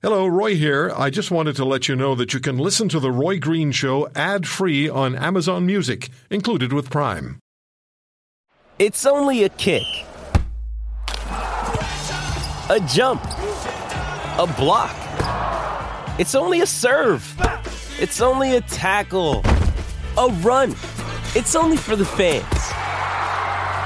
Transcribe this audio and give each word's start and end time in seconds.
Hello, 0.00 0.28
Roy 0.28 0.54
here. 0.54 0.92
I 0.96 1.10
just 1.10 1.32
wanted 1.32 1.56
to 1.56 1.64
let 1.64 1.88
you 1.88 1.96
know 1.96 2.14
that 2.14 2.32
you 2.32 2.38
can 2.38 2.56
listen 2.56 2.88
to 2.90 3.00
The 3.00 3.10
Roy 3.10 3.40
Green 3.40 3.72
Show 3.72 4.08
ad 4.14 4.46
free 4.46 4.88
on 4.88 5.16
Amazon 5.16 5.66
Music, 5.66 6.08
included 6.30 6.72
with 6.72 6.88
Prime. 6.88 7.40
It's 8.78 9.04
only 9.04 9.42
a 9.42 9.48
kick, 9.48 9.82
a 11.20 12.78
jump, 12.86 13.24
a 13.24 14.46
block. 14.56 14.94
It's 16.20 16.36
only 16.36 16.60
a 16.60 16.66
serve. 16.66 17.34
It's 17.98 18.20
only 18.20 18.54
a 18.54 18.60
tackle, 18.60 19.42
a 20.16 20.28
run. 20.42 20.76
It's 21.34 21.56
only 21.56 21.76
for 21.76 21.96
the 21.96 22.04
fans. 22.04 22.44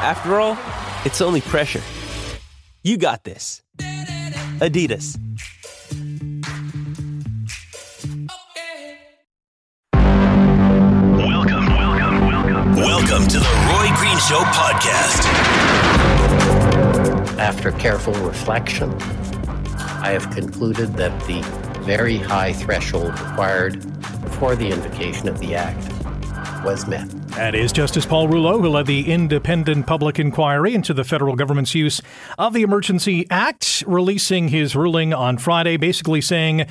After 0.04 0.38
all, 0.38 0.58
it's 1.06 1.22
only 1.22 1.40
pressure. 1.40 1.80
You 2.82 2.98
got 2.98 3.24
this. 3.24 3.62
Adidas. 4.58 5.21
Welcome. 13.12 13.28
Welcome 13.28 13.28
to 13.28 13.38
the 13.38 13.44
Roy 13.68 13.96
Green 13.96 14.18
Show 14.18 14.40
podcast. 14.52 15.24
After 17.38 17.72
careful 17.72 18.14
reflection, 18.14 18.92
I 20.00 20.10
have 20.10 20.30
concluded 20.30 20.94
that 20.94 21.18
the 21.26 21.42
very 21.82 22.16
high 22.16 22.52
threshold 22.52 23.10
required 23.10 23.82
for 24.34 24.56
the 24.56 24.70
invocation 24.70 25.28
of 25.28 25.38
the 25.40 25.54
Act 25.54 25.92
was 26.64 26.86
met. 26.86 27.08
That 27.32 27.54
is 27.54 27.72
Justice 27.72 28.06
Paul 28.06 28.28
Rouleau, 28.28 28.60
who 28.60 28.68
led 28.68 28.86
the 28.86 29.10
independent 29.10 29.86
public 29.86 30.18
inquiry 30.18 30.74
into 30.74 30.94
the 30.94 31.04
federal 31.04 31.34
government's 31.34 31.74
use 31.74 32.00
of 32.38 32.52
the 32.52 32.62
Emergency 32.62 33.26
Act, 33.30 33.82
releasing 33.86 34.48
his 34.48 34.76
ruling 34.76 35.12
on 35.12 35.38
Friday, 35.38 35.76
basically 35.76 36.20
saying 36.20 36.66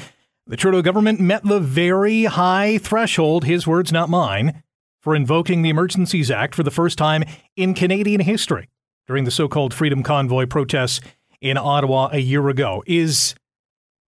the 0.47 0.57
Trudeau 0.57 0.81
government 0.81 1.19
met 1.19 1.43
the 1.43 1.59
very 1.59 2.25
high 2.25 2.77
threshold, 2.77 3.45
his 3.45 3.67
words, 3.67 3.91
not 3.91 4.09
mine, 4.09 4.63
for 5.01 5.15
invoking 5.15 5.61
the 5.61 5.69
Emergencies 5.69 6.31
Act 6.31 6.55
for 6.55 6.63
the 6.63 6.71
first 6.71 6.97
time 6.97 7.23
in 7.55 7.73
Canadian 7.73 8.21
history 8.21 8.69
during 9.07 9.25
the 9.25 9.31
so 9.31 9.47
called 9.47 9.73
Freedom 9.73 10.03
Convoy 10.03 10.45
protests 10.45 11.01
in 11.41 11.57
Ottawa 11.57 12.09
a 12.11 12.19
year 12.19 12.47
ago. 12.49 12.83
Is 12.85 13.35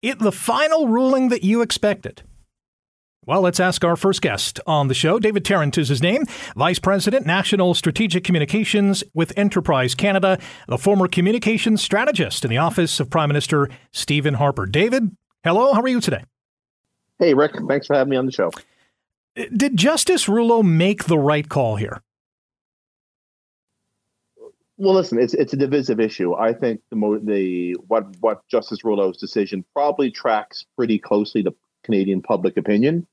it 0.03 0.19
the 0.19 0.33
final 0.33 0.89
ruling 0.89 1.31
that 1.31 1.43
you 1.43 1.63
expected? 1.63 2.23
Well, 3.27 3.41
let's 3.41 3.59
ask 3.59 3.83
our 3.83 3.97
first 3.97 4.21
guest 4.21 4.61
on 4.67 4.89
the 4.89 4.95
show. 4.95 5.19
David 5.19 5.47
Tarrant 5.47 5.79
is 5.79 5.89
his 5.89 6.03
name, 6.03 6.25
Vice 6.57 6.79
President, 6.79 7.25
National 7.25 7.73
Strategic 7.73 8.23
Communications 8.23 9.03
with 9.15 9.33
Enterprise 9.39 9.95
Canada, 9.95 10.39
the 10.69 10.77
former 10.77 11.09
communications 11.09 11.81
strategist 11.81 12.45
in 12.45 12.51
the 12.51 12.59
office 12.59 13.01
of 13.01 13.09
Prime 13.09 13.31
Minister 13.31 13.71
Stephen 13.93 14.35
Harper. 14.35 14.67
David, 14.67 15.17
hello, 15.43 15.73
how 15.73 15.81
are 15.81 15.89
you 15.89 16.03
today? 16.03 16.25
Hey, 17.19 17.33
Rick, 17.33 17.53
thanks 17.67 17.87
for 17.87 17.97
having 17.97 18.11
me 18.11 18.19
on 18.19 18.27
the 18.27 18.33
show. 18.33 18.51
Did 19.35 19.77
Justice 19.77 20.29
Rouleau 20.29 20.63
make 20.63 21.05
the 21.05 21.19
right 21.19 21.49
call 21.49 21.77
here? 21.77 22.03
Well, 24.77 24.95
listen, 24.95 25.19
it's 25.19 25.35
it's 25.35 25.53
a 25.53 25.57
divisive 25.57 26.01
issue. 26.01 26.35
I 26.35 26.53
think 26.53 26.81
the 26.91 26.97
mo- 26.97 27.19
the 27.19 27.75
what 27.87 28.17
what 28.21 28.47
Justice 28.49 28.85
Rouleau's 28.85 29.19
decision 29.19 29.65
probably 29.73 30.11
tracks 30.11 30.65
pretty 30.77 30.99
closely 30.99 31.43
to 31.45 31.55
Canadian 31.85 32.23
public 32.23 32.57
opinion 32.57 33.07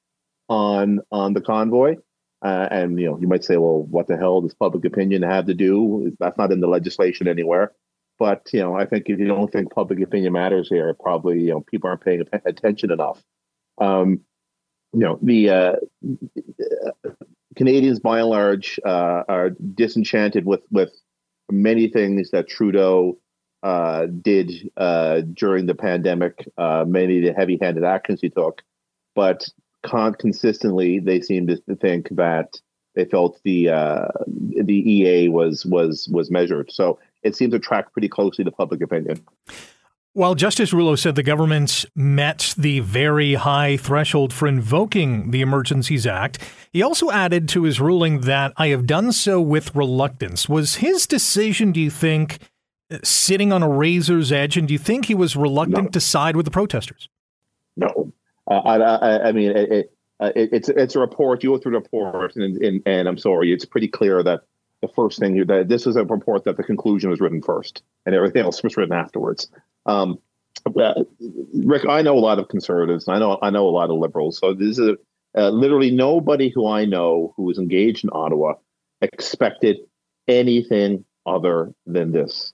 on 0.50 1.02
on 1.12 1.34
the 1.34 1.42
convoy. 1.42 1.98
Uh, 2.44 2.68
and 2.72 3.00
you 3.00 3.08
know, 3.08 3.20
you 3.20 3.28
might 3.28 3.44
say, 3.44 3.58
well, 3.58 3.84
what 3.84 4.08
the 4.08 4.18
hell 4.18 4.42
does 4.42 4.56
public 4.56 4.86
opinion 4.86 5.22
have 5.22 5.46
to 5.46 5.54
do? 5.54 6.16
That's 6.20 6.38
not 6.38 6.52
in 6.52 6.62
the 6.62 6.68
legislation 6.68 7.28
anywhere. 7.28 7.74
But 8.18 8.50
you 8.52 8.60
know, 8.60 8.76
I 8.76 8.86
think 8.86 9.10
if 9.10 9.20
you 9.20 9.28
don't 9.28 9.52
think 9.52 9.72
public 9.72 10.02
opinion 10.02 10.34
matters 10.34 10.68
here, 10.68 10.94
probably 10.96 11.42
you 11.42 11.52
know 11.52 11.62
people 11.62 11.90
aren't 11.90 12.04
paying 12.04 12.24
attention 12.46 12.92
enough. 12.92 13.24
Um, 13.78 14.22
you 14.94 15.00
know, 15.00 15.20
the 15.22 15.50
uh, 15.50 15.76
Canadians 17.56 18.00
by 18.00 18.20
and 18.20 18.30
large 18.30 18.80
uh, 18.86 19.24
are 19.28 19.52
disenchanted 19.52 20.46
with 20.46 20.62
with 20.72 20.92
many 21.50 21.88
things 21.88 22.32
that 22.32 22.48
Trudeau 22.48 23.18
uh, 23.64 24.08
did 24.08 24.72
uh, 24.78 25.22
during 25.34 25.66
the 25.66 25.76
pandemic, 25.76 26.48
uh, 26.58 26.86
many 26.88 27.20
of 27.20 27.26
the 27.26 27.34
heavy-handed 27.34 27.84
actions 27.84 28.20
he 28.22 28.30
took, 28.30 28.64
but 29.16 29.48
con- 29.84 30.16
consistently 30.16 31.00
they 31.00 31.22
seem 31.22 31.48
to 31.48 31.62
think 31.80 32.10
that 32.10 32.56
they 32.96 33.06
felt 33.06 33.40
the 33.44 33.70
uh, 33.70 34.08
the 34.28 34.92
EA 34.92 35.30
was 35.30 35.66
was 35.66 36.10
was 36.12 36.30
measured. 36.30 36.72
So 36.72 37.00
it 37.24 37.36
seems 37.36 37.54
to 37.54 37.60
track 37.60 37.94
pretty 37.94 38.10
closely 38.10 38.44
to 38.44 38.52
public 38.52 38.82
opinion. 38.82 39.22
While 40.14 40.36
Justice 40.36 40.74
Rouleau 40.74 40.96
said 40.98 41.16
the 41.16 41.24
government 41.24 41.86
met 41.96 42.54
the 42.58 42.82
very 42.82 43.36
high 43.36 43.78
threshold 43.78 44.34
for 44.34 44.46
invoking 44.46 45.32
the 45.32 45.40
Emergencies 45.40 46.06
Act, 46.06 46.40
he 46.74 46.82
also 46.82 47.10
added 47.12 47.48
to 47.50 47.64
his 47.64 47.80
ruling 47.80 48.22
that 48.22 48.52
I 48.58 48.68
have 48.68 48.86
done 48.86 49.14
so 49.14 49.40
with 49.40 49.74
reluctance. 49.74 50.50
Was 50.50 50.76
his 50.76 51.08
decision, 51.08 51.72
do 51.72 51.80
you 51.80 51.90
think, 51.90 52.40
sitting 53.04 53.54
on 53.54 53.64
a 53.64 53.70
razor's 53.70 54.34
edge, 54.34 54.58
and 54.58 54.68
do 54.68 54.74
you 54.74 54.78
think 54.78 55.06
he 55.06 55.16
was 55.16 55.38
reluctant 55.38 55.84
No. 55.86 55.90
to 55.92 56.00
side 56.02 56.36
with 56.36 56.44
the 56.44 56.52
protesters? 56.52 57.08
No, 57.78 58.12
uh, 58.50 58.54
I, 58.54 58.76
I, 58.80 59.28
I 59.30 59.32
mean 59.32 59.52
it, 59.52 59.72
it, 59.72 59.94
uh, 60.20 60.32
it, 60.36 60.50
it's 60.52 60.68
it's 60.68 60.96
a 60.98 61.00
report. 61.00 61.42
You 61.42 61.52
go 61.52 61.58
through 61.58 61.72
the 61.72 61.78
report, 61.78 62.36
and, 62.36 62.58
and 62.58 62.82
and 62.86 63.08
I'm 63.08 63.18
sorry, 63.18 63.54
it's 63.54 63.64
pretty 63.64 63.88
clear 63.88 64.22
that 64.24 64.42
the 64.82 64.90
first 64.90 65.20
thing 65.20 65.38
you 65.38 65.46
that 65.46 65.70
this 65.70 65.88
is 65.88 65.96
a 65.96 66.04
report 66.04 66.44
that 66.44 66.58
the 66.58 66.64
conclusion 66.64 67.10
was 67.10 67.22
written 67.22 67.42
first, 67.42 67.82
and 68.06 68.14
everything 68.14 68.42
else 68.44 68.62
was 68.62 68.76
written 68.76 68.94
afterwards. 68.94 69.50
Um, 69.86 70.20
Rick, 70.76 71.88
I 71.88 72.02
know 72.02 72.18
a 72.18 72.20
lot 72.20 72.40
of 72.40 72.48
conservatives. 72.50 73.08
I 73.08 73.20
know 73.20 73.40
I 73.42 73.50
know 73.50 73.68
a 73.68 73.72
lot 73.72 73.90
of 73.90 73.98
liberals. 73.98 74.38
So 74.38 74.54
this 74.54 74.78
is 74.78 74.96
uh, 75.38 75.50
literally 75.50 75.92
nobody 75.92 76.50
who 76.50 76.68
I 76.68 76.86
know 76.86 77.34
who 77.36 77.44
was 77.44 77.58
engaged 77.58 78.04
in 78.04 78.10
Ottawa 78.14 78.54
expected 79.02 79.78
anything 80.28 81.06
other 81.26 81.74
than 81.86 82.12
this 82.12 82.54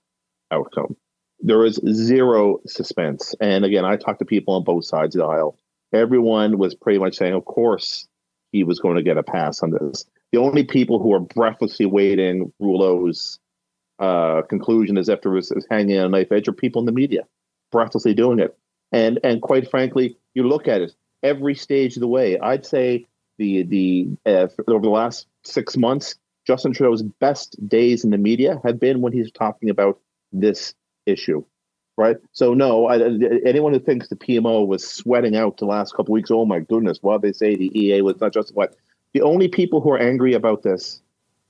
outcome. 0.51 0.95
There 1.39 1.59
was 1.59 1.79
zero 1.91 2.59
suspense. 2.65 3.35
And 3.39 3.65
again, 3.65 3.85
I 3.85 3.97
talked 3.97 4.19
to 4.19 4.25
people 4.25 4.55
on 4.55 4.63
both 4.63 4.85
sides 4.85 5.15
of 5.15 5.19
the 5.19 5.25
aisle. 5.27 5.57
Everyone 5.93 6.57
was 6.57 6.75
pretty 6.75 6.99
much 6.99 7.15
saying, 7.15 7.33
of 7.33 7.45
course, 7.45 8.07
he 8.51 8.63
was 8.63 8.79
going 8.79 8.95
to 8.95 9.03
get 9.03 9.17
a 9.17 9.23
pass 9.23 9.61
on 9.61 9.71
this. 9.71 10.05
The 10.31 10.39
only 10.39 10.63
people 10.63 10.99
who 10.99 11.09
were 11.09 11.19
breathlessly 11.19 11.85
waiting 11.85 12.51
Rouleau's 12.59 13.39
uh, 13.99 14.41
conclusion 14.43 14.97
as 14.97 15.09
if 15.09 15.21
there 15.21 15.31
was, 15.31 15.51
was 15.53 15.65
hanging 15.69 15.97
on 15.99 16.05
a 16.05 16.09
knife 16.09 16.31
edge 16.31 16.47
or 16.47 16.53
people 16.53 16.81
in 16.81 16.85
the 16.85 16.91
media, 16.91 17.23
breathlessly 17.71 18.13
doing 18.13 18.39
it. 18.39 18.57
And 18.91 19.19
and 19.23 19.41
quite 19.41 19.69
frankly, 19.69 20.17
you 20.33 20.47
look 20.47 20.67
at 20.67 20.81
it 20.81 20.93
every 21.23 21.55
stage 21.55 21.97
of 21.97 22.01
the 22.01 22.07
way. 22.07 22.39
I'd 22.39 22.65
say 22.65 23.05
the 23.37 23.63
the 23.63 24.07
uh, 24.25 24.47
over 24.67 24.83
the 24.83 24.89
last 24.89 25.27
six 25.43 25.75
months, 25.77 26.15
Justin 26.45 26.73
Trudeau's 26.73 27.03
best 27.03 27.55
days 27.67 28.03
in 28.03 28.11
the 28.11 28.17
media 28.17 28.61
have 28.63 28.79
been 28.79 29.01
when 29.01 29.13
he's 29.13 29.31
talking 29.31 29.69
about 29.69 29.99
this 30.31 30.73
issue, 31.05 31.43
right? 31.97 32.17
So 32.31 32.53
no, 32.53 32.87
I, 32.87 32.99
anyone 33.45 33.73
who 33.73 33.79
thinks 33.79 34.07
the 34.07 34.15
PMO 34.15 34.65
was 34.65 34.87
sweating 34.87 35.35
out 35.35 35.57
the 35.57 35.65
last 35.65 35.95
couple 35.95 36.13
weeks, 36.13 36.31
oh 36.31 36.45
my 36.45 36.59
goodness, 36.59 36.99
what 37.01 37.21
they 37.21 37.33
say 37.33 37.55
the 37.55 37.77
EA 37.77 38.01
was 38.01 38.19
not 38.21 38.33
justified. 38.33 38.69
The 39.13 39.21
only 39.21 39.47
people 39.47 39.81
who 39.81 39.91
are 39.91 39.99
angry 39.99 40.33
about 40.33 40.63
this, 40.63 41.01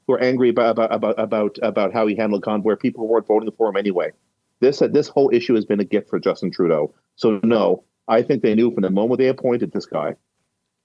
who 0.07 0.13
are 0.13 0.21
angry 0.21 0.49
about 0.49 0.71
about 0.71 0.91
about 0.91 1.19
about, 1.19 1.59
about 1.61 1.93
how 1.93 2.07
he 2.07 2.15
handled 2.15 2.43
convoy, 2.43 2.75
people 2.75 3.07
weren't 3.07 3.27
voting 3.27 3.51
for 3.51 3.69
him 3.69 3.75
anyway. 3.75 4.11
This 4.59 4.81
uh, 4.81 4.87
this 4.87 5.07
whole 5.07 5.29
issue 5.33 5.55
has 5.55 5.65
been 5.65 5.79
a 5.79 5.85
gift 5.85 6.09
for 6.09 6.19
Justin 6.19 6.49
Trudeau. 6.49 6.93
So 7.15 7.39
no, 7.43 7.83
I 8.07 8.21
think 8.21 8.41
they 8.41 8.55
knew 8.55 8.71
from 8.71 8.83
the 8.83 8.89
moment 8.89 9.19
they 9.19 9.27
appointed 9.27 9.71
this 9.71 9.85
guy, 9.85 10.15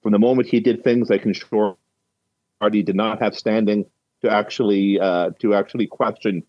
from 0.03 0.13
the 0.13 0.19
moment 0.19 0.49
he 0.49 0.61
did 0.61 0.83
things 0.83 1.09
like 1.09 1.25
ensure 1.25 1.77
party 2.61 2.83
did 2.83 2.97
not 2.97 3.21
have 3.21 3.37
standing 3.37 3.87
to 4.23 4.31
actually 4.31 5.01
uh, 5.01 5.31
to 5.39 5.55
actually 5.55 5.87
question 5.87 6.43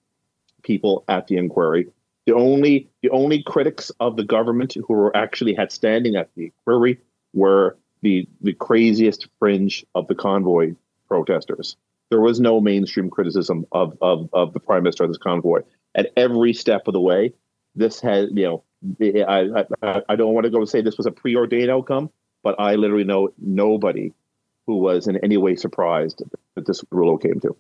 people 0.64 1.04
at 1.08 1.28
the 1.28 1.38
inquiry. 1.38 1.88
The 2.26 2.34
only 2.34 2.90
the 3.02 3.10
only 3.10 3.44
critics 3.44 3.92
of 4.00 4.16
the 4.16 4.24
government 4.24 4.74
who 4.74 4.94
were 4.94 5.16
actually 5.16 5.54
had 5.54 5.72
standing 5.72 6.16
at 6.16 6.30
the 6.36 6.46
inquiry 6.46 7.00
were 7.34 7.78
the 8.02 8.28
the 8.42 8.54
craziest 8.54 9.28
fringe 9.40 9.86
of 9.94 10.08
the 10.08 10.16
convoy 10.16 10.74
protesters. 11.08 11.78
There 12.13 12.21
was 12.21 12.39
no 12.39 12.62
mainstream 12.62 13.10
criticism 13.10 13.65
of 13.71 13.98
of, 14.00 14.30
of 14.33 14.54
the 14.54 14.60
prime 14.60 14.83
minister 14.83 15.04
of 15.04 15.10
this 15.10 15.18
convoy 15.18 15.62
at 15.95 16.12
every 16.15 16.54
step 16.54 16.88
of 16.88 16.94
the 16.94 17.01
way. 17.01 17.33
This 17.75 18.00
has 18.01 18.30
you 18.31 18.44
know 18.44 18.63
I 19.27 19.65
I, 19.81 20.01
I 20.07 20.15
don't 20.15 20.36
want 20.36 20.44
to 20.44 20.51
go 20.51 20.60
and 20.60 20.69
say 20.69 20.81
this 20.81 20.95
was 20.95 21.07
a 21.07 21.12
preordained 21.12 21.71
outcome, 21.71 22.12
but 22.44 22.60
I 22.60 22.75
literally 22.75 23.04
know 23.04 23.33
nobody 23.39 24.13
who 24.68 24.77
was 24.77 25.07
in 25.07 25.18
any 25.24 25.38
way 25.38 25.56
surprised 25.56 26.21
that 26.54 26.68
this 26.68 26.83
rule 26.92 27.18
came 27.18 27.39
to. 27.39 27.56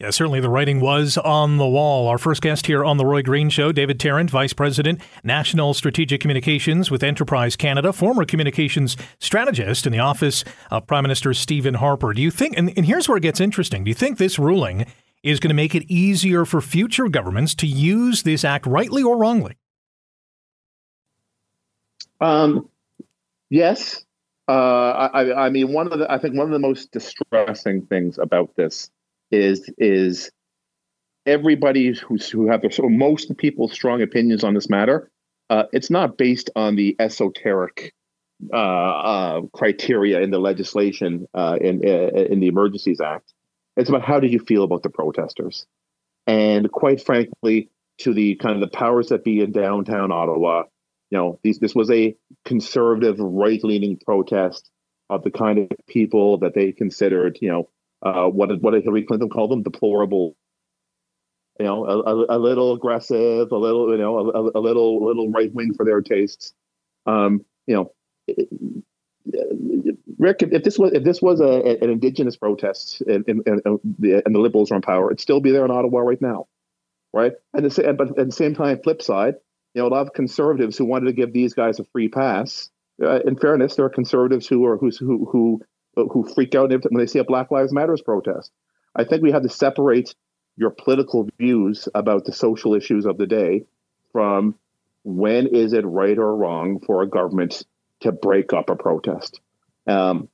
Yeah, 0.00 0.10
certainly 0.10 0.38
the 0.38 0.48
writing 0.48 0.78
was 0.78 1.18
on 1.18 1.56
the 1.56 1.66
wall. 1.66 2.06
Our 2.06 2.18
first 2.18 2.40
guest 2.40 2.66
here 2.66 2.84
on 2.84 2.98
The 2.98 3.04
Roy 3.04 3.20
Green 3.20 3.50
Show, 3.50 3.72
David 3.72 3.98
Tarrant, 3.98 4.30
Vice 4.30 4.52
President, 4.52 5.00
National 5.24 5.74
Strategic 5.74 6.20
Communications 6.20 6.88
with 6.88 7.02
Enterprise 7.02 7.56
Canada, 7.56 7.92
former 7.92 8.24
communications 8.24 8.96
strategist 9.18 9.86
in 9.86 9.92
the 9.92 9.98
office 9.98 10.44
of 10.70 10.86
Prime 10.86 11.02
Minister 11.02 11.34
Stephen 11.34 11.74
Harper. 11.74 12.12
Do 12.12 12.22
you 12.22 12.30
think, 12.30 12.56
and, 12.56 12.72
and 12.76 12.86
here's 12.86 13.08
where 13.08 13.18
it 13.18 13.22
gets 13.22 13.40
interesting, 13.40 13.82
do 13.82 13.88
you 13.88 13.94
think 13.94 14.18
this 14.18 14.38
ruling 14.38 14.86
is 15.24 15.40
going 15.40 15.50
to 15.50 15.54
make 15.54 15.74
it 15.74 15.82
easier 15.90 16.44
for 16.44 16.60
future 16.60 17.08
governments 17.08 17.56
to 17.56 17.66
use 17.66 18.22
this 18.22 18.44
act 18.44 18.66
rightly 18.66 19.02
or 19.02 19.16
wrongly? 19.16 19.56
Um, 22.20 22.68
yes. 23.50 24.04
Uh, 24.46 25.08
I, 25.12 25.46
I 25.46 25.50
mean, 25.50 25.72
one 25.72 25.92
of 25.92 25.98
the 25.98 26.10
I 26.10 26.18
think 26.18 26.36
one 26.36 26.46
of 26.46 26.52
the 26.52 26.58
most 26.60 26.92
distressing 26.92 27.84
things 27.86 28.16
about 28.18 28.54
this 28.54 28.90
is 29.30 29.70
is 29.78 30.30
everybody 31.26 31.92
who's 31.92 32.28
who 32.28 32.48
have 32.48 32.62
their 32.62 32.70
so 32.70 32.88
most 32.88 33.36
people's 33.36 33.72
strong 33.72 34.02
opinions 34.02 34.44
on 34.44 34.54
this 34.54 34.68
matter. 34.68 35.10
Uh, 35.50 35.64
it's 35.72 35.90
not 35.90 36.18
based 36.18 36.50
on 36.56 36.76
the 36.76 36.94
esoteric 36.98 37.94
uh, 38.52 38.56
uh, 38.56 39.40
criteria 39.54 40.20
in 40.20 40.30
the 40.30 40.38
legislation 40.38 41.26
uh, 41.34 41.56
in 41.60 41.82
in 41.84 42.40
the 42.40 42.48
Emergencies 42.48 43.00
Act. 43.00 43.32
It's 43.76 43.88
about 43.88 44.02
how 44.02 44.20
do 44.20 44.26
you 44.26 44.40
feel 44.40 44.64
about 44.64 44.82
the 44.82 44.90
protesters, 44.90 45.66
and 46.26 46.70
quite 46.70 47.00
frankly, 47.00 47.70
to 47.98 48.14
the 48.14 48.36
kind 48.36 48.54
of 48.54 48.60
the 48.60 48.76
powers 48.76 49.08
that 49.08 49.24
be 49.24 49.40
in 49.40 49.52
downtown 49.52 50.12
Ottawa, 50.12 50.64
you 51.10 51.18
know, 51.18 51.38
these, 51.42 51.58
this 51.58 51.74
was 51.74 51.90
a 51.90 52.16
conservative, 52.44 53.18
right-leaning 53.18 53.98
protest 53.98 54.70
of 55.10 55.22
the 55.22 55.30
kind 55.30 55.58
of 55.58 55.68
people 55.86 56.38
that 56.38 56.54
they 56.54 56.72
considered, 56.72 57.38
you 57.40 57.48
know, 57.48 57.68
uh, 58.02 58.26
what 58.26 58.60
what 58.60 58.72
did 58.72 58.84
Hillary 58.84 59.04
Clinton 59.04 59.28
call 59.28 59.48
them? 59.48 59.62
Deplorable. 59.62 60.36
You 61.58 61.66
know, 61.66 61.84
a, 61.86 61.98
a, 61.98 62.36
a 62.36 62.38
little 62.38 62.72
aggressive, 62.72 63.50
a 63.50 63.56
little, 63.56 63.90
you 63.90 63.98
know, 63.98 64.30
a, 64.30 64.58
a 64.58 64.60
little, 64.60 65.04
little 65.04 65.28
right 65.28 65.52
wing 65.52 65.74
for 65.74 65.84
their 65.84 66.00
tastes. 66.00 66.54
Um, 67.04 67.44
you 67.66 67.74
know, 67.74 67.92
Rick, 70.18 70.42
if 70.42 70.62
this 70.62 70.78
was 70.78 70.92
if 70.92 71.02
this 71.02 71.20
was 71.20 71.40
a, 71.40 71.82
an 71.82 71.90
indigenous 71.90 72.36
protest 72.36 73.00
and, 73.00 73.24
and, 73.26 73.42
and, 73.46 73.80
the, 73.98 74.22
and 74.24 74.34
the 74.34 74.38
liberals 74.38 74.70
are 74.70 74.76
in 74.76 74.82
power, 74.82 75.10
it'd 75.10 75.20
still 75.20 75.40
be 75.40 75.50
there 75.50 75.64
in 75.64 75.72
Ottawa 75.72 76.00
right 76.00 76.22
now, 76.22 76.46
right? 77.12 77.32
And 77.54 77.68
the, 77.68 77.94
but 77.94 78.16
at 78.18 78.26
the 78.26 78.32
same 78.32 78.54
time, 78.54 78.80
flip 78.82 79.02
side, 79.02 79.34
you 79.74 79.82
know, 79.82 79.88
a 79.88 79.90
lot 79.90 80.06
of 80.06 80.12
conservatives 80.12 80.78
who 80.78 80.84
wanted 80.84 81.06
to 81.06 81.12
give 81.12 81.32
these 81.32 81.54
guys 81.54 81.80
a 81.80 81.84
free 81.92 82.08
pass. 82.08 82.70
Uh, 83.02 83.20
in 83.26 83.36
fairness, 83.36 83.74
there 83.74 83.84
are 83.84 83.90
conservatives 83.90 84.46
who 84.46 84.64
are 84.64 84.76
who 84.76 84.90
who 85.00 85.60
who 85.98 86.08
who 86.08 86.34
freak 86.34 86.54
out 86.54 86.70
when 86.70 86.98
they 86.98 87.06
see 87.06 87.18
a 87.18 87.24
Black 87.24 87.50
Lives 87.50 87.72
Matters 87.72 88.02
protest. 88.02 88.52
I 88.94 89.04
think 89.04 89.22
we 89.22 89.32
have 89.32 89.42
to 89.42 89.48
separate 89.48 90.14
your 90.56 90.70
political 90.70 91.28
views 91.38 91.88
about 91.94 92.24
the 92.24 92.32
social 92.32 92.74
issues 92.74 93.06
of 93.06 93.18
the 93.18 93.26
day 93.26 93.64
from 94.12 94.56
when 95.04 95.46
is 95.46 95.72
it 95.72 95.86
right 95.86 96.18
or 96.18 96.34
wrong 96.34 96.80
for 96.80 97.02
a 97.02 97.08
government 97.08 97.64
to 98.00 98.12
break 98.12 98.52
up 98.52 98.70
a 98.70 98.76
protest. 98.76 99.40
Um, 99.86 100.28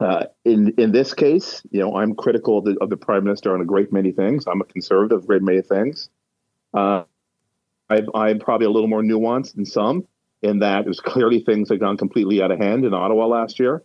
uh, 0.00 0.26
in 0.44 0.74
in 0.78 0.92
this 0.92 1.14
case, 1.14 1.62
you 1.70 1.80
know, 1.80 1.96
I'm 1.96 2.14
critical 2.14 2.58
of 2.58 2.64
the, 2.64 2.76
of 2.80 2.90
the 2.90 2.96
prime 2.96 3.24
minister 3.24 3.54
on 3.54 3.60
a 3.60 3.64
great 3.64 3.92
many 3.92 4.12
things. 4.12 4.46
I'm 4.46 4.60
a 4.60 4.64
conservative, 4.64 5.26
great 5.26 5.42
many 5.42 5.62
things. 5.62 6.10
Uh, 6.74 7.04
I, 7.88 8.30
am 8.30 8.38
probably 8.38 8.66
a 8.66 8.70
little 8.70 8.88
more 8.88 9.02
nuanced 9.02 9.54
than 9.54 9.64
some 9.64 10.06
in 10.42 10.58
that 10.58 10.84
there's 10.84 11.00
clearly 11.00 11.40
things 11.40 11.68
that 11.68 11.78
gone 11.78 11.96
completely 11.96 12.42
out 12.42 12.50
of 12.50 12.58
hand 12.58 12.84
in 12.84 12.92
Ottawa 12.92 13.26
last 13.26 13.58
year. 13.58 13.82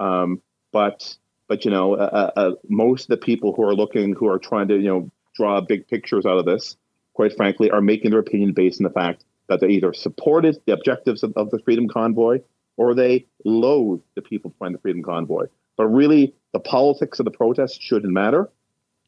Um, 0.00 0.42
but 0.74 1.16
but 1.46 1.64
you 1.64 1.70
know, 1.70 1.94
uh, 1.94 2.30
uh, 2.36 2.40
uh, 2.40 2.50
most 2.68 3.04
of 3.04 3.08
the 3.08 3.24
people 3.24 3.54
who 3.54 3.62
are 3.62 3.74
looking, 3.74 4.14
who 4.14 4.26
are 4.28 4.38
trying 4.38 4.68
to 4.68 4.76
you 4.76 4.88
know 4.88 5.10
draw 5.34 5.60
big 5.62 5.88
pictures 5.88 6.26
out 6.26 6.36
of 6.36 6.44
this, 6.44 6.76
quite 7.14 7.34
frankly, 7.34 7.70
are 7.70 7.80
making 7.80 8.10
their 8.10 8.20
opinion 8.20 8.52
based 8.52 8.80
on 8.80 8.84
the 8.84 8.90
fact 8.90 9.24
that 9.48 9.60
they 9.60 9.68
either 9.68 9.92
supported 9.92 10.58
the 10.66 10.72
objectives 10.72 11.22
of, 11.22 11.32
of 11.36 11.50
the 11.50 11.60
Freedom 11.60 11.88
Convoy 11.88 12.40
or 12.76 12.94
they 12.94 13.26
loathe 13.44 14.00
the 14.16 14.22
people 14.22 14.52
behind 14.58 14.74
the 14.74 14.80
Freedom 14.80 15.02
Convoy. 15.02 15.46
But 15.76 15.86
really, 15.86 16.34
the 16.52 16.60
politics 16.60 17.20
of 17.20 17.24
the 17.24 17.30
protest 17.30 17.80
shouldn't 17.80 18.12
matter 18.12 18.50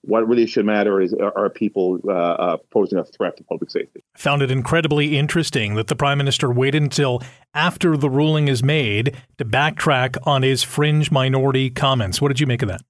what 0.06 0.26
really 0.26 0.46
should 0.46 0.64
matter 0.64 1.00
is 1.00 1.14
are 1.14 1.50
people 1.50 1.98
uh, 2.08 2.12
uh, 2.12 2.56
posing 2.70 2.98
a 2.98 3.04
threat 3.04 3.36
to 3.36 3.44
public 3.44 3.70
safety. 3.70 4.02
Found 4.16 4.42
it 4.42 4.50
incredibly 4.50 5.18
interesting 5.18 5.74
that 5.74 5.88
the 5.88 5.96
prime 5.96 6.18
minister 6.18 6.50
waited 6.50 6.82
until 6.82 7.22
after 7.54 7.96
the 7.96 8.08
ruling 8.08 8.48
is 8.48 8.62
made 8.62 9.16
to 9.38 9.44
backtrack 9.44 10.16
on 10.24 10.42
his 10.42 10.62
fringe 10.62 11.10
minority 11.10 11.70
comments. 11.70 12.20
What 12.20 12.28
did 12.28 12.40
you 12.40 12.46
make 12.46 12.62
of 12.62 12.68
that? 12.68 12.82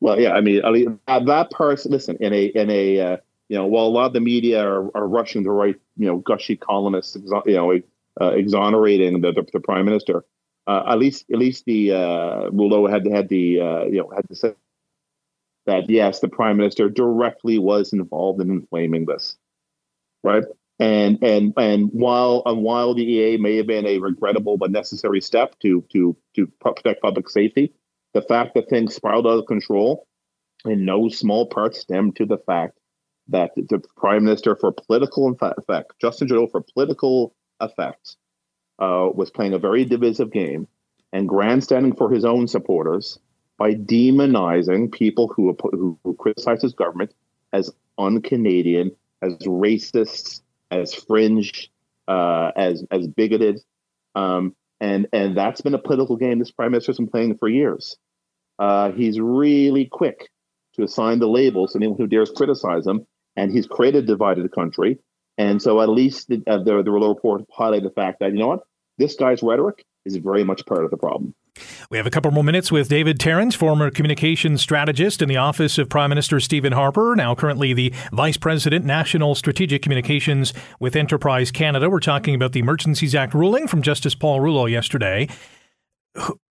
Well, 0.00 0.20
yeah, 0.20 0.32
I 0.32 0.40
mean, 0.40 0.64
I 0.64 0.70
mean 0.70 1.00
that 1.06 1.50
person. 1.50 1.92
Listen, 1.92 2.16
in 2.20 2.32
a 2.32 2.44
in 2.44 2.70
a 2.70 3.00
uh, 3.00 3.16
you 3.48 3.56
know, 3.56 3.66
while 3.66 3.86
a 3.86 3.88
lot 3.88 4.06
of 4.06 4.12
the 4.12 4.20
media 4.20 4.62
are, 4.62 4.96
are 4.96 5.08
rushing 5.08 5.44
to 5.44 5.50
write 5.50 5.76
you 5.96 6.06
know 6.06 6.18
gushy 6.18 6.56
columnists, 6.56 7.16
you 7.46 7.54
know, 7.54 7.80
uh, 8.20 8.32
exonerating 8.32 9.20
the, 9.20 9.32
the, 9.32 9.46
the 9.52 9.60
prime 9.60 9.84
minister. 9.84 10.24
Uh, 10.66 10.82
at 10.86 10.98
least, 10.98 11.24
at 11.32 11.38
least 11.38 11.64
the 11.64 11.92
uh, 11.92 12.50
Rouleau 12.50 12.86
had 12.86 13.06
had 13.06 13.28
the 13.28 13.60
uh, 13.60 13.84
you 13.84 13.98
know 13.98 14.10
had 14.14 14.28
to 14.28 14.34
say 14.34 14.54
that 15.68 15.90
yes, 15.90 16.20
the 16.20 16.28
prime 16.28 16.56
minister 16.56 16.88
directly 16.88 17.58
was 17.58 17.92
involved 17.92 18.40
in 18.40 18.50
inflaming 18.50 19.04
this, 19.04 19.36
right? 20.24 20.44
And 20.80 21.22
and 21.22 21.52
and 21.58 21.90
while 21.92 22.42
and 22.46 22.62
while 22.62 22.94
the 22.94 23.04
EA 23.04 23.36
may 23.36 23.56
have 23.58 23.66
been 23.66 23.86
a 23.86 23.98
regrettable 23.98 24.56
but 24.56 24.70
necessary 24.70 25.20
step 25.20 25.58
to 25.60 25.84
to 25.92 26.16
to 26.36 26.46
protect 26.58 27.02
public 27.02 27.28
safety, 27.28 27.74
the 28.14 28.22
fact 28.22 28.54
that 28.54 28.70
things 28.70 28.94
spiraled 28.94 29.26
out 29.26 29.40
of 29.40 29.46
control, 29.46 30.06
in 30.64 30.86
no 30.86 31.10
small 31.10 31.46
part, 31.46 31.76
stemmed 31.76 32.16
to 32.16 32.24
the 32.24 32.38
fact 32.38 32.78
that 33.28 33.50
the 33.54 33.82
prime 33.94 34.24
minister, 34.24 34.56
for 34.56 34.72
political 34.72 35.36
effect, 35.58 35.92
Justin 36.00 36.28
Trudeau, 36.28 36.46
for 36.46 36.64
political 36.72 37.34
effect, 37.60 38.16
uh, 38.78 39.10
was 39.14 39.30
playing 39.30 39.52
a 39.52 39.58
very 39.58 39.84
divisive 39.84 40.32
game 40.32 40.66
and 41.12 41.28
grandstanding 41.28 41.94
for 41.94 42.10
his 42.10 42.24
own 42.24 42.48
supporters 42.48 43.18
by 43.58 43.74
demonizing 43.74 44.90
people 44.90 45.28
who, 45.28 45.54
who, 45.60 45.98
who 46.04 46.14
criticize 46.14 46.62
his 46.62 46.72
government 46.72 47.12
as 47.52 47.70
un-Canadian, 47.98 48.92
as 49.20 49.34
racists, 49.38 50.40
as 50.70 50.94
fringe, 50.94 51.70
uh, 52.06 52.52
as 52.56 52.84
as 52.90 53.06
bigoted, 53.06 53.60
um, 54.14 54.54
and 54.80 55.08
and 55.12 55.36
that's 55.36 55.60
been 55.60 55.74
a 55.74 55.78
political 55.78 56.16
game 56.16 56.38
this 56.38 56.50
prime 56.50 56.70
minister's 56.70 56.96
been 56.96 57.08
playing 57.08 57.36
for 57.36 57.48
years. 57.48 57.96
Uh, 58.58 58.92
he's 58.92 59.20
really 59.20 59.86
quick 59.86 60.28
to 60.74 60.82
assign 60.82 61.18
the 61.18 61.28
labels 61.28 61.72
to 61.72 61.78
anyone 61.78 61.96
who 61.98 62.06
dares 62.06 62.30
criticize 62.30 62.86
him, 62.86 63.06
and 63.36 63.52
he's 63.52 63.66
created 63.66 64.04
a 64.04 64.06
divided 64.06 64.50
country. 64.52 64.98
And 65.36 65.60
so, 65.60 65.80
at 65.80 65.88
least 65.88 66.28
the 66.28 66.42
uh, 66.46 66.58
the, 66.58 66.82
the 66.82 66.90
report 66.90 67.42
highlighted 67.50 67.84
the 67.84 67.90
fact 67.90 68.20
that 68.20 68.32
you 68.32 68.38
know 68.38 68.48
what 68.48 68.60
this 68.98 69.14
guy's 69.14 69.42
rhetoric 69.42 69.84
is 70.04 70.16
very 70.16 70.44
much 70.44 70.64
part 70.66 70.84
of 70.84 70.90
the 70.90 70.96
problem. 70.96 71.34
We 71.90 71.96
have 71.96 72.06
a 72.06 72.10
couple 72.10 72.30
more 72.30 72.44
minutes 72.44 72.70
with 72.70 72.88
David 72.88 73.18
Tarrant, 73.18 73.54
former 73.54 73.90
communications 73.90 74.60
strategist 74.60 75.22
in 75.22 75.28
the 75.28 75.36
office 75.36 75.78
of 75.78 75.88
Prime 75.88 76.10
Minister 76.10 76.40
Stephen 76.40 76.72
Harper, 76.72 77.14
now 77.16 77.34
currently 77.34 77.72
the 77.72 77.92
Vice 78.12 78.36
President, 78.36 78.84
National 78.84 79.34
Strategic 79.34 79.82
Communications 79.82 80.52
with 80.80 80.96
Enterprise 80.96 81.50
Canada. 81.50 81.88
We're 81.88 82.00
talking 82.00 82.34
about 82.34 82.52
the 82.52 82.60
Emergencies 82.60 83.14
Act 83.14 83.34
ruling 83.34 83.66
from 83.66 83.82
Justice 83.82 84.14
Paul 84.14 84.40
Rouleau 84.40 84.66
yesterday. 84.66 85.28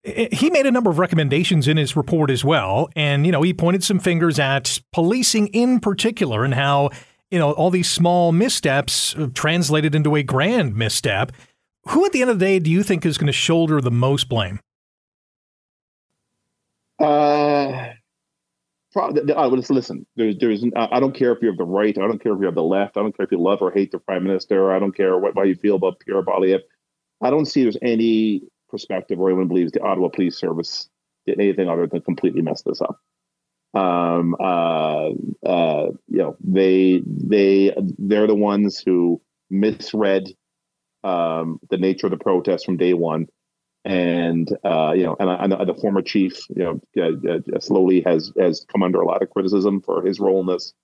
Eh, 0.05 0.29
he 0.33 0.51
made 0.51 0.67
a 0.67 0.71
number 0.71 0.91
of 0.91 0.99
recommendations 0.99 1.69
in 1.69 1.77
his 1.77 1.97
report 1.97 2.31
as 2.31 2.45
well. 2.45 2.89
And, 2.95 3.27
you 3.27 3.33
know, 3.33 3.43
he 3.43 3.53
pointed 3.53 3.85
some 3.85 3.99
fingers 3.99 4.39
at 4.39 4.81
policing 4.93 5.49
in 5.49 5.81
particular 5.81 6.45
and 6.45 6.55
how, 6.55 6.91
you 7.31 7.39
know, 7.39 7.53
all 7.53 7.71
these 7.71 7.91
small 7.91 8.33
missteps 8.33 9.17
uh, 9.17 9.29
translated 9.35 9.95
into 9.95 10.15
a 10.17 10.23
grand 10.23 10.77
misstep. 10.77 11.33
Who 11.89 12.05
at 12.05 12.13
the 12.13 12.23
end 12.23 12.31
of 12.31 12.39
the 12.39 12.45
day 12.45 12.59
do 12.59 12.71
you 12.71 12.83
think 12.83 13.05
is 13.07 13.19
going 13.19 13.27
to 13.27 13.33
shoulder 13.33 13.81
the 13.81 13.91
most 13.91 14.29
blame? 14.29 14.61
Uh, 16.99 17.91
probably, 18.93 19.33
I 19.33 19.47
would 19.47 19.61
just 19.61 19.71
listen. 19.71 20.07
There's, 20.17 20.37
there's. 20.39 20.65
I 20.75 21.01
don't 21.01 21.15
care 21.15 21.33
if 21.33 21.43
you're 21.43 21.57
the 21.57 21.65
right. 21.65 21.97
I 21.97 22.03
don't 22.03 22.23
care 22.23 22.35
if 22.35 22.41
you're 22.41 22.53
the 22.53 22.63
left. 22.63 22.97
I 22.97 23.03
don't 23.03 23.17
care 23.17 23.25
if 23.25 23.33
you 23.33 23.41
love 23.41 23.63
or 23.63 23.71
hate 23.71 23.93
the 23.93 23.99
prime 23.99 24.25
minister. 24.25 24.73
I 24.73 24.79
don't 24.79 24.97
care 24.97 25.19
what, 25.19 25.35
how 25.37 25.43
you 25.43 25.55
feel 25.55 25.77
about 25.77 26.01
Pierre 26.01 26.23
Poilievre. 26.23 26.61
I 27.23 27.31
don't 27.31 27.47
see 27.47 27.63
there's 27.63 27.79
any 27.83 28.43
perspective 28.69 29.19
where 29.19 29.31
anyone 29.31 29.49
believes 29.49 29.73
the 29.73 29.83
Ottawa 29.83 30.09
Police 30.09 30.39
Service 30.39 30.89
did 31.27 31.41
anything 31.41 31.69
other 31.69 31.87
than 31.87 32.01
completely 32.03 32.43
mess 32.43 32.63
this 32.63 32.81
up. 32.81 32.99
Um, 33.75 34.37
uh, 34.41 35.11
uh, 35.45 35.91
you 36.09 36.19
know, 36.19 36.37
they 36.43 37.03
they 37.07 37.75
they're 37.99 38.27
the 38.27 38.35
ones 38.35 38.83
who 38.85 39.21
misread 39.51 40.29
um, 41.05 41.61
the 41.71 41.77
nature 41.77 42.07
of 42.07 42.13
the 42.13 42.17
protest 42.17 42.65
from 42.65 42.77
day 42.77 42.95
one 42.95 43.27
and 43.87 44.51
uh, 44.65 44.93
you 44.97 45.05
know, 45.05 45.17
and, 45.21 45.53
and, 45.53 45.69
the 45.69 45.75
former 45.75 46.03
chief, 46.03 46.45
you 46.51 46.65
know, 46.65 46.81
uh, 46.99 47.55
uh, 47.57 47.61
slowly 47.61 48.03
has 48.05 48.33
has 48.39 48.67
come 48.71 48.83
under 48.83 49.01
a 49.01 49.07
lot 49.07 49.23
of 49.23 49.31
criticism 49.31 49.81
for 49.81 50.05
his 50.05 50.19
role 50.19 50.41
in 50.41 50.47
this. 50.47 50.75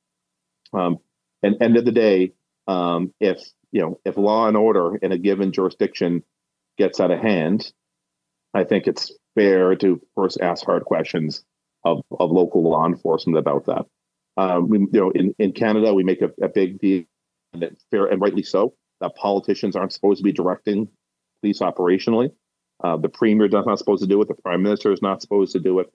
Um, 0.72 0.98
and 1.42 1.60
end 1.60 1.76
of 1.76 1.84
the 1.84 1.90
day, 1.90 2.32
um, 2.68 3.12
if 3.18 3.42
you 3.72 3.80
know, 3.80 3.98
if 4.04 4.16
law 4.16 4.46
and 4.46 4.56
order 4.56 4.94
in 4.94 5.10
a 5.10 5.18
given 5.18 5.50
jurisdiction 5.50 6.22
gets 6.78 7.00
out 7.00 7.10
of 7.10 7.18
hand, 7.18 7.72
I 8.54 8.62
think 8.62 8.86
it's 8.86 9.10
fair 9.34 9.74
to 9.74 10.00
first 10.14 10.40
ask 10.40 10.64
hard 10.64 10.84
questions 10.84 11.44
of, 11.84 12.02
of 12.20 12.30
local 12.30 12.62
law 12.62 12.86
enforcement 12.86 13.36
about 13.36 13.66
that. 13.66 13.86
Um, 14.36 14.68
we, 14.68 14.78
you 14.78 14.88
know, 14.92 15.10
in, 15.10 15.34
in 15.40 15.52
Canada, 15.52 15.92
we 15.92 16.04
make 16.04 16.22
a, 16.22 16.30
a 16.40 16.48
big 16.48 16.78
deal, 16.78 17.02
and 17.52 17.76
fair 17.90 18.06
and 18.06 18.20
rightly 18.20 18.44
so, 18.44 18.74
that 19.00 19.16
politicians 19.16 19.74
aren't 19.74 19.92
supposed 19.92 20.18
to 20.18 20.24
be 20.24 20.32
directing 20.32 20.88
police 21.40 21.58
operationally. 21.58 22.30
Uh, 22.82 22.96
the 22.96 23.08
premier 23.08 23.46
is 23.46 23.52
not 23.52 23.78
supposed 23.78 24.02
to 24.02 24.08
do 24.08 24.20
it. 24.20 24.28
The 24.28 24.34
prime 24.34 24.62
minister 24.62 24.92
is 24.92 25.00
not 25.02 25.22
supposed 25.22 25.52
to 25.52 25.60
do 25.60 25.78
it. 25.78 25.92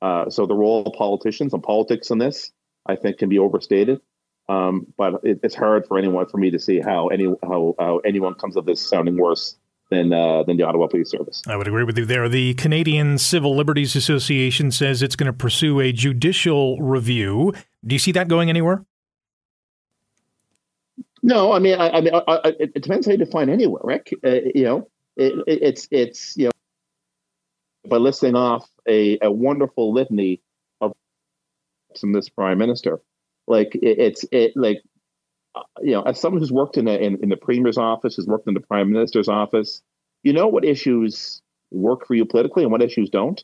Uh, 0.00 0.30
so 0.30 0.46
the 0.46 0.54
role 0.54 0.86
of 0.86 0.92
politicians 0.94 1.52
and 1.52 1.62
politics 1.62 2.10
in 2.10 2.18
this, 2.18 2.52
I 2.86 2.96
think, 2.96 3.18
can 3.18 3.28
be 3.28 3.38
overstated. 3.38 4.00
Um, 4.48 4.86
but 4.96 5.20
it, 5.22 5.40
it's 5.42 5.54
hard 5.54 5.86
for 5.86 5.98
anyone 5.98 6.26
for 6.26 6.38
me 6.38 6.50
to 6.50 6.58
see 6.58 6.80
how 6.80 7.08
any 7.08 7.26
how, 7.42 7.74
how 7.78 7.98
anyone 7.98 8.34
comes 8.34 8.56
of 8.56 8.66
this 8.66 8.80
sounding 8.80 9.16
worse 9.16 9.56
than 9.90 10.12
uh, 10.12 10.42
than 10.44 10.56
the 10.56 10.64
Ottawa 10.64 10.86
Police 10.86 11.10
Service. 11.10 11.42
I 11.46 11.56
would 11.56 11.68
agree 11.68 11.84
with 11.84 11.98
you 11.98 12.04
there. 12.04 12.28
The 12.28 12.54
Canadian 12.54 13.18
Civil 13.18 13.54
Liberties 13.54 13.94
Association 13.94 14.72
says 14.72 15.02
it's 15.02 15.14
going 15.14 15.26
to 15.26 15.32
pursue 15.32 15.78
a 15.80 15.92
judicial 15.92 16.80
review. 16.80 17.52
Do 17.86 17.94
you 17.94 17.98
see 17.98 18.12
that 18.12 18.28
going 18.28 18.48
anywhere? 18.48 18.84
No, 21.22 21.52
I 21.52 21.58
mean, 21.58 21.78
I, 21.78 21.90
I 21.90 22.00
mean, 22.00 22.14
I, 22.14 22.22
I, 22.26 22.40
it 22.58 22.74
depends 22.74 23.06
how 23.06 23.12
you 23.12 23.18
define 23.18 23.50
anywhere, 23.50 23.82
Rick. 23.84 24.14
Uh, 24.24 24.36
you 24.54 24.64
know, 24.64 24.88
it, 25.16 25.34
it, 25.46 25.62
it's 25.62 25.88
it's 25.90 26.36
you 26.36 26.46
know, 26.46 26.50
by 27.88 27.96
listing 27.96 28.36
off 28.36 28.68
a, 28.88 29.18
a 29.22 29.30
wonderful 29.30 29.92
litany 29.92 30.40
of 30.80 30.92
from 32.00 32.12
this 32.12 32.28
prime 32.28 32.58
minister, 32.58 33.00
like 33.46 33.74
it, 33.74 33.98
it's 33.98 34.24
it 34.32 34.52
like 34.56 34.82
uh, 35.54 35.62
you 35.82 35.92
know, 35.92 36.02
as 36.02 36.20
someone 36.20 36.40
who's 36.40 36.52
worked 36.52 36.76
in, 36.76 36.88
a, 36.88 36.92
in 36.92 37.22
in 37.22 37.28
the 37.28 37.36
premier's 37.36 37.78
office, 37.78 38.16
has 38.16 38.26
worked 38.26 38.48
in 38.48 38.54
the 38.54 38.60
prime 38.60 38.92
minister's 38.92 39.28
office, 39.28 39.82
you 40.22 40.32
know 40.32 40.46
what 40.46 40.64
issues 40.64 41.42
work 41.70 42.06
for 42.06 42.14
you 42.14 42.24
politically 42.24 42.62
and 42.62 42.72
what 42.72 42.82
issues 42.82 43.10
don't. 43.10 43.42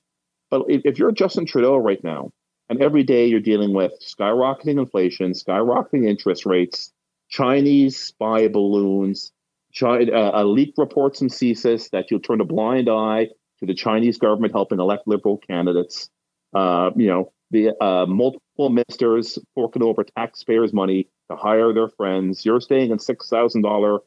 But 0.51 0.63
if, 0.69 0.83
if 0.85 0.99
you're 0.99 1.13
Justin 1.13 1.47
Trudeau 1.47 1.77
right 1.77 2.03
now, 2.03 2.31
and 2.69 2.83
every 2.83 3.03
day 3.03 3.27
you're 3.27 3.41
dealing 3.41 3.73
with 3.75 3.93
skyrocketing 4.01 4.79
inflation, 4.79 5.33
skyrocketing 5.33 6.09
interest 6.09 6.47
rates 6.47 6.93
Chinese 7.29 7.97
spy 7.97 8.49
balloons, 8.49 9.33
China, 9.77 10.11
uh, 10.11 10.43
leaked 10.43 10.79
reports 10.79 11.19
from 11.19 11.29
CSIS 11.29 11.91
that 11.91 12.11
you'll 12.11 12.21
turn 12.21 12.41
a 12.41 12.47
blind 12.47 12.89
eye 12.89 13.29
to 13.61 13.67
the 13.67 13.75
Chinese 13.75 14.17
government 14.17 14.55
helping 14.55 14.81
elect 14.81 15.07
liberal 15.07 15.37
candidates. 15.37 16.09
Uh, 16.55 16.91
you 16.97 17.07
know, 17.07 17.31
the 17.51 17.77
uh, 17.85 18.07
multiple 18.07 18.71
ministers 18.71 19.39
forking 19.55 19.83
over 19.83 20.03
taxpayers' 20.03 20.73
money 20.73 21.09
to 21.31 21.37
hire 21.37 21.75
their 21.75 21.91
friends. 21.91 22.45
You're 22.45 22.61
staying 22.61 22.91
in 22.91 22.99
six 22.99 23.29
thousand 23.29 23.63
dollar 23.63 23.99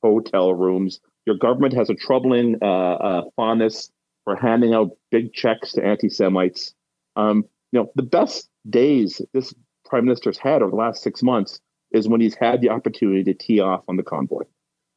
hotel 0.00 0.54
rooms. 0.54 1.00
Your 1.26 1.36
government 1.36 1.74
has 1.74 1.90
a 1.90 1.94
troubling 1.94 2.58
uh, 2.62 2.64
uh, 2.64 3.22
fondness 3.34 3.90
for 4.22 4.36
handing 4.36 4.74
out 4.74 4.90
big 5.10 5.32
checks 5.32 5.72
to 5.72 5.84
anti-Semites. 5.84 6.72
Um, 7.16 7.44
you 7.72 7.80
know, 7.80 7.90
the 7.96 8.02
best 8.02 8.48
days 8.70 9.20
this 9.32 9.52
prime 9.84 10.04
minister's 10.04 10.38
had 10.38 10.62
over 10.62 10.70
the 10.70 10.76
last 10.76 11.02
six 11.02 11.22
months 11.22 11.60
is 11.90 12.08
when 12.08 12.20
he's 12.20 12.34
had 12.34 12.60
the 12.60 12.68
opportunity 12.68 13.24
to 13.24 13.34
tee 13.34 13.60
off 13.60 13.82
on 13.88 13.96
the 13.96 14.02
convoy. 14.02 14.44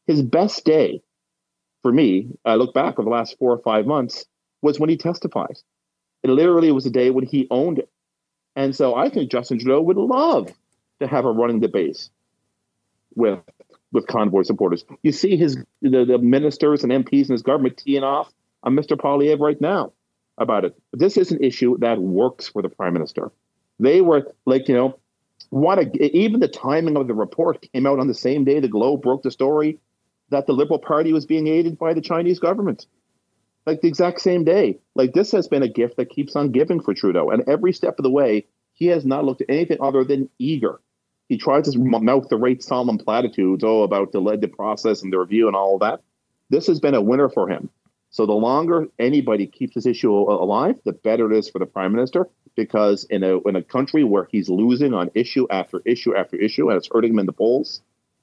His 0.07 0.21
best 0.21 0.63
day 0.65 1.01
for 1.81 1.91
me, 1.91 2.29
I 2.43 2.55
look 2.55 2.73
back 2.73 2.97
over 2.97 3.03
the 3.03 3.15
last 3.15 3.37
four 3.37 3.51
or 3.51 3.59
five 3.59 3.85
months, 3.85 4.25
was 4.61 4.79
when 4.79 4.89
he 4.89 4.97
testified. 4.97 5.57
It 6.23 6.29
literally 6.29 6.71
was 6.71 6.85
a 6.85 6.89
day 6.89 7.11
when 7.11 7.25
he 7.25 7.47
owned 7.51 7.79
it. 7.79 7.89
And 8.55 8.75
so 8.75 8.95
I 8.95 9.09
think 9.09 9.31
Justin 9.31 9.59
Trudeau 9.59 9.81
would 9.81 9.97
love 9.97 10.51
to 10.99 11.07
have 11.07 11.25
a 11.25 11.31
running 11.31 11.59
debate 11.59 12.09
with 13.15 13.39
with 13.93 14.07
convoy 14.07 14.41
supporters. 14.41 14.83
You 15.03 15.11
see 15.11 15.37
his 15.37 15.57
the, 15.81 16.05
the 16.05 16.17
ministers 16.17 16.83
and 16.83 16.91
MPs 16.91 17.27
in 17.27 17.33
his 17.33 17.41
government 17.41 17.77
teeing 17.77 18.03
off 18.03 18.33
on 18.63 18.75
Mr. 18.75 18.97
Poilievre 18.97 19.39
right 19.39 19.61
now 19.61 19.93
about 20.37 20.65
it. 20.65 20.75
This 20.91 21.17
is 21.17 21.31
an 21.31 21.43
issue 21.43 21.77
that 21.79 21.99
works 21.99 22.49
for 22.49 22.61
the 22.61 22.69
prime 22.69 22.93
minister. 22.93 23.31
They 23.79 24.01
were 24.01 24.33
like, 24.45 24.67
you 24.67 24.75
know, 24.75 24.99
what 25.49 25.79
a, 25.79 26.17
even 26.17 26.39
the 26.39 26.47
timing 26.47 26.97
of 26.97 27.07
the 27.07 27.13
report 27.13 27.65
came 27.71 27.85
out 27.85 27.99
on 27.99 28.07
the 28.07 28.13
same 28.13 28.43
day 28.43 28.59
the 28.59 28.67
Globe 28.67 29.01
broke 29.01 29.23
the 29.23 29.31
story 29.31 29.79
that 30.29 30.47
the 30.47 30.53
Liberal 30.53 30.79
Party 30.79 31.13
was 31.13 31.25
being 31.25 31.47
aided 31.47 31.77
by 31.77 31.93
the 31.93 32.01
Chinese 32.01 32.39
government. 32.39 32.85
Like 33.65 33.81
the 33.81 33.87
exact 33.87 34.21
same 34.21 34.43
day. 34.43 34.79
Like 34.95 35.13
this 35.13 35.31
has 35.31 35.47
been 35.47 35.63
a 35.63 35.67
gift 35.67 35.97
that 35.97 36.09
keeps 36.09 36.35
on 36.35 36.51
giving 36.51 36.81
for 36.81 36.93
Trudeau. 36.93 37.29
And 37.29 37.43
every 37.47 37.73
step 37.73 37.99
of 37.99 38.03
the 38.03 38.11
way, 38.11 38.47
he 38.73 38.87
has 38.87 39.05
not 39.05 39.25
looked 39.25 39.41
at 39.41 39.49
anything 39.49 39.77
other 39.81 40.03
than 40.03 40.29
eager. 40.39 40.79
He 41.27 41.37
tries 41.37 41.69
to 41.69 41.79
mouth 41.79 42.29
the 42.29 42.37
right 42.37 42.61
solemn 42.63 42.97
platitudes, 42.97 43.63
oh, 43.63 43.83
about 43.83 44.11
the 44.11 44.21
led 44.21 44.39
the 44.39 44.47
process 44.47 45.03
and 45.03 45.11
the 45.11 45.19
review 45.19 45.47
and 45.47 45.55
all 45.55 45.75
of 45.75 45.81
that. 45.81 46.01
This 46.49 46.67
has 46.67 46.79
been 46.79 46.95
a 46.95 47.01
winner 47.01 47.27
for 47.27 47.49
him. 47.49 47.69
So 48.09 48.25
the 48.25 48.33
longer 48.33 48.87
anybody 48.97 49.47
keeps 49.47 49.75
this 49.75 49.85
issue 49.85 50.13
alive, 50.13 50.79
the 50.85 50.93
better 50.93 51.31
it 51.31 51.37
is 51.37 51.49
for 51.49 51.59
the 51.59 51.65
prime 51.65 51.91
minister. 51.91 52.29
Because 52.55 53.03
in 53.03 53.23
a 53.23 53.39
in 53.41 53.55
a 53.55 53.61
country 53.61 54.03
where 54.03 54.27
he's 54.31 54.49
losing 54.49 54.93
on 54.93 55.11
issue 55.13 55.45
after 55.49 55.81
issue 55.85 56.15
after 56.15 56.37
issue, 56.37 56.69
and 56.69 56.77
it's 56.77 56.89
hurting 56.91 57.13
him 57.13 57.19
in 57.19 57.25
the 57.25 57.33
polls, 57.33 57.81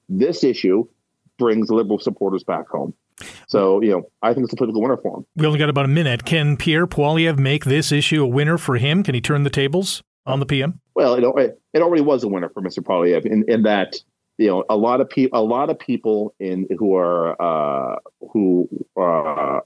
this 0.09 0.43
issue 0.43 0.87
brings 1.37 1.69
liberal 1.69 1.99
supporters 1.99 2.43
back 2.43 2.67
home. 2.67 2.93
So 3.47 3.81
you 3.81 3.91
know, 3.91 4.03
I 4.21 4.33
think 4.33 4.45
it's 4.45 4.53
a 4.53 4.57
political 4.57 4.81
winner 4.81 4.97
for 4.97 5.17
him. 5.17 5.25
We 5.35 5.45
only 5.45 5.59
got 5.59 5.69
about 5.69 5.85
a 5.85 5.89
minute. 5.89 6.25
Can 6.25 6.57
Pierre 6.57 6.87
Poilievre 6.87 7.39
make 7.39 7.65
this 7.65 7.91
issue 7.91 8.23
a 8.23 8.27
winner 8.27 8.57
for 8.57 8.77
him? 8.77 9.03
Can 9.03 9.15
he 9.15 9.21
turn 9.21 9.43
the 9.43 9.49
tables 9.49 10.03
on 10.25 10.39
the 10.39 10.45
PM? 10.45 10.79
Well, 10.95 11.15
it, 11.15 11.59
it 11.73 11.81
already 11.81 12.01
was 12.01 12.23
a 12.23 12.27
winner 12.27 12.49
for 12.49 12.61
Mr. 12.61 12.79
Poilievre 12.79 13.25
in, 13.25 13.45
in 13.47 13.63
that 13.63 13.95
you 14.37 14.47
know 14.47 14.65
a 14.69 14.75
lot 14.75 15.01
of 15.01 15.09
people 15.09 15.39
a 15.39 15.43
lot 15.43 15.69
of 15.69 15.79
people 15.79 16.35
in 16.39 16.67
who 16.77 16.95
are 16.95 17.41
uh, 17.41 17.99
who 18.33 18.67
uh, 18.97 19.59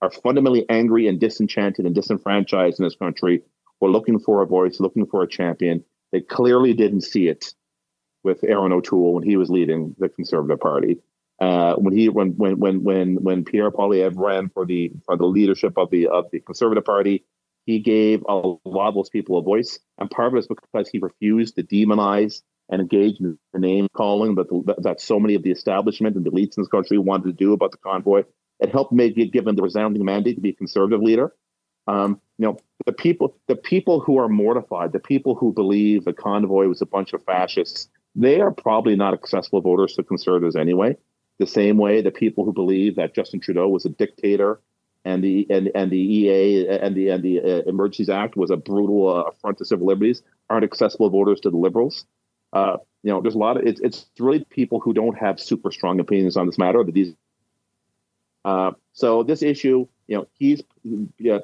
are 0.00 0.10
fundamentally 0.22 0.66
angry 0.68 1.08
and 1.08 1.18
disenchanted 1.18 1.86
and 1.86 1.94
disenfranchised 1.94 2.78
in 2.78 2.84
this 2.84 2.96
country 2.96 3.42
were 3.80 3.90
looking 3.90 4.18
for 4.18 4.42
a 4.42 4.46
voice, 4.46 4.78
looking 4.80 5.06
for 5.06 5.22
a 5.22 5.28
champion. 5.28 5.84
They 6.12 6.20
clearly 6.20 6.74
didn't 6.74 7.00
see 7.00 7.26
it 7.26 7.54
with 8.24 8.42
Erin 8.42 8.72
O'Toole 8.72 9.14
when 9.14 9.22
he 9.22 9.36
was 9.36 9.50
leading 9.50 9.94
the 9.98 10.08
Conservative 10.08 10.58
Party. 10.58 10.98
Uh, 11.40 11.74
when 11.74 11.96
he 11.96 12.08
when 12.08 12.30
when 12.36 12.58
when 12.58 12.82
when 12.82 13.16
when 13.16 13.44
Pierre 13.44 13.70
Poilievre 13.70 14.16
ran 14.16 14.48
for 14.48 14.64
the 14.64 14.92
for 15.04 15.16
the 15.16 15.26
leadership 15.26 15.76
of 15.76 15.90
the 15.90 16.08
of 16.08 16.30
the 16.30 16.40
Conservative 16.40 16.84
Party, 16.84 17.24
he 17.66 17.80
gave 17.80 18.22
a 18.28 18.34
lot 18.34 18.88
of 18.88 18.94
those 18.94 19.10
people 19.10 19.38
a 19.38 19.42
voice, 19.42 19.78
and 19.98 20.10
part 20.10 20.28
of 20.28 20.34
it 20.34 20.38
is 20.38 20.46
because 20.46 20.88
he 20.88 20.98
refused 20.98 21.56
to 21.56 21.62
demonize 21.62 22.42
and 22.70 22.80
engage 22.80 23.20
in 23.20 23.38
the 23.52 23.58
name 23.58 23.88
calling 23.94 24.36
that 24.36 24.76
that 24.78 25.00
so 25.00 25.18
many 25.18 25.34
of 25.34 25.42
the 25.42 25.50
establishment 25.50 26.16
and 26.16 26.24
the 26.24 26.30
elites 26.30 26.56
in 26.56 26.62
this 26.62 26.68
country 26.68 26.98
wanted 26.98 27.24
to 27.24 27.32
do 27.32 27.52
about 27.52 27.72
the 27.72 27.78
convoy. 27.78 28.22
It 28.60 28.70
helped 28.70 28.92
make 28.92 29.18
it 29.18 29.32
give 29.32 29.46
him 29.46 29.56
the 29.56 29.62
resounding 29.62 30.04
mandate 30.04 30.36
to 30.36 30.40
be 30.40 30.50
a 30.50 30.54
conservative 30.54 31.02
leader. 31.02 31.34
Um, 31.86 32.20
you 32.38 32.46
know, 32.46 32.56
the 32.86 32.92
people, 32.92 33.36
the 33.48 33.56
people 33.56 34.00
who 34.00 34.18
are 34.18 34.28
mortified, 34.28 34.92
the 34.92 35.00
people 35.00 35.34
who 35.34 35.52
believe 35.52 36.04
the 36.04 36.12
convoy 36.12 36.66
was 36.66 36.80
a 36.80 36.86
bunch 36.86 37.12
of 37.12 37.22
fascists, 37.24 37.88
they 38.14 38.40
are 38.40 38.50
probably 38.50 38.96
not 38.96 39.14
accessible 39.14 39.60
voters 39.60 39.94
to 39.94 40.02
conservatives 40.02 40.56
anyway. 40.56 40.96
The 41.38 41.46
same 41.46 41.78
way 41.78 42.00
the 42.00 42.10
people 42.10 42.44
who 42.44 42.52
believe 42.52 42.96
that 42.96 43.14
Justin 43.14 43.40
Trudeau 43.40 43.68
was 43.68 43.84
a 43.84 43.88
dictator 43.88 44.60
and 45.04 45.22
the 45.22 45.46
and 45.50 45.70
and 45.74 45.90
the 45.90 45.98
EA 45.98 46.68
and 46.68 46.94
the 46.94 47.08
and 47.08 47.22
the 47.22 47.40
uh, 47.40 47.62
Emergencies 47.66 48.08
Act 48.08 48.36
was 48.36 48.50
a 48.50 48.56
brutal 48.56 49.08
uh, 49.08 49.22
affront 49.22 49.58
to 49.58 49.64
civil 49.64 49.86
liberties 49.86 50.22
aren't 50.48 50.64
accessible 50.64 51.10
voters 51.10 51.40
to 51.40 51.50
the 51.50 51.56
liberals. 51.56 52.06
Uh, 52.52 52.76
you 53.02 53.10
know, 53.10 53.20
there's 53.20 53.34
a 53.34 53.38
lot 53.38 53.56
of 53.56 53.66
it's 53.66 53.80
it's 53.80 54.06
really 54.18 54.44
people 54.44 54.80
who 54.80 54.94
don't 54.94 55.18
have 55.18 55.40
super 55.40 55.70
strong 55.70 56.00
opinions 56.00 56.36
on 56.36 56.46
this 56.46 56.58
matter 56.58 56.82
that 56.82 56.92
these 56.92 57.14
uh, 58.44 58.72
so 58.92 59.22
this 59.22 59.42
issue, 59.42 59.86
you 60.06 60.16
know, 60.16 60.28
he's 60.38 60.62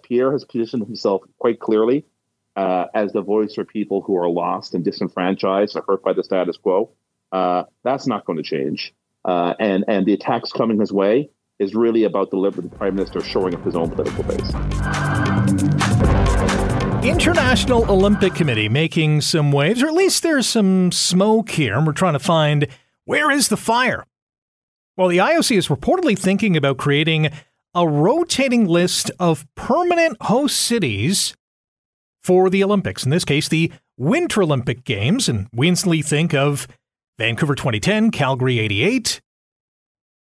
Pierre 0.02 0.32
has 0.32 0.44
positioned 0.44 0.84
himself 0.84 1.22
quite 1.38 1.58
clearly 1.58 2.04
uh, 2.60 2.88
as 2.92 3.12
the 3.12 3.22
voice 3.22 3.54
for 3.54 3.64
people 3.64 4.02
who 4.02 4.14
are 4.18 4.28
lost 4.28 4.74
and 4.74 4.84
disenfranchised 4.84 5.74
or 5.76 5.82
hurt 5.88 6.04
by 6.04 6.12
the 6.12 6.22
status 6.22 6.58
quo. 6.58 6.90
Uh, 7.32 7.62
that's 7.84 8.06
not 8.06 8.26
going 8.26 8.36
to 8.36 8.42
change, 8.42 8.92
uh, 9.24 9.54
and 9.58 9.84
and 9.88 10.04
the 10.04 10.12
attacks 10.12 10.52
coming 10.52 10.78
his 10.78 10.92
way 10.92 11.30
is 11.58 11.74
really 11.74 12.04
about 12.04 12.30
the 12.30 12.36
Liberal 12.36 12.68
Prime 12.68 12.96
Minister 12.96 13.22
shoring 13.22 13.54
up 13.54 13.64
his 13.64 13.74
own 13.74 13.88
political 13.90 14.24
base. 14.24 14.50
International 17.02 17.90
Olympic 17.90 18.34
Committee 18.34 18.68
making 18.68 19.22
some 19.22 19.52
waves, 19.52 19.82
or 19.82 19.86
at 19.86 19.94
least 19.94 20.22
there's 20.22 20.46
some 20.46 20.92
smoke 20.92 21.50
here, 21.50 21.78
and 21.78 21.86
we're 21.86 21.94
trying 21.94 22.12
to 22.12 22.18
find 22.18 22.66
where 23.06 23.30
is 23.30 23.48
the 23.48 23.56
fire. 23.56 24.04
Well, 24.98 25.08
the 25.08 25.18
IOC 25.18 25.56
is 25.56 25.68
reportedly 25.68 26.18
thinking 26.18 26.58
about 26.58 26.76
creating 26.76 27.30
a 27.74 27.88
rotating 27.88 28.66
list 28.66 29.10
of 29.18 29.46
permanent 29.54 30.18
host 30.20 30.58
cities 30.58 31.34
for 32.22 32.50
the 32.50 32.62
Olympics. 32.62 33.04
In 33.04 33.10
this 33.10 33.24
case, 33.24 33.48
the 33.48 33.72
Winter 33.96 34.42
Olympic 34.42 34.84
Games. 34.84 35.28
And 35.28 35.48
we 35.52 35.68
instantly 35.68 36.02
think 36.02 36.34
of 36.34 36.66
Vancouver 37.18 37.54
2010, 37.54 38.10
Calgary 38.10 38.58
88. 38.58 39.20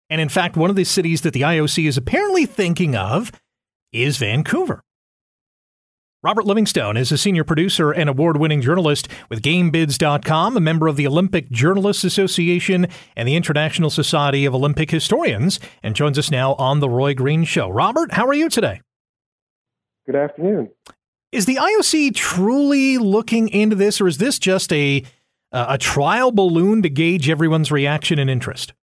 And 0.09 0.19
in 0.19 0.29
fact, 0.29 0.57
one 0.57 0.69
of 0.69 0.75
the 0.75 0.83
cities 0.83 1.21
that 1.21 1.33
the 1.33 1.41
IOC 1.41 1.87
is 1.87 1.97
apparently 1.97 2.45
thinking 2.45 2.95
of 2.95 3.31
is 3.91 4.17
Vancouver. 4.17 4.83
Robert 6.21 6.45
Livingstone 6.45 6.97
is 6.97 7.13
a 7.13 7.17
senior 7.17 7.45
producer 7.45 7.91
and 7.91 8.09
award 8.09 8.35
winning 8.35 8.59
journalist 8.59 9.07
with 9.29 9.41
GamesBids.com, 9.41 10.57
a 10.57 10.59
member 10.59 10.87
of 10.87 10.97
the 10.97 11.07
Olympic 11.07 11.49
Journalists 11.49 12.03
Association 12.03 12.87
and 13.15 13.25
the 13.25 13.37
International 13.37 13.89
Society 13.89 14.43
of 14.43 14.53
Olympic 14.53 14.91
Historians, 14.91 15.61
and 15.81 15.95
joins 15.95 16.19
us 16.19 16.29
now 16.29 16.55
on 16.55 16.81
The 16.81 16.89
Roy 16.89 17.13
Green 17.13 17.45
Show. 17.45 17.69
Robert, 17.69 18.11
how 18.11 18.27
are 18.27 18.33
you 18.33 18.49
today? 18.49 18.81
Good 20.05 20.17
afternoon. 20.17 20.71
Is 21.31 21.45
the 21.45 21.57
IOC 21.57 22.15
truly 22.15 22.97
looking 22.97 23.49
into 23.49 23.75
this, 23.75 24.01
or 24.01 24.07
is 24.07 24.17
this 24.17 24.39
just 24.39 24.73
a, 24.73 25.03
a 25.51 25.77
trial 25.77 26.31
balloon 26.31 26.81
to 26.81 26.89
gauge 26.89 27.29
everyone's 27.29 27.71
reaction 27.71 28.17
and 28.17 28.29
interest? 28.29 28.73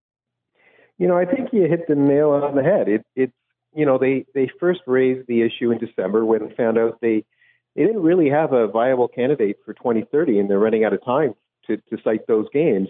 You 0.97 1.09
know, 1.09 1.19
I 1.19 1.25
think 1.25 1.49
you 1.53 1.63
hit 1.63 1.89
the 1.89 1.97
nail 1.97 2.31
on 2.31 2.55
the 2.55 2.63
head. 2.63 2.89
It, 2.89 3.05
it's 3.17 3.33
you 3.75 3.85
know, 3.85 3.99
they 3.99 4.27
they 4.35 4.49
first 4.61 4.81
raised 4.87 5.27
the 5.27 5.43
issue 5.43 5.73
in 5.73 5.79
December 5.79 6.25
when 6.25 6.49
they 6.49 6.55
found 6.55 6.79
out 6.79 6.99
they 7.03 7.25
they 7.75 7.85
didn't 7.85 8.03
really 8.03 8.31
have 8.31 8.53
a 8.53 8.69
viable 8.69 9.09
candidate 9.09 9.57
for 9.65 9.75
2030, 9.75 10.39
and 10.39 10.49
they're 10.49 10.59
running 10.59 10.85
out 10.85 10.93
of 10.93 11.05
time 11.05 11.35
to, 11.67 11.77
to 11.77 11.99
site 12.03 12.27
those 12.29 12.47
games. 12.53 12.89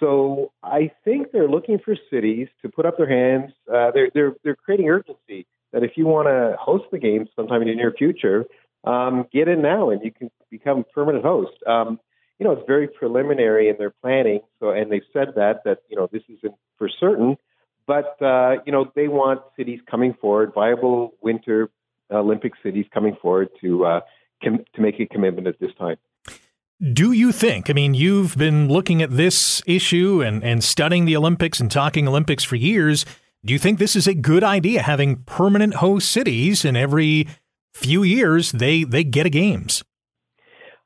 So 0.00 0.52
I 0.62 0.90
think 1.04 1.30
they're 1.32 1.48
looking 1.48 1.78
for 1.78 1.96
cities 2.10 2.48
to 2.62 2.68
put 2.68 2.86
up 2.86 2.96
their 2.96 3.08
hands. 3.08 3.52
Uh, 3.72 3.92
they're 3.92 4.10
they're 4.12 4.34
they're 4.42 4.56
creating 4.56 4.88
urgency 4.88 5.46
that 5.72 5.84
if 5.84 5.92
you 5.94 6.06
want 6.06 6.26
to 6.26 6.56
host 6.60 6.86
the 6.90 6.98
games 6.98 7.28
sometime 7.36 7.62
in 7.62 7.68
the 7.68 7.74
near 7.76 7.92
future, 7.96 8.44
um, 8.84 9.26
get 9.32 9.48
in 9.48 9.62
now 9.62 9.90
and 9.90 10.02
you 10.02 10.12
can 10.12 10.30
become 10.50 10.84
permanent 10.94 11.24
host. 11.24 11.56
Um, 11.66 12.00
you 12.38 12.44
know, 12.44 12.52
it's 12.52 12.66
very 12.66 12.88
preliminary 12.88 13.68
in 13.68 13.76
their 13.76 13.90
planning. 13.90 14.40
So, 14.60 14.70
and 14.70 14.90
they've 14.90 15.02
said 15.12 15.28
that 15.36 15.62
that 15.64 15.78
you 15.88 15.96
know 15.96 16.08
this 16.10 16.22
isn't 16.28 16.54
for 16.78 16.88
certain, 16.88 17.36
but 17.86 18.20
uh, 18.22 18.56
you 18.64 18.72
know 18.72 18.90
they 18.96 19.08
want 19.08 19.42
cities 19.56 19.80
coming 19.90 20.14
forward, 20.20 20.52
viable 20.54 21.14
winter 21.22 21.68
Olympic 22.10 22.52
cities 22.62 22.86
coming 22.92 23.16
forward 23.20 23.48
to 23.60 23.84
uh, 23.84 24.00
com- 24.42 24.64
to 24.74 24.80
make 24.80 24.98
a 25.00 25.06
commitment 25.06 25.46
at 25.46 25.60
this 25.60 25.70
time. 25.78 25.96
Do 26.92 27.12
you 27.12 27.30
think? 27.30 27.68
I 27.68 27.74
mean, 27.74 27.92
you've 27.92 28.38
been 28.38 28.68
looking 28.68 29.02
at 29.02 29.14
this 29.14 29.62
issue 29.66 30.22
and, 30.22 30.42
and 30.42 30.64
studying 30.64 31.04
the 31.04 31.14
Olympics 31.14 31.60
and 31.60 31.70
talking 31.70 32.08
Olympics 32.08 32.42
for 32.42 32.56
years. 32.56 33.04
Do 33.44 33.52
you 33.52 33.58
think 33.58 33.78
this 33.78 33.94
is 33.94 34.06
a 34.06 34.14
good 34.14 34.42
idea, 34.42 34.80
having 34.80 35.16
permanent 35.24 35.74
host 35.74 36.10
cities 36.10 36.64
in 36.64 36.76
every 36.76 37.28
few 37.72 38.02
years 38.02 38.52
they, 38.52 38.84
they 38.84 39.04
get 39.04 39.26
a 39.26 39.30
games? 39.30 39.82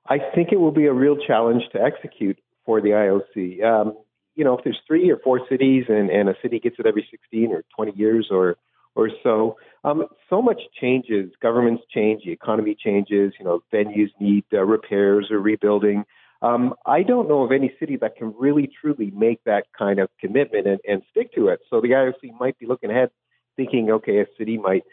I 0.09 0.19
think 0.35 0.51
it 0.53 0.61
will 0.61 0.73
be 0.73 0.87
a 0.87 0.93
real 0.93 1.17
challenge 1.17 1.63
to 1.73 1.81
execute 1.81 2.39
for 2.67 2.81
the 2.81 2.91
IOC. 2.91 3.65
Um, 3.65 3.95
you 4.35 4.45
know, 4.45 4.57
if 4.59 4.65
there's 4.65 4.81
three 4.87 5.11
or 5.11 5.19
four 5.19 5.41
cities 5.49 5.85
and, 5.89 6.11
and 6.11 6.29
a 6.29 6.35
city 6.43 6.59
gets 6.59 6.77
it 6.79 6.87
every 6.87 7.07
16 7.11 7.53
or 7.53 7.65
20 7.77 7.93
years 7.97 8.29
or 8.31 8.57
or 8.97 9.11
so, 9.25 9.57
um, 9.83 10.05
so 10.31 10.41
much 10.41 10.61
changes. 10.81 11.33
Governments 11.43 11.83
change, 11.93 12.23
the 12.25 12.31
economy 12.31 12.77
changes. 12.79 13.33
You 13.41 13.45
know, 13.45 13.61
venues 13.73 14.11
need 14.21 14.45
uh, 14.53 14.63
repairs 14.63 15.29
or 15.33 15.41
rebuilding. 15.41 16.05
Um, 16.43 16.75
I 16.87 17.03
don't 17.03 17.29
know 17.29 17.43
of 17.43 17.51
any 17.51 17.75
city 17.81 17.97
that 17.97 18.17
can 18.17 18.35
really 18.39 18.71
truly 18.81 19.11
make 19.11 19.43
that 19.45 19.65
kind 19.77 19.99
of 19.99 20.11
commitment 20.21 20.67
and, 20.67 20.79
and 20.87 21.03
stick 21.11 21.35
to 21.35 21.49
it. 21.49 21.61
So 21.71 21.81
the 21.81 21.89
IOC 21.89 22.39
might 22.39 22.59
be 22.59 22.67
looking 22.67 22.91
ahead, 22.91 23.11
thinking, 23.57 23.91
okay, 23.91 24.21
a 24.21 24.27
city 24.39 24.59
might 24.59 24.85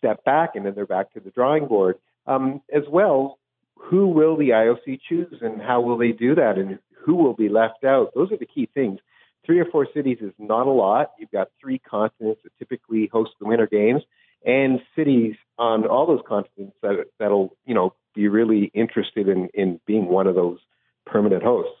step 0.00 0.24
back 0.24 0.56
and 0.56 0.66
then 0.66 0.74
they're 0.74 0.86
back 0.86 1.12
to 1.12 1.20
the 1.20 1.30
drawing 1.30 1.66
board. 1.66 1.96
Um, 2.26 2.60
as 2.74 2.82
well, 2.88 3.38
who 3.76 4.08
will 4.08 4.36
the 4.36 4.50
IOC 4.50 5.00
choose 5.08 5.38
and 5.40 5.60
how 5.60 5.80
will 5.80 5.96
they 5.96 6.12
do 6.12 6.34
that 6.34 6.58
and 6.58 6.78
who 7.04 7.14
will 7.14 7.34
be 7.34 7.48
left 7.48 7.84
out? 7.84 8.12
Those 8.14 8.32
are 8.32 8.36
the 8.36 8.46
key 8.46 8.68
things. 8.72 8.98
Three 9.46 9.58
or 9.58 9.64
four 9.64 9.86
cities 9.94 10.18
is 10.20 10.32
not 10.38 10.66
a 10.66 10.70
lot. 10.70 11.12
You've 11.18 11.30
got 11.30 11.48
three 11.60 11.78
continents 11.78 12.40
that 12.44 12.56
typically 12.58 13.08
host 13.10 13.30
the 13.40 13.46
Winter 13.46 13.66
Games, 13.66 14.02
and 14.44 14.80
cities 14.96 15.34
on 15.58 15.86
all 15.86 16.06
those 16.06 16.20
continents 16.26 16.76
that 16.82 17.06
that'll 17.18 17.56
you 17.64 17.74
know 17.74 17.94
be 18.14 18.28
really 18.28 18.70
interested 18.74 19.28
in 19.28 19.48
in 19.54 19.80
being 19.86 20.06
one 20.06 20.26
of 20.26 20.34
those 20.34 20.58
permanent 21.06 21.42
hosts. 21.42 21.72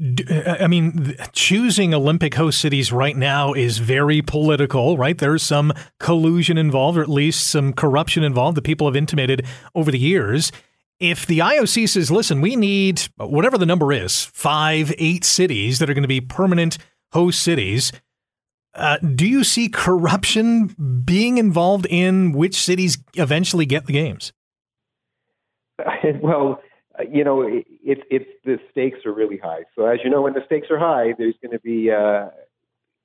I 0.00 0.66
mean, 0.66 1.14
choosing 1.32 1.94
Olympic 1.94 2.34
host 2.34 2.60
cities 2.60 2.92
right 2.92 3.16
now 3.16 3.52
is 3.52 3.78
very 3.78 4.22
political, 4.22 4.98
right? 4.98 5.16
There's 5.16 5.42
some 5.42 5.72
collusion 6.00 6.58
involved, 6.58 6.98
or 6.98 7.02
at 7.02 7.08
least 7.08 7.46
some 7.46 7.72
corruption 7.72 8.24
involved 8.24 8.56
that 8.56 8.62
people 8.62 8.88
have 8.88 8.96
intimated 8.96 9.46
over 9.74 9.92
the 9.92 9.98
years 9.98 10.50
if 11.00 11.26
the 11.26 11.40
IOC 11.40 11.88
says, 11.88 12.10
listen, 12.10 12.40
we 12.40 12.56
need 12.56 13.02
whatever 13.16 13.58
the 13.58 13.66
number 13.66 13.92
is, 13.92 14.24
five, 14.24 14.92
eight 14.98 15.24
cities 15.24 15.78
that 15.78 15.90
are 15.90 15.94
going 15.94 16.02
to 16.02 16.08
be 16.08 16.20
permanent 16.20 16.78
host 17.12 17.42
cities, 17.42 17.92
uh, 18.74 18.98
do 18.98 19.26
you 19.26 19.44
see 19.44 19.68
corruption 19.68 21.02
being 21.04 21.38
involved 21.38 21.86
in 21.90 22.32
which 22.32 22.56
cities 22.56 22.98
eventually 23.14 23.66
get 23.66 23.86
the 23.86 23.92
games? 23.92 24.32
Well, 26.22 26.60
you 27.10 27.24
know, 27.24 27.42
it's 27.46 28.02
it's 28.10 28.30
the 28.44 28.58
stakes 28.70 29.00
are 29.04 29.12
really 29.12 29.38
high. 29.38 29.64
So 29.74 29.86
as 29.86 29.98
you 30.04 30.10
know, 30.10 30.22
when 30.22 30.34
the 30.34 30.42
stakes 30.46 30.68
are 30.70 30.78
high, 30.78 31.14
there's 31.18 31.34
going 31.42 31.52
to 31.52 31.60
be 31.60 31.90
uh, 31.90 32.28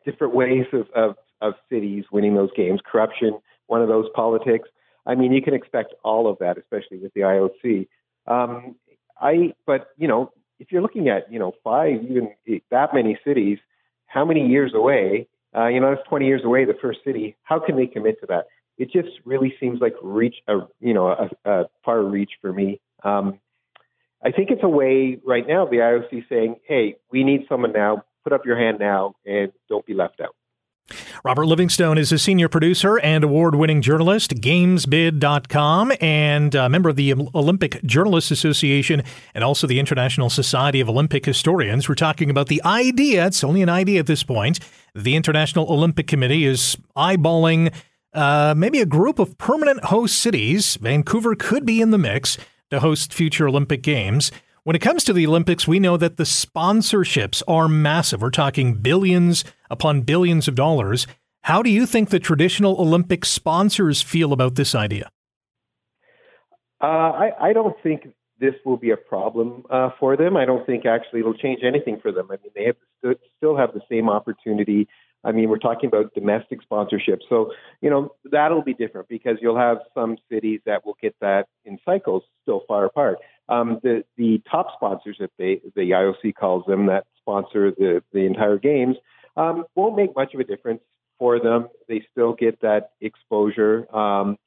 different 0.05 0.35
ways 0.35 0.65
of, 0.73 0.87
of 0.95 1.15
of 1.41 1.53
cities 1.69 2.05
winning 2.11 2.35
those 2.35 2.49
games. 2.55 2.79
Corruption, 2.85 3.39
one 3.67 3.81
of 3.81 3.87
those 3.87 4.05
politics. 4.13 4.69
I 5.05 5.15
mean, 5.15 5.31
you 5.31 5.41
can 5.41 5.53
expect 5.53 5.93
all 6.03 6.29
of 6.29 6.37
that, 6.39 6.57
especially 6.57 6.97
with 6.99 7.13
the 7.13 7.21
IOC. 7.21 7.87
Um, 8.27 8.75
I, 9.19 9.53
but 9.65 9.87
you 9.97 10.07
know, 10.07 10.31
if 10.59 10.71
you're 10.71 10.81
looking 10.81 11.09
at 11.09 11.31
you 11.31 11.39
know 11.39 11.53
five, 11.63 12.03
even 12.03 12.29
that 12.69 12.93
many 12.93 13.17
cities, 13.25 13.57
how 14.05 14.25
many 14.25 14.47
years 14.47 14.73
away? 14.75 15.27
Uh, 15.55 15.65
you 15.65 15.79
know, 15.79 15.89
that's 15.95 16.07
20 16.07 16.27
years 16.27 16.41
away. 16.45 16.63
The 16.65 16.75
first 16.79 16.99
city. 17.03 17.35
How 17.41 17.59
can 17.59 17.75
they 17.75 17.87
commit 17.87 18.19
to 18.21 18.27
that? 18.27 18.45
It 18.77 18.91
just 18.91 19.09
really 19.25 19.55
seems 19.59 19.81
like 19.81 19.95
reach 20.01 20.35
a 20.47 20.59
you 20.79 20.93
know 20.93 21.07
a, 21.07 21.29
a 21.49 21.65
far 21.83 22.03
reach 22.03 22.31
for 22.41 22.53
me. 22.53 22.79
Um, 23.03 23.39
I 24.23 24.31
think 24.31 24.51
it's 24.51 24.63
a 24.63 24.69
way 24.69 25.17
right 25.25 25.47
now. 25.47 25.65
The 25.65 25.77
IOC 25.77 26.27
saying, 26.27 26.57
"Hey, 26.67 26.95
we 27.11 27.23
need 27.23 27.45
someone 27.47 27.71
now. 27.71 28.03
Put 28.23 28.33
up 28.33 28.45
your 28.45 28.57
hand 28.57 28.79
now, 28.79 29.15
and 29.25 29.51
don't 29.69 29.85
be 29.85 29.93
left 29.93 30.19
out." 30.19 30.35
Robert 31.23 31.45
Livingstone 31.45 31.97
is 31.97 32.11
a 32.11 32.17
senior 32.17 32.47
producer 32.47 32.97
and 32.99 33.23
award 33.23 33.55
winning 33.55 33.81
journalist, 33.81 34.35
GamesBids.com, 34.35 35.93
and 36.01 36.55
a 36.55 36.69
member 36.69 36.89
of 36.89 36.95
the 36.95 37.13
Olympic 37.13 37.83
Journalists 37.83 38.31
Association 38.31 39.03
and 39.33 39.43
also 39.43 39.67
the 39.67 39.79
International 39.79 40.29
Society 40.29 40.79
of 40.79 40.89
Olympic 40.89 41.25
Historians. 41.25 41.87
We're 41.87 41.95
talking 41.95 42.29
about 42.29 42.47
the 42.47 42.61
idea, 42.63 43.27
it's 43.27 43.43
only 43.43 43.61
an 43.61 43.69
idea 43.69 43.99
at 43.99 44.07
this 44.07 44.23
point. 44.23 44.59
The 44.95 45.15
International 45.15 45.71
Olympic 45.71 46.07
Committee 46.07 46.45
is 46.45 46.77
eyeballing 46.95 47.73
uh, 48.13 48.55
maybe 48.57 48.79
a 48.79 48.85
group 48.85 49.19
of 49.19 49.37
permanent 49.37 49.83
host 49.85 50.17
cities. 50.17 50.77
Vancouver 50.77 51.35
could 51.35 51.65
be 51.65 51.81
in 51.81 51.91
the 51.91 51.97
mix 51.97 52.37
to 52.71 52.79
host 52.79 53.13
future 53.13 53.47
Olympic 53.47 53.81
Games. 53.81 54.31
When 54.63 54.75
it 54.75 54.81
comes 54.81 55.03
to 55.05 55.13
the 55.13 55.25
Olympics, 55.25 55.67
we 55.67 55.79
know 55.79 55.97
that 55.97 56.17
the 56.17 56.23
sponsorships 56.23 57.41
are 57.47 57.67
massive. 57.67 58.21
We're 58.21 58.29
talking 58.29 58.75
billions 58.75 59.43
upon 59.69 60.01
billions 60.01 60.47
of 60.47 60.55
dollars. 60.55 61.07
How 61.43 61.63
do 61.63 61.69
you 61.69 61.85
think 61.85 62.09
the 62.09 62.19
traditional 62.19 62.79
Olympic 62.79 63.25
sponsors 63.25 64.01
feel 64.01 64.33
about 64.33 64.55
this 64.55 64.75
idea? 64.75 65.09
Uh, 66.81 66.85
I, 66.85 67.49
I, 67.49 67.53
don't 67.53 67.75
think 67.83 68.07
this 68.39 68.53
will 68.65 68.77
be 68.77 68.91
a 68.91 68.97
problem 68.97 69.63
uh, 69.69 69.89
for 69.99 70.15
them. 70.15 70.37
I 70.37 70.45
don't 70.45 70.65
think 70.65 70.85
actually 70.85 71.19
it'll 71.19 71.33
change 71.33 71.59
anything 71.63 71.99
for 72.01 72.11
them. 72.11 72.27
I 72.29 72.37
mean, 72.43 72.51
they 72.55 72.65
have 72.65 72.77
st- 73.03 73.19
still 73.37 73.57
have 73.57 73.73
the 73.73 73.81
same 73.89 74.09
opportunity. 74.09 74.87
I 75.23 75.31
mean, 75.31 75.49
we're 75.49 75.57
talking 75.57 75.87
about 75.87 76.13
domestic 76.13 76.61
sponsorship. 76.61 77.19
So, 77.27 77.51
you 77.81 77.89
know, 77.89 78.13
that'll 78.31 78.61
be 78.61 78.73
different 78.73 79.09
because 79.09 79.37
you'll 79.41 79.57
have 79.57 79.79
some 79.93 80.17
cities 80.31 80.61
that 80.65 80.85
will 80.85 80.97
get 81.01 81.15
that 81.19 81.47
in 81.65 81.77
cycles 81.85 82.23
still 82.43 82.61
far 82.67 82.85
apart. 82.85 83.17
Um, 83.49 83.79
the 83.83 84.03
the 84.15 84.41
top 84.49 84.67
sponsors 84.75 85.17
that 85.19 85.31
they 85.37 85.61
the 85.75 85.91
IOC 85.91 86.35
calls 86.35 86.65
them 86.67 86.85
that 86.85 87.05
sponsor 87.17 87.71
the 87.71 88.03
the 88.13 88.25
entire 88.25 88.57
games 88.57 88.95
um, 89.35 89.65
won't 89.75 89.95
make 89.95 90.15
much 90.15 90.33
of 90.33 90.39
a 90.39 90.43
difference 90.43 90.81
for 91.17 91.39
them. 91.39 91.67
They 91.87 92.03
still 92.11 92.33
get 92.33 92.61
that 92.61 92.91
exposure. 93.01 93.93
Um, 93.95 94.37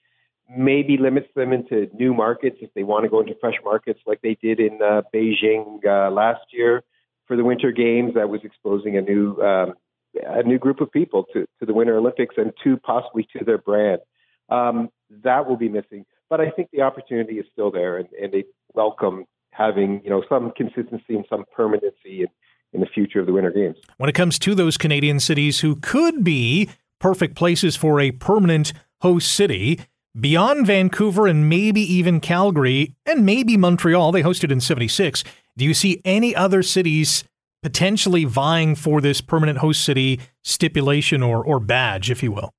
maybe 0.55 0.97
limits 0.97 1.29
them 1.35 1.53
into 1.53 1.89
new 1.95 2.15
markets 2.15 2.57
if 2.61 2.73
they 2.75 2.83
want 2.83 3.05
to 3.05 3.09
go 3.09 3.21
into 3.21 3.35
fresh 3.41 3.55
markets 3.65 4.01
like 4.07 4.21
they 4.23 4.37
did 4.41 4.61
in 4.61 4.81
uh, 4.83 5.03
Beijing 5.15 5.85
uh, 5.85 6.11
last 6.11 6.45
year 6.51 6.83
for 7.27 7.37
the 7.37 7.45
Winter 7.45 7.73
Games. 7.73 8.15
That 8.15 8.29
was 8.29 8.41
exposing 8.45 8.97
a 8.97 9.03
new 9.03 9.41
um, 9.41 9.75
a 10.15 10.43
new 10.43 10.59
group 10.59 10.81
of 10.81 10.91
people 10.91 11.25
to, 11.33 11.47
to 11.61 11.67
the 11.67 11.75
Winter 11.75 11.97
Olympics 11.97 12.35
and 12.37 12.53
to 12.65 12.77
possibly 12.79 13.27
to 13.37 13.45
their 13.45 13.59
brand. 13.59 14.01
Um, 14.49 14.91
that 15.23 15.49
will 15.49 15.57
be 15.57 15.69
missing. 15.69 16.05
But 16.29 16.41
I 16.41 16.51
think 16.51 16.69
the 16.73 16.83
opportunity 16.83 17.35
is 17.35 17.47
still 17.53 17.71
there, 17.71 17.99
and, 17.99 18.09
and 18.21 18.33
they 18.33 18.45
welcome 18.75 19.27
having 19.51 20.01
you 20.03 20.11
know 20.11 20.23
some 20.29 20.51
consistency 20.57 21.15
and 21.15 21.27
some 21.29 21.45
permanency 21.55 22.23
in, 22.23 22.29
in 22.73 22.81
the 22.81 22.87
future 22.87 23.21
of 23.21 23.27
the 23.27 23.33
Winter 23.33 23.51
Games. 23.51 23.77
When 23.99 24.09
it 24.09 24.15
comes 24.15 24.39
to 24.41 24.55
those 24.55 24.79
Canadian 24.79 25.21
cities 25.21 25.61
who 25.61 25.77
could 25.77 26.25
be 26.25 26.71
perfect 26.99 27.35
places 27.35 27.77
for 27.77 28.01
a 28.01 28.13
permanent 28.13 28.73
host 29.03 29.31
city, 29.31 29.81
beyond 30.19 30.67
Vancouver 30.67 31.27
and 31.27 31.49
maybe 31.49 31.81
even 31.81 32.21
Calgary 32.21 32.95
and 33.05 33.27
maybe 33.27 33.57
Montreal, 33.57 34.13
they 34.13 34.23
hosted 34.23 34.51
in 34.51 34.61
76. 34.61 35.25
Do 35.57 35.65
you 35.65 35.75
see 35.75 36.01
any 36.05 36.35
other 36.35 36.63
cities 36.63 37.25
potentially 37.63 38.25
vying 38.25 38.75
for 38.75 39.01
this 39.01 39.21
permanent 39.21 39.59
host 39.59 39.85
city 39.85 40.21
stipulation 40.43 41.23
or, 41.23 41.45
or 41.45 41.61
badge, 41.61 42.11
if 42.11 42.23
you 42.23 42.33
will? 42.33 42.53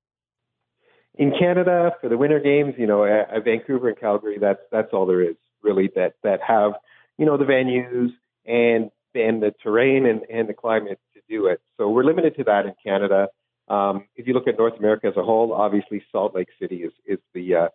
in 1.16 1.32
Canada 1.38 1.92
for 2.00 2.08
the 2.08 2.16
Winter 2.16 2.40
Games, 2.40 2.74
you 2.76 2.86
know, 2.86 3.04
at, 3.04 3.30
at 3.32 3.44
Vancouver 3.44 3.88
and 3.88 3.98
Calgary, 3.98 4.38
that's 4.38 4.60
that's 4.70 4.88
all 4.92 5.06
there 5.06 5.22
is 5.22 5.36
really 5.62 5.90
that 5.94 6.14
that 6.22 6.40
have 6.46 6.72
you 7.18 7.26
know 7.26 7.36
the 7.36 7.44
venues 7.44 8.10
and 8.44 8.90
and 9.14 9.42
the 9.42 9.54
terrain 9.62 10.06
and, 10.06 10.22
and 10.30 10.48
the 10.48 10.54
climate 10.54 10.98
to 11.14 11.20
do 11.28 11.46
it. 11.46 11.60
So 11.76 11.88
we're 11.88 12.04
limited 12.04 12.36
to 12.36 12.44
that 12.44 12.66
in 12.66 12.74
Canada. 12.84 13.28
Um, 13.68 14.06
if 14.16 14.26
you 14.26 14.34
look 14.34 14.48
at 14.48 14.58
North 14.58 14.78
America 14.78 15.06
as 15.06 15.16
a 15.16 15.22
whole, 15.22 15.52
obviously 15.52 16.04
Salt 16.10 16.34
Lake 16.34 16.48
City 16.60 16.82
is 16.82 16.92
is 17.06 17.18
the 17.32 17.54
uh, 17.54 17.68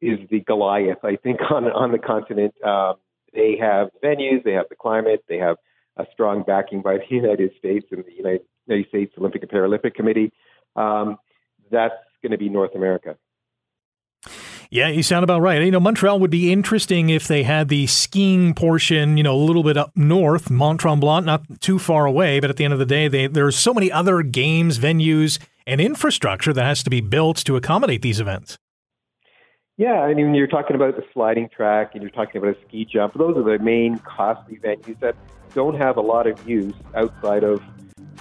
is 0.00 0.18
the 0.30 0.40
Goliath, 0.40 1.04
I 1.04 1.16
think, 1.16 1.40
on 1.50 1.64
on 1.64 1.92
the 1.92 1.98
continent. 1.98 2.54
Um, 2.64 2.94
they 3.34 3.58
have 3.60 3.90
venues, 4.02 4.42
they 4.44 4.52
have 4.52 4.70
the 4.70 4.76
climate, 4.76 5.22
they 5.28 5.36
have 5.36 5.58
a 5.98 6.06
strong 6.12 6.42
backing 6.42 6.82
by 6.82 6.98
the 6.98 7.04
United 7.14 7.52
States 7.58 7.86
and 7.90 8.04
the 8.04 8.12
United, 8.12 8.88
States 8.88 9.14
Olympic 9.18 9.42
and 9.42 9.50
Paralympic 9.50 9.94
Committee. 9.94 10.32
Um, 10.76 11.18
that's 11.70 11.94
going 12.22 12.32
to 12.32 12.38
be 12.38 12.48
North 12.48 12.74
America. 12.74 13.16
Yeah, 14.70 14.88
you 14.88 15.02
sound 15.02 15.24
about 15.24 15.40
right. 15.40 15.62
You 15.62 15.70
know, 15.70 15.80
Montreal 15.80 16.20
would 16.20 16.30
be 16.30 16.52
interesting 16.52 17.08
if 17.08 17.26
they 17.26 17.42
had 17.42 17.68
the 17.68 17.86
skiing 17.86 18.52
portion, 18.52 19.16
you 19.16 19.22
know, 19.22 19.34
a 19.34 19.36
little 19.36 19.62
bit 19.62 19.78
up 19.78 19.92
north, 19.96 20.50
Mont 20.50 20.78
Tremblant, 20.78 21.24
not 21.24 21.60
too 21.60 21.78
far 21.78 22.04
away. 22.04 22.38
But 22.38 22.50
at 22.50 22.56
the 22.56 22.64
end 22.64 22.74
of 22.74 22.78
the 22.78 22.84
day, 22.84 23.08
they, 23.08 23.28
there's 23.28 23.56
so 23.56 23.72
many 23.72 23.90
other 23.90 24.22
games, 24.22 24.78
venues, 24.78 25.38
and 25.66 25.80
infrastructure 25.80 26.52
that 26.52 26.64
has 26.64 26.82
to 26.82 26.90
be 26.90 27.00
built 27.00 27.38
to 27.38 27.56
accommodate 27.56 28.02
these 28.02 28.20
events. 28.20 28.58
Yeah, 29.78 30.00
I 30.00 30.12
mean, 30.12 30.34
you're 30.34 30.48
talking 30.48 30.74
about 30.74 30.96
the 30.96 31.04
sliding 31.14 31.48
track 31.48 31.92
and 31.94 32.02
you're 32.02 32.10
talking 32.10 32.42
about 32.42 32.56
a 32.56 32.66
ski 32.66 32.84
jump. 32.84 33.14
Those 33.14 33.36
are 33.36 33.44
the 33.44 33.62
main 33.62 33.98
costly 33.98 34.56
venues 34.56 34.98
that 34.98 35.14
don't 35.54 35.76
have 35.76 35.96
a 35.96 36.00
lot 36.00 36.26
of 36.26 36.48
use 36.48 36.74
outside 36.96 37.44
of 37.44 37.62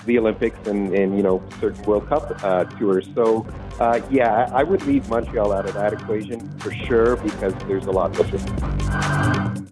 the 0.06 0.20
Olympics 0.20 0.56
and, 0.68 0.94
and 0.94 1.18
you 1.18 1.24
know 1.24 1.44
certain 1.60 1.82
World 1.86 2.08
Cup 2.08 2.44
uh, 2.44 2.66
tours. 2.66 3.10
So 3.16 3.48
uh, 3.80 4.02
yeah, 4.12 4.52
I 4.54 4.62
would 4.62 4.86
leave 4.86 5.10
Montreal 5.10 5.52
out 5.52 5.66
of 5.66 5.74
that 5.74 5.94
equation 5.94 6.48
for 6.60 6.72
sure 6.72 7.16
because 7.16 7.56
there's 7.68 7.88
a 7.88 7.92
lot 7.92 8.12
missing. 8.12 9.68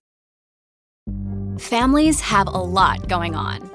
Families 1.59 2.19
have 2.19 2.47
a 2.47 2.51
lot 2.51 3.07
going 3.07 3.35
on. 3.35 3.74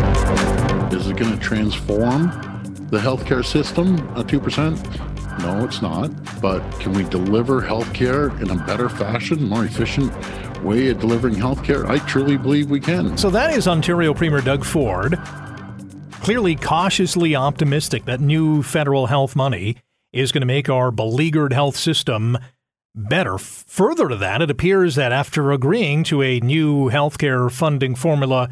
Is 0.91 1.07
it 1.07 1.17
going 1.17 1.31
to 1.31 1.39
transform 1.39 2.31
the 2.89 2.97
healthcare 2.97 3.45
system 3.45 3.97
at 4.17 4.27
2%? 4.27 5.39
No, 5.39 5.63
it's 5.63 5.81
not. 5.81 6.11
But 6.41 6.61
can 6.79 6.93
we 6.93 7.03
deliver 7.05 7.61
healthcare 7.61 8.39
in 8.41 8.49
a 8.49 8.65
better 8.65 8.89
fashion, 8.89 9.43
more 9.47 9.65
efficient 9.65 10.11
way 10.63 10.89
of 10.89 10.99
delivering 10.99 11.35
healthcare? 11.35 11.87
I 11.87 11.99
truly 12.07 12.37
believe 12.37 12.69
we 12.69 12.79
can. 12.79 13.17
So 13.17 13.29
that 13.29 13.53
is 13.53 13.67
Ontario 13.67 14.13
Premier 14.13 14.41
Doug 14.41 14.65
Ford 14.65 15.17
clearly 16.21 16.55
cautiously 16.55 17.35
optimistic 17.35 18.05
that 18.05 18.21
new 18.21 18.61
federal 18.61 19.07
health 19.07 19.35
money 19.35 19.75
is 20.13 20.31
going 20.31 20.41
to 20.41 20.45
make 20.45 20.69
our 20.69 20.91
beleaguered 20.91 21.51
health 21.51 21.75
system 21.75 22.37
better. 22.93 23.39
Further 23.39 24.07
to 24.07 24.15
that, 24.17 24.41
it 24.41 24.51
appears 24.51 24.93
that 24.95 25.11
after 25.11 25.51
agreeing 25.51 26.03
to 26.03 26.21
a 26.21 26.39
new 26.39 26.91
healthcare 26.91 27.51
funding 27.51 27.95
formula 27.95 28.49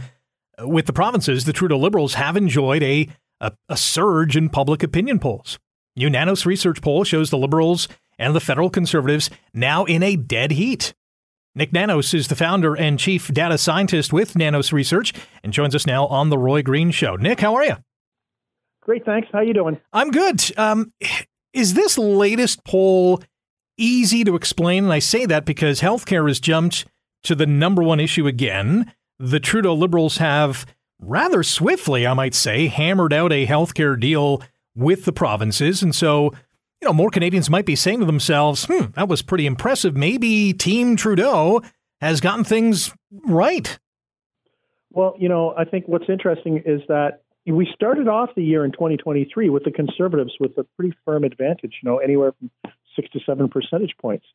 with 0.62 0.86
the 0.86 0.94
provinces, 0.94 1.46
the 1.46 1.54
Trudeau 1.54 1.78
Liberals 1.78 2.16
have 2.16 2.38
enjoyed 2.38 2.84
a, 2.84 3.08
a, 3.40 3.52
a 3.68 3.78
surge 3.78 4.36
in 4.36 4.50
public 4.50 4.84
opinion 4.84 5.20
polls. 5.20 5.60
New 5.96 6.10
Nanos 6.10 6.46
research 6.46 6.82
poll 6.82 7.04
shows 7.04 7.30
the 7.30 7.38
Liberals 7.38 7.88
and 8.18 8.36
the 8.36 8.40
federal 8.40 8.70
Conservatives 8.70 9.30
now 9.54 9.86
in 9.86 10.04
a 10.04 10.16
dead 10.16 10.52
heat. 10.52 10.94
Nick 11.56 11.74
Nanos 11.74 12.14
is 12.14 12.28
the 12.28 12.36
founder 12.36 12.76
and 12.76 13.00
chief 13.00 13.28
data 13.34 13.58
scientist 13.58 14.14
with 14.14 14.36
Nanos 14.36 14.72
Research 14.72 15.14
and 15.44 15.52
joins 15.52 15.76
us 15.76 15.88
now 15.88 16.06
on 16.08 16.30
the 16.30 16.38
Roy 16.38 16.62
Green 16.62 16.92
Show. 16.92 17.16
Nick, 17.16 17.40
how 17.40 17.56
are 17.56 17.66
you? 17.66 17.76
Great, 18.82 19.04
thanks. 19.04 19.28
How 19.32 19.42
you 19.42 19.54
doing? 19.54 19.80
I'm 19.92 20.12
good. 20.12 20.42
Um, 20.58 20.92
is 21.54 21.74
this 21.74 21.98
latest 21.98 22.64
poll 22.64 23.22
easy 23.78 24.24
to 24.24 24.36
explain? 24.36 24.86
And 24.86 24.94
I 24.94 25.00
say 25.00 25.26
that 25.26 25.46
because 25.46 25.82
healthcare 25.82 26.28
has 26.28 26.40
jumped 26.40 26.86
to 27.24 27.36
the 27.36 27.46
number 27.46 27.84
one 27.84 28.00
issue 28.00 28.28
again. 28.28 28.94
The 29.20 29.40
Trudeau 29.40 29.74
Liberals 29.74 30.18
have 30.18 30.66
rather 31.00 31.44
swiftly, 31.44 32.08
I 32.08 32.14
might 32.14 32.34
say, 32.34 32.68
hammered 32.68 33.14
out 33.14 33.32
a 33.32 33.46
healthcare 33.46 34.00
deal 34.00 34.42
with 34.76 35.06
the 35.06 35.12
provinces. 35.12 35.84
And 35.84 35.94
so 35.94 36.34
you 36.82 36.88
know, 36.88 36.94
more 36.94 37.10
Canadians 37.10 37.50
might 37.50 37.66
be 37.66 37.76
saying 37.76 38.00
to 38.00 38.06
themselves, 38.06 38.66
hmm, 38.66 38.92
that 38.94 39.10
was 39.10 39.22
pretty 39.22 39.46
impressive. 39.46 39.96
Maybe 39.96 40.54
Team 40.54 40.96
Trudeau 40.96 41.62
has 42.00 42.22
gotten 42.22 42.44
things 42.44 42.94
right. 43.12 43.78
Well, 44.92 45.14
you 45.20 45.28
know, 45.28 45.54
I 45.58 45.66
think 45.66 45.88
what's 45.88 46.10
interesting 46.10 46.64
is 46.66 46.82
that 46.88 47.24
we 47.46 47.70
started 47.74 48.08
off 48.08 48.30
the 48.36 48.44
year 48.44 48.64
in 48.64 48.72
2023 48.72 49.50
with 49.50 49.64
the 49.64 49.72
Conservatives 49.72 50.34
with 50.40 50.58
a 50.58 50.64
pretty 50.78 50.96
firm 51.04 51.24
advantage, 51.24 51.76
you 51.84 51.90
know, 51.90 51.98
anywhere 51.98 52.34
from 52.40 52.50
six 52.96 53.10
to 53.12 53.20
seven 53.26 53.50
percentage 53.50 53.96
points. 54.02 54.26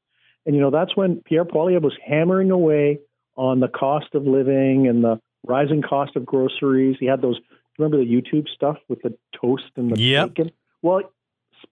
And, 0.47 0.55
you 0.55 0.61
know, 0.61 0.71
that's 0.71 0.95
when 0.97 1.23
Pierre 1.25 1.45
Poilievre 1.45 1.81
was 1.81 1.97
hammering 2.07 2.51
away 2.51 2.99
on 3.37 3.61
the 3.61 3.69
cost 3.69 4.15
of 4.15 4.25
living 4.25 4.87
and 4.89 5.03
the 5.03 5.21
rising 5.47 5.83
cost 5.83 6.17
of 6.17 6.25
groceries. 6.25 6.97
He 6.99 7.07
had 7.07 7.23
those, 7.23 7.39
remember 7.79 7.99
the 7.99 8.11
YouTube 8.11 8.49
stuff 8.49 8.77
with 8.89 9.03
the 9.03 9.17
toast 9.41 9.71
and 9.77 9.91
the 9.91 10.01
yep. 10.01 10.35
bacon? 10.35 10.53
Well, 10.83 11.03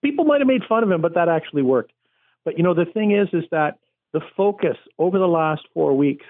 people 0.03 0.25
might 0.25 0.41
have 0.41 0.49
made 0.49 0.63
fun 0.69 0.83
of 0.83 0.91
him, 0.91 1.01
but 1.01 1.15
that 1.15 1.29
actually 1.29 1.63
worked. 1.63 1.93
But 2.45 2.57
you 2.57 2.65
know, 2.65 2.75
the 2.75 2.87
thing 2.87 3.13
is, 3.13 3.29
is 3.33 3.45
that 3.51 3.79
the 4.13 4.21
focus 4.37 4.77
over 4.99 5.19
the 5.19 5.29
last 5.29 5.63
four 5.73 5.97
weeks 5.97 6.27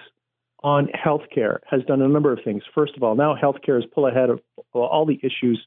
on 0.63 0.87
healthcare 0.87 1.59
has 1.69 1.81
done 1.83 2.01
a 2.01 2.07
number 2.07 2.31
of 2.31 2.39
things. 2.43 2.63
First 2.73 2.95
of 2.95 3.03
all, 3.03 3.15
now 3.15 3.35
healthcare 3.35 3.77
is 3.77 3.85
pull 3.93 4.07
ahead 4.07 4.29
of 4.29 4.39
all 4.73 5.05
the 5.05 5.19
issues 5.21 5.65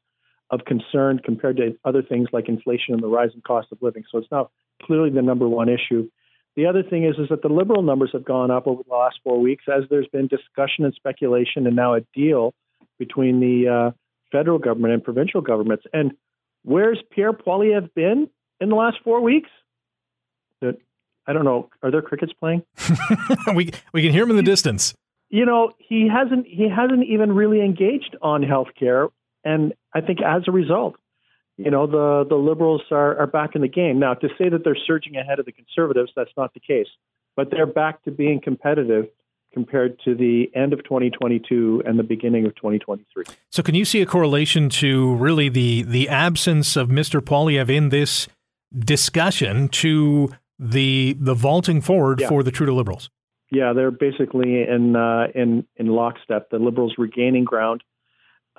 of 0.50 0.60
concern 0.64 1.20
compared 1.22 1.56
to 1.56 1.76
other 1.84 2.02
things 2.02 2.28
like 2.32 2.48
inflation 2.48 2.94
and 2.94 3.02
the 3.02 3.08
rising 3.08 3.42
cost 3.42 3.68
of 3.72 3.78
living. 3.82 4.04
So 4.10 4.18
it's 4.18 4.30
now 4.30 4.50
clearly 4.82 5.10
the 5.10 5.22
number 5.22 5.48
one 5.48 5.68
issue. 5.68 6.08
The 6.56 6.66
other 6.66 6.82
thing 6.82 7.04
is, 7.04 7.16
is 7.18 7.28
that 7.28 7.42
the 7.42 7.48
liberal 7.48 7.82
numbers 7.82 8.10
have 8.14 8.24
gone 8.24 8.50
up 8.50 8.66
over 8.66 8.82
the 8.82 8.94
last 8.94 9.20
four 9.22 9.40
weeks 9.40 9.64
as 9.68 9.84
there's 9.90 10.08
been 10.08 10.26
discussion 10.26 10.84
and 10.84 10.94
speculation 10.94 11.66
and 11.66 11.76
now 11.76 11.94
a 11.94 12.00
deal 12.14 12.54
between 12.98 13.40
the 13.40 13.68
uh, 13.68 13.90
federal 14.32 14.58
government 14.58 14.94
and 14.94 15.04
provincial 15.04 15.42
governments. 15.42 15.84
And 15.92 16.12
Where's 16.66 17.00
Pierre 17.12 17.32
Poilievre 17.32 17.94
been 17.94 18.28
in 18.60 18.70
the 18.70 18.74
last 18.74 18.96
four 19.04 19.20
weeks? 19.20 19.48
I 20.60 21.32
don't 21.32 21.44
know. 21.44 21.70
Are 21.80 21.92
there 21.92 22.02
crickets 22.02 22.32
playing? 22.32 22.64
we 23.54 23.70
we 23.92 24.02
can 24.02 24.12
hear 24.12 24.24
him 24.24 24.30
in 24.30 24.36
the 24.36 24.42
distance. 24.42 24.92
You 25.28 25.46
know, 25.46 25.72
he 25.78 26.08
hasn't 26.08 26.46
he 26.46 26.68
hasn't 26.68 27.04
even 27.06 27.32
really 27.32 27.60
engaged 27.60 28.16
on 28.20 28.42
healthcare, 28.42 29.10
and 29.44 29.74
I 29.94 30.00
think 30.00 30.20
as 30.22 30.42
a 30.48 30.52
result, 30.52 30.96
you 31.56 31.70
know, 31.70 31.86
the 31.86 32.26
the 32.28 32.36
liberals 32.36 32.82
are 32.90 33.18
are 33.18 33.26
back 33.26 33.54
in 33.54 33.62
the 33.62 33.68
game 33.68 33.98
now. 33.98 34.14
To 34.14 34.28
say 34.38 34.48
that 34.48 34.64
they're 34.64 34.76
surging 34.86 35.16
ahead 35.16 35.38
of 35.38 35.46
the 35.46 35.52
conservatives, 35.52 36.12
that's 36.14 36.30
not 36.36 36.52
the 36.54 36.60
case, 36.60 36.88
but 37.34 37.50
they're 37.50 37.66
back 37.66 38.02
to 38.04 38.10
being 38.10 38.40
competitive 38.40 39.06
compared 39.54 39.98
to 40.04 40.14
the 40.14 40.50
end 40.54 40.74
of 40.74 40.84
2022 40.84 41.82
and 41.86 41.98
the 41.98 42.02
beginning 42.02 42.44
of 42.44 42.54
2023. 42.56 43.24
So, 43.50 43.62
can 43.62 43.74
you 43.74 43.86
see 43.86 44.02
a 44.02 44.06
correlation 44.06 44.68
to 44.70 45.14
really 45.14 45.48
the 45.48 45.82
the 45.82 46.10
absence 46.10 46.76
of 46.76 46.88
Mr. 46.88 47.20
Poilievre 47.20 47.74
in 47.74 47.88
this 47.88 48.28
discussion 48.78 49.68
to 49.68 50.30
the 50.58 51.16
the 51.18 51.34
vaulting 51.34 51.80
forward 51.80 52.20
yeah. 52.20 52.28
for 52.28 52.42
the 52.42 52.50
Trudeau 52.50 52.74
Liberals? 52.74 53.08
Yeah, 53.50 53.72
they're 53.72 53.90
basically 53.90 54.62
in 54.62 54.94
uh, 54.94 55.28
in 55.34 55.64
in 55.76 55.86
lockstep. 55.86 56.50
The 56.50 56.58
Liberals 56.58 56.94
regaining 56.98 57.44
ground. 57.44 57.82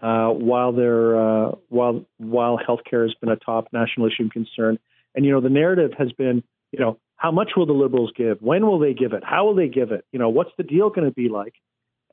Uh, 0.02 0.30
while 0.30 0.74
they're 0.74 1.20
uh, 1.20 1.52
while 1.70 2.06
while 2.18 2.60
healthcare 2.60 3.04
has 3.04 3.16
been 3.16 3.30
a 3.30 3.36
top 3.36 3.68
national 3.74 4.06
issue 4.06 4.24
and 4.24 4.32
concern, 4.32 4.78
and 5.16 5.26
you 5.26 5.32
know 5.32 5.42
the 5.42 5.50
narrative 5.50 5.92
has 5.98 6.12
been 6.12 6.44
you 6.72 6.80
know 6.80 7.00
how 7.16 7.32
much 7.32 7.54
will 7.58 7.66
the 7.66 7.74
liberals 7.74 8.12
give? 8.16 8.40
When 8.40 8.68
will 8.68 8.78
they 8.78 8.94
give 8.94 9.14
it? 9.14 9.24
How 9.24 9.46
will 9.46 9.56
they 9.56 9.68
give 9.68 9.92
it? 9.92 10.06
You 10.12 10.20
know, 10.20 10.30
what's 10.30 10.52
the 10.56 10.64
deal 10.64 10.90
going 10.90 11.08
to 11.08 11.14
be 11.14 11.30
like? 11.30 11.56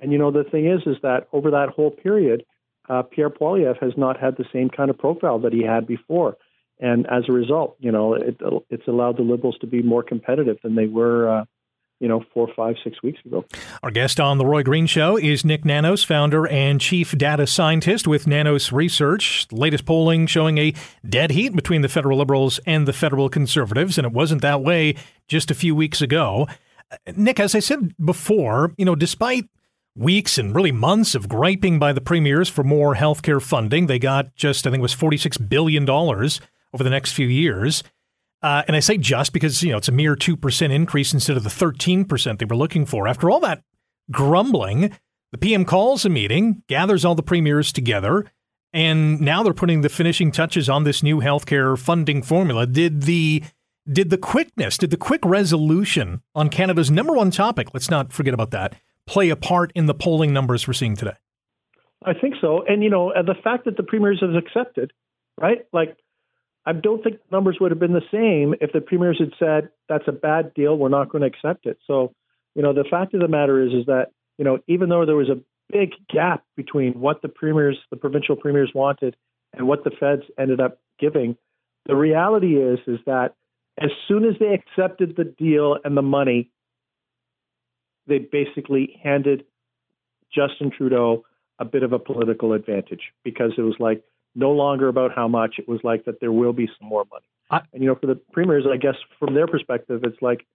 And 0.01 0.13
you 0.13 0.19
know, 0.19 0.31
the 0.31 0.45
thing 0.45 0.67
is, 0.67 0.81
is 0.87 0.97
that 1.03 1.29
over 1.33 1.51
that 1.51 1.69
whole 1.69 1.91
period, 1.91 2.45
uh, 2.89 3.03
Pierre 3.03 3.31
Poilievre 3.31 3.83
has 3.83 3.93
not 3.99 4.19
had 4.19 4.37
the 4.39 4.47
same 4.51 4.71
kind 4.71 4.89
of 4.89 4.97
profile 4.97 5.39
that 5.41 5.53
he 5.53 5.63
had 5.63 5.87
before, 5.87 6.39
and 6.81 7.07
as 7.07 7.25
a 7.29 7.33
result, 7.33 7.77
you 7.81 7.93
know, 7.93 8.15
it, 8.15 8.41
it's 8.71 8.89
allowed 8.89 9.19
the 9.19 9.23
liberals 9.23 9.57
to 9.61 9.67
be 9.67 9.83
more 9.83 10.03
competitive 10.03 10.57
than 10.63 10.75
they 10.75 10.87
were 10.87 11.29
uh, 11.29 11.45
you 12.01 12.09
know, 12.09 12.25
four, 12.33 12.49
five, 12.55 12.77
six 12.83 13.03
weeks 13.03 13.21
ago. 13.25 13.45
Our 13.83 13.91
guest 13.91 14.19
on 14.21 14.39
The 14.39 14.47
Roy 14.47 14.63
Green 14.63 14.87
Show 14.87 15.17
is 15.17 15.45
Nick 15.45 15.65
Nanos, 15.65 16.05
founder 16.05 16.47
and 16.47 16.81
chief 16.81 17.17
data 17.17 17.47
scientist 17.47 18.07
with 18.07 18.27
Nanos 18.27 18.73
Research. 18.73 19.47
Latest 19.51 19.87
polling 19.87 20.27
showing 20.27 20.59
a 20.59 20.75
dead 21.09 21.31
heat 21.31 21.55
between 21.55 21.83
the 21.83 21.89
federal 21.89 22.19
liberals 22.19 22.61
and 22.67 22.87
the 22.87 22.93
federal 22.93 23.29
conservatives, 23.29 23.97
and 23.97 24.07
it 24.07 24.13
wasn't 24.13 24.43
that 24.43 24.63
way 24.63 24.97
just 25.29 25.51
a 25.51 25.55
few 25.55 25.75
weeks 25.75 26.03
ago. 26.03 26.47
Uh, 26.91 26.97
Nick, 27.17 27.41
as 27.41 27.55
I 27.55 27.61
said 27.61 27.95
before, 28.05 28.75
you 28.77 28.85
know, 28.85 28.95
despite 28.95 29.49
weeks 29.97 30.39
and 30.39 30.55
really 30.55 30.73
months 30.73 31.15
of 31.15 31.29
griping 31.29 31.79
by 31.79 31.93
the 31.93 32.01
premiers 32.01 32.49
for 32.49 32.65
more 32.65 32.97
healthcare 32.97 33.41
funding, 33.41 33.87
they 33.87 33.99
got 33.99 34.35
just, 34.35 34.67
I 34.67 34.71
think 34.71 34.81
it 34.81 34.83
was 34.83 34.95
$46 34.95 35.49
billion 35.49 35.89
over 35.89 36.83
the 36.83 36.91
next 36.91 37.13
few 37.13 37.29
years. 37.29 37.83
Uh, 38.45 38.63
and 38.67 38.77
I 38.77 38.81
say 38.81 38.99
just 38.99 39.33
because, 39.33 39.63
you 39.63 39.73
know, 39.73 39.79
it's 39.79 39.89
a 39.89 39.93
mere 39.93 40.15
2% 40.15 40.71
increase 40.71 41.15
instead 41.15 41.39
of 41.39 41.45
the 41.45 41.49
13% 41.49 42.39
they 42.39 42.45
were 42.45 42.55
looking 42.55 42.85
for. 42.85 43.09
After 43.09 43.31
all 43.31 43.41
that 43.41 43.63
grumbling, 44.11 44.93
the 45.33 45.39
PM 45.39 45.65
calls 45.65 46.05
a 46.05 46.11
meeting, 46.11 46.63
gathers 46.69 47.07
all 47.07 47.15
the 47.15 47.23
premiers 47.23 47.73
together, 47.73 48.27
and 48.75 49.19
now 49.19 49.43
they're 49.43 49.55
putting 49.55 49.81
the 49.81 49.89
finishing 49.89 50.31
touches 50.31 50.69
on 50.69 50.85
this 50.85 51.03
new 51.03 51.23
healthcare 51.23 51.79
funding 51.79 52.21
formula. 52.23 52.67
Did 52.67 53.05
the 53.05 53.43
Did 53.91 54.11
the 54.11 54.19
quickness, 54.19 54.77
did 54.77 54.91
the 54.91 54.99
quick 54.99 55.25
resolution 55.25 56.21
on 56.35 56.51
Canada's 56.51 56.91
number 56.91 57.15
one 57.15 57.31
topic, 57.31 57.69
let's 57.73 57.91
not 57.91 58.13
forget 58.13 58.35
about 58.35 58.51
that, 58.51 58.75
play 59.07 59.31
a 59.31 59.37
part 59.37 59.73
in 59.75 59.87
the 59.87 59.95
polling 59.95 60.35
numbers 60.35 60.69
we're 60.69 60.75
seeing 60.75 60.97
today? 60.97 61.17
I 62.05 62.13
think 62.13 62.35
so. 62.43 62.63
And, 62.69 62.85
you 62.85 62.91
know, 62.91 63.11
the 63.15 63.37
fact 63.43 63.65
that 63.65 63.79
the 63.79 63.85
premiers 63.85 64.21
have 64.21 64.35
accepted, 64.35 64.93
right? 65.41 65.65
Like, 65.73 65.97
I 66.67 66.73
don't 66.73 67.03
think 67.03 67.19
numbers 67.31 67.59
would 67.61 67.71
have 67.71 67.79
been 67.79 67.93
the 67.93 68.01
same 68.11 68.55
if 68.61 68.73
the 68.73 68.81
premiers 68.81 69.19
had 69.19 69.33
said, 69.39 69.69
that's 69.89 70.09
a 70.09 70.13
bad 70.13 70.55
deal, 70.55 70.77
we're 70.77 70.89
not 70.89 71.11
going 71.11 71.23
to 71.23 71.29
accept 71.29 71.67
it. 71.67 71.79
So, 71.87 72.15
you 72.55 72.63
know, 72.63 72.73
the 72.73 72.85
fact 72.91 73.15
of 73.15 73.21
the 73.21 73.29
matter 73.29 73.63
is, 73.63 73.73
is 73.73 73.87
that, 73.87 74.09
you 74.39 74.45
know, 74.45 74.59
even 74.67 74.89
though 74.89 75.05
there 75.05 75.17
was 75.17 75.29
a 75.29 75.41
big 75.71 75.91
gap 76.13 76.43
between 76.57 76.95
what 76.95 77.21
the 77.23 77.29
premiers, 77.29 77.79
the 77.91 77.97
provincial 77.97 78.37
premiers 78.37 78.73
wanted 78.75 79.15
and 79.53 79.69
what 79.69 79.85
the 79.85 79.91
feds 79.91 80.23
ended 80.39 80.61
up 80.61 80.79
giving, 80.99 81.37
the 81.87 81.97
reality 81.97 82.57
is, 82.57 82.79
is 82.87 82.99
that 83.05 83.35
as 83.79 83.91
soon 84.09 84.25
as 84.25 84.35
they 84.41 84.55
accepted 84.55 85.17
the 85.17 85.25
deal 85.25 85.77
and 85.85 85.97
the 85.97 86.03
money, 86.03 86.51
they 88.07 88.19
basically 88.19 88.99
handed 89.03 89.45
Justin 90.35 90.71
Trudeau 90.71 91.25
a 91.59 91.65
bit 91.65 91.83
of 91.83 91.93
a 91.93 91.99
political 91.99 92.53
advantage 92.53 93.13
because 93.23 93.53
it 93.57 93.63
was 93.63 93.77
like 93.79 94.03
no 94.35 94.51
longer 94.51 94.89
about 94.89 95.13
how 95.15 95.29
much. 95.29 95.57
It 95.59 95.69
was 95.69 95.81
like 95.85 96.05
that 96.05 96.21
there 96.21 96.33
will 96.33 96.53
be 96.53 96.69
some 96.79 96.89
more 96.89 97.05
money. 97.11 97.27
I, 97.51 97.61
and 97.73 97.83
you 97.83 97.89
know, 97.89 97.95
for 97.95 98.07
the 98.07 98.17
premiers, 98.33 98.65
I 98.71 98.77
guess 98.77 98.97
from 99.19 99.35
their 99.35 99.47
perspective, 99.47 100.03
it's 100.05 100.21
like 100.23 100.47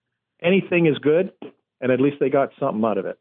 anything 0.41 0.85
is 0.85 0.97
good, 0.97 1.31
and 1.81 1.91
at 1.91 2.01
least 2.01 2.17
they 2.19 2.29
got 2.29 2.49
something 2.59 2.83
out 2.83 2.97
of 2.97 3.05
it. 3.05 3.19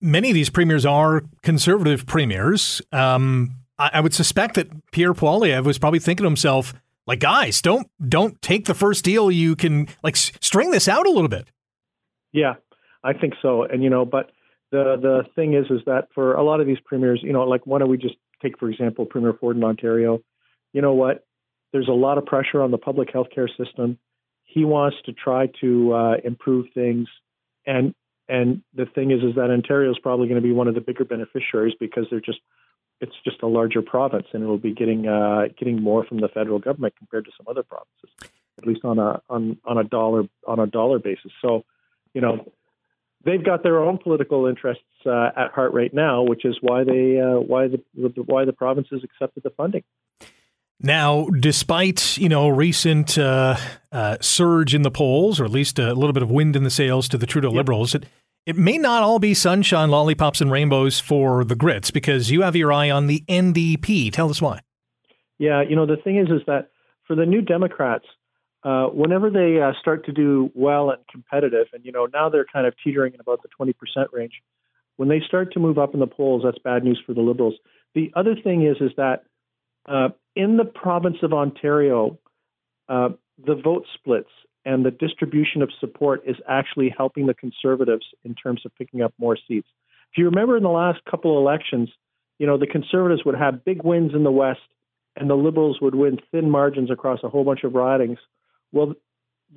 Many 0.00 0.30
of 0.30 0.34
these 0.34 0.50
premiers 0.50 0.86
are 0.86 1.22
conservative 1.42 2.06
premiers. 2.06 2.80
Um, 2.92 3.56
I, 3.78 3.90
I 3.94 4.00
would 4.00 4.14
suspect 4.14 4.54
that 4.54 4.68
Pierre 4.92 5.12
Poilievre 5.12 5.64
was 5.64 5.78
probably 5.78 5.98
thinking 5.98 6.24
to 6.24 6.28
himself, 6.28 6.72
like, 7.06 7.18
guys, 7.18 7.60
don't 7.60 7.90
don't 8.08 8.40
take 8.40 8.66
the 8.66 8.74
first 8.74 9.04
deal. 9.04 9.30
You 9.30 9.56
can 9.56 9.88
like 10.02 10.16
string 10.16 10.70
this 10.70 10.88
out 10.88 11.06
a 11.06 11.10
little 11.10 11.28
bit. 11.28 11.48
Yeah, 12.32 12.54
I 13.02 13.12
think 13.12 13.34
so. 13.42 13.64
And 13.64 13.82
you 13.82 13.90
know, 13.90 14.04
but 14.04 14.30
the 14.70 14.96
the 15.00 15.24
thing 15.34 15.54
is, 15.54 15.66
is 15.70 15.80
that 15.86 16.08
for 16.14 16.34
a 16.34 16.42
lot 16.42 16.60
of 16.60 16.66
these 16.66 16.78
premiers, 16.84 17.20
you 17.22 17.32
know, 17.32 17.42
like 17.42 17.66
why 17.66 17.80
don't 17.80 17.90
we 17.90 17.98
just 17.98 18.14
take 18.42 18.58
for 18.58 18.70
example 18.70 19.06
Premier 19.06 19.32
Ford 19.32 19.56
in 19.56 19.64
Ontario? 19.64 20.20
You 20.72 20.82
know 20.82 20.94
what? 20.94 21.26
There's 21.72 21.88
a 21.88 21.92
lot 21.92 22.18
of 22.18 22.26
pressure 22.26 22.62
on 22.62 22.70
the 22.70 22.78
public 22.78 23.12
healthcare 23.12 23.48
system. 23.56 23.98
He 24.44 24.64
wants 24.64 24.96
to 25.06 25.12
try 25.12 25.48
to 25.60 25.92
uh, 25.94 26.14
improve 26.24 26.66
things, 26.74 27.08
and 27.66 27.94
and 28.28 28.62
the 28.74 28.86
thing 28.86 29.10
is, 29.10 29.22
is 29.22 29.34
that 29.36 29.50
Ontario 29.50 29.90
is 29.90 29.98
probably 29.98 30.28
going 30.28 30.40
to 30.40 30.46
be 30.46 30.52
one 30.52 30.68
of 30.68 30.74
the 30.74 30.80
bigger 30.80 31.04
beneficiaries 31.04 31.74
because 31.78 32.06
they're 32.10 32.20
just 32.20 32.40
it's 33.00 33.14
just 33.24 33.42
a 33.42 33.46
larger 33.46 33.82
province, 33.82 34.26
and 34.32 34.42
it 34.42 34.46
will 34.46 34.58
be 34.58 34.74
getting 34.74 35.08
uh, 35.08 35.48
getting 35.58 35.82
more 35.82 36.04
from 36.04 36.20
the 36.20 36.28
federal 36.28 36.58
government 36.58 36.94
compared 36.98 37.24
to 37.24 37.30
some 37.36 37.46
other 37.48 37.62
provinces, 37.62 38.10
at 38.58 38.66
least 38.66 38.84
on 38.84 38.98
a 38.98 39.20
on 39.28 39.58
on 39.64 39.78
a 39.78 39.84
dollar 39.84 40.24
on 40.46 40.58
a 40.58 40.66
dollar 40.66 40.98
basis. 40.98 41.32
So, 41.40 41.64
you 42.12 42.20
know, 42.20 42.52
they've 43.24 43.44
got 43.44 43.62
their 43.62 43.80
own 43.80 43.98
political 43.98 44.46
interests 44.46 44.84
uh, 45.06 45.30
at 45.36 45.52
heart 45.52 45.72
right 45.72 45.92
now, 45.92 46.22
which 46.22 46.44
is 46.44 46.56
why 46.60 46.84
they 46.84 47.20
uh, 47.20 47.40
why 47.40 47.68
the 47.68 47.82
why 48.26 48.44
the 48.44 48.52
provinces 48.52 49.02
accepted 49.04 49.42
the 49.42 49.50
funding. 49.50 49.82
Now, 50.82 51.26
despite 51.26 52.16
you 52.16 52.28
know 52.28 52.48
recent 52.48 53.18
uh, 53.18 53.56
uh 53.92 54.16
surge 54.20 54.74
in 54.74 54.82
the 54.82 54.90
polls, 54.90 55.40
or 55.40 55.44
at 55.44 55.50
least 55.50 55.78
a 55.78 55.94
little 55.94 56.12
bit 56.12 56.22
of 56.22 56.30
wind 56.30 56.56
in 56.56 56.64
the 56.64 56.70
sails 56.70 57.08
to 57.08 57.18
the 57.18 57.26
Trudeau 57.26 57.48
yep. 57.48 57.56
Liberals, 57.56 57.94
it 57.94 58.06
it 58.46 58.56
may 58.56 58.78
not 58.78 59.02
all 59.02 59.18
be 59.18 59.34
sunshine, 59.34 59.90
lollipops, 59.90 60.40
and 60.40 60.50
rainbows 60.50 60.98
for 60.98 61.44
the 61.44 61.54
Grits 61.54 61.90
because 61.90 62.30
you 62.30 62.42
have 62.42 62.56
your 62.56 62.72
eye 62.72 62.90
on 62.90 63.06
the 63.06 63.22
NDP. 63.28 64.12
Tell 64.12 64.30
us 64.30 64.40
why. 64.40 64.60
Yeah, 65.38 65.62
you 65.62 65.76
know 65.76 65.86
the 65.86 65.96
thing 65.96 66.18
is, 66.18 66.28
is 66.28 66.42
that 66.46 66.70
for 67.06 67.14
the 67.14 67.26
New 67.26 67.42
Democrats, 67.42 68.06
uh, 68.62 68.86
whenever 68.86 69.30
they 69.30 69.60
uh, 69.60 69.72
start 69.80 70.04
to 70.06 70.12
do 70.12 70.50
well 70.54 70.90
and 70.90 71.00
competitive, 71.10 71.66
and 71.72 71.84
you 71.84 71.92
know 71.92 72.06
now 72.12 72.28
they're 72.28 72.46
kind 72.52 72.66
of 72.66 72.74
teetering 72.82 73.14
in 73.14 73.20
about 73.20 73.40
the 73.42 73.48
20% 73.58 73.74
range. 74.12 74.42
When 74.96 75.08
they 75.08 75.20
start 75.26 75.52
to 75.54 75.60
move 75.60 75.78
up 75.78 75.94
in 75.94 76.00
the 76.00 76.06
polls, 76.06 76.42
that's 76.44 76.58
bad 76.58 76.84
news 76.84 77.00
for 77.06 77.14
the 77.14 77.22
Liberals. 77.22 77.54
The 77.94 78.12
other 78.14 78.34
thing 78.34 78.66
is, 78.66 78.76
is 78.80 78.90
that 78.96 79.24
uh, 79.88 80.10
in 80.36 80.58
the 80.58 80.64
province 80.64 81.16
of 81.22 81.32
Ontario, 81.32 82.18
uh, 82.88 83.10
the 83.44 83.54
vote 83.54 83.86
splits 83.94 84.28
and 84.64 84.84
the 84.84 84.90
distribution 84.90 85.62
of 85.62 85.70
support 85.80 86.22
is 86.26 86.36
actually 86.46 86.92
helping 86.94 87.26
the 87.26 87.34
conservatives 87.34 88.04
in 88.24 88.34
terms 88.34 88.62
of 88.66 88.74
picking 88.76 89.00
up 89.00 89.14
more 89.18 89.38
seats. 89.48 89.68
If 90.12 90.18
you 90.18 90.26
remember 90.26 90.56
in 90.56 90.62
the 90.62 90.68
last 90.68 90.98
couple 91.10 91.36
of 91.36 91.40
elections, 91.40 91.88
you 92.38 92.46
know, 92.46 92.58
the 92.58 92.66
conservatives 92.66 93.24
would 93.24 93.36
have 93.36 93.64
big 93.64 93.82
wins 93.84 94.12
in 94.14 94.24
the 94.24 94.30
West 94.30 94.60
and 95.16 95.30
the 95.30 95.34
liberals 95.34 95.78
would 95.80 95.94
win 95.94 96.18
thin 96.30 96.50
margins 96.50 96.90
across 96.90 97.20
a 97.22 97.28
whole 97.28 97.44
bunch 97.44 97.64
of 97.64 97.74
ridings. 97.74 98.18
Well, 98.72 98.94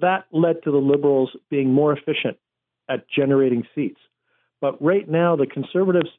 that 0.01 0.25
led 0.31 0.63
to 0.63 0.71
the 0.71 0.77
liberals 0.77 1.31
being 1.49 1.71
more 1.71 1.93
efficient 1.93 2.37
at 2.89 3.09
generating 3.09 3.63
seats. 3.75 3.99
But 4.59 4.81
right 4.81 5.07
now, 5.07 5.35
the 5.35 5.45
conservatives 5.45 6.09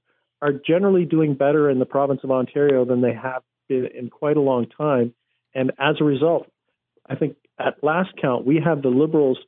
are 0.43 0.53
generally 0.53 1.05
doing 1.05 1.35
better 1.35 1.71
in 1.71 1.79
the 1.79 1.87
province 1.87 2.21
of 2.25 2.31
Ontario 2.31 2.85
than 2.85 3.01
they 3.01 3.15
have 3.15 3.43
been 3.69 3.87
in 3.87 4.11
quite 4.11 4.37
a 4.37 4.41
long 4.41 4.67
time. 4.67 5.15
And 5.55 5.73
as 5.79 5.97
a 6.01 6.05
result, 6.05 6.47
I 7.09 7.15
think 7.15 7.37
at 7.59 7.83
last 7.83 8.11
count, 8.21 8.47
we 8.47 8.61
have 8.65 8.83
the 8.83 8.89
Liberals 8.89 9.39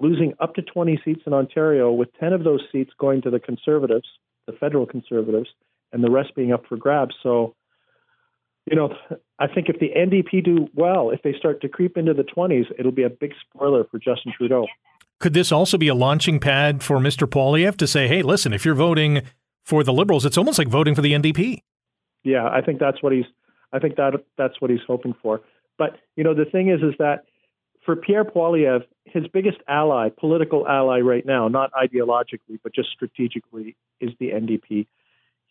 losing 0.00 0.34
up 0.40 0.54
to 0.54 0.62
20 0.62 1.00
seats 1.04 1.22
in 1.26 1.32
Ontario, 1.32 1.90
with 1.90 2.08
10 2.20 2.32
of 2.32 2.44
those 2.44 2.60
seats 2.70 2.92
going 2.98 3.22
to 3.22 3.30
the 3.30 3.40
Conservatives, 3.40 4.06
the 4.46 4.52
federal 4.52 4.86
Conservatives, 4.86 5.48
and 5.92 6.04
the 6.04 6.10
rest 6.10 6.34
being 6.34 6.52
up 6.52 6.64
for 6.68 6.76
grabs. 6.76 7.14
So, 7.22 7.54
you 8.66 8.76
know, 8.76 8.94
I 9.38 9.46
think 9.46 9.68
if 9.68 9.78
the 9.78 9.90
NDP 9.96 10.44
do 10.44 10.68
well, 10.74 11.10
if 11.10 11.22
they 11.22 11.32
start 11.38 11.60
to 11.60 11.68
creep 11.68 11.96
into 11.96 12.14
the 12.14 12.24
20s, 12.24 12.66
it'll 12.78 12.92
be 12.92 13.04
a 13.04 13.10
big 13.10 13.32
spoiler 13.40 13.84
for 13.84 13.98
Justin 13.98 14.32
Trudeau. 14.36 14.66
Could 15.20 15.34
this 15.34 15.52
also 15.52 15.78
be 15.78 15.88
a 15.88 15.94
launching 15.94 16.40
pad 16.40 16.82
for 16.82 16.98
Mr. 16.98 17.26
Poilievre 17.28 17.76
to 17.76 17.86
say, 17.86 18.08
hey, 18.08 18.22
listen, 18.22 18.52
if 18.52 18.64
you're 18.64 18.74
voting 18.74 19.22
for 19.64 19.82
the 19.82 19.92
Liberals, 19.92 20.26
it's 20.26 20.36
almost 20.36 20.58
like 20.58 20.68
voting 20.68 20.94
for 20.94 21.02
the 21.02 21.12
NDP? 21.12 21.60
Yeah, 22.24 22.48
I 22.48 22.60
think 22.60 22.80
that's 22.80 23.02
what 23.02 23.12
he's. 23.12 23.24
I 23.72 23.78
think 23.78 23.96
that 23.96 24.12
that's 24.36 24.60
what 24.60 24.70
he's 24.70 24.80
hoping 24.86 25.14
for. 25.22 25.40
But 25.78 25.98
you 26.16 26.24
know, 26.24 26.34
the 26.34 26.44
thing 26.44 26.68
is, 26.70 26.80
is 26.82 26.94
that 26.98 27.24
for 27.84 27.94
Pierre 27.94 28.24
Poilievre, 28.24 28.82
his 29.04 29.24
biggest 29.32 29.58
ally, 29.68 30.08
political 30.18 30.66
ally 30.66 30.98
right 31.00 31.24
now, 31.24 31.48
not 31.48 31.70
ideologically, 31.72 32.58
but 32.62 32.74
just 32.74 32.90
strategically, 32.90 33.76
is 34.00 34.10
the 34.18 34.30
NDP. 34.30 34.86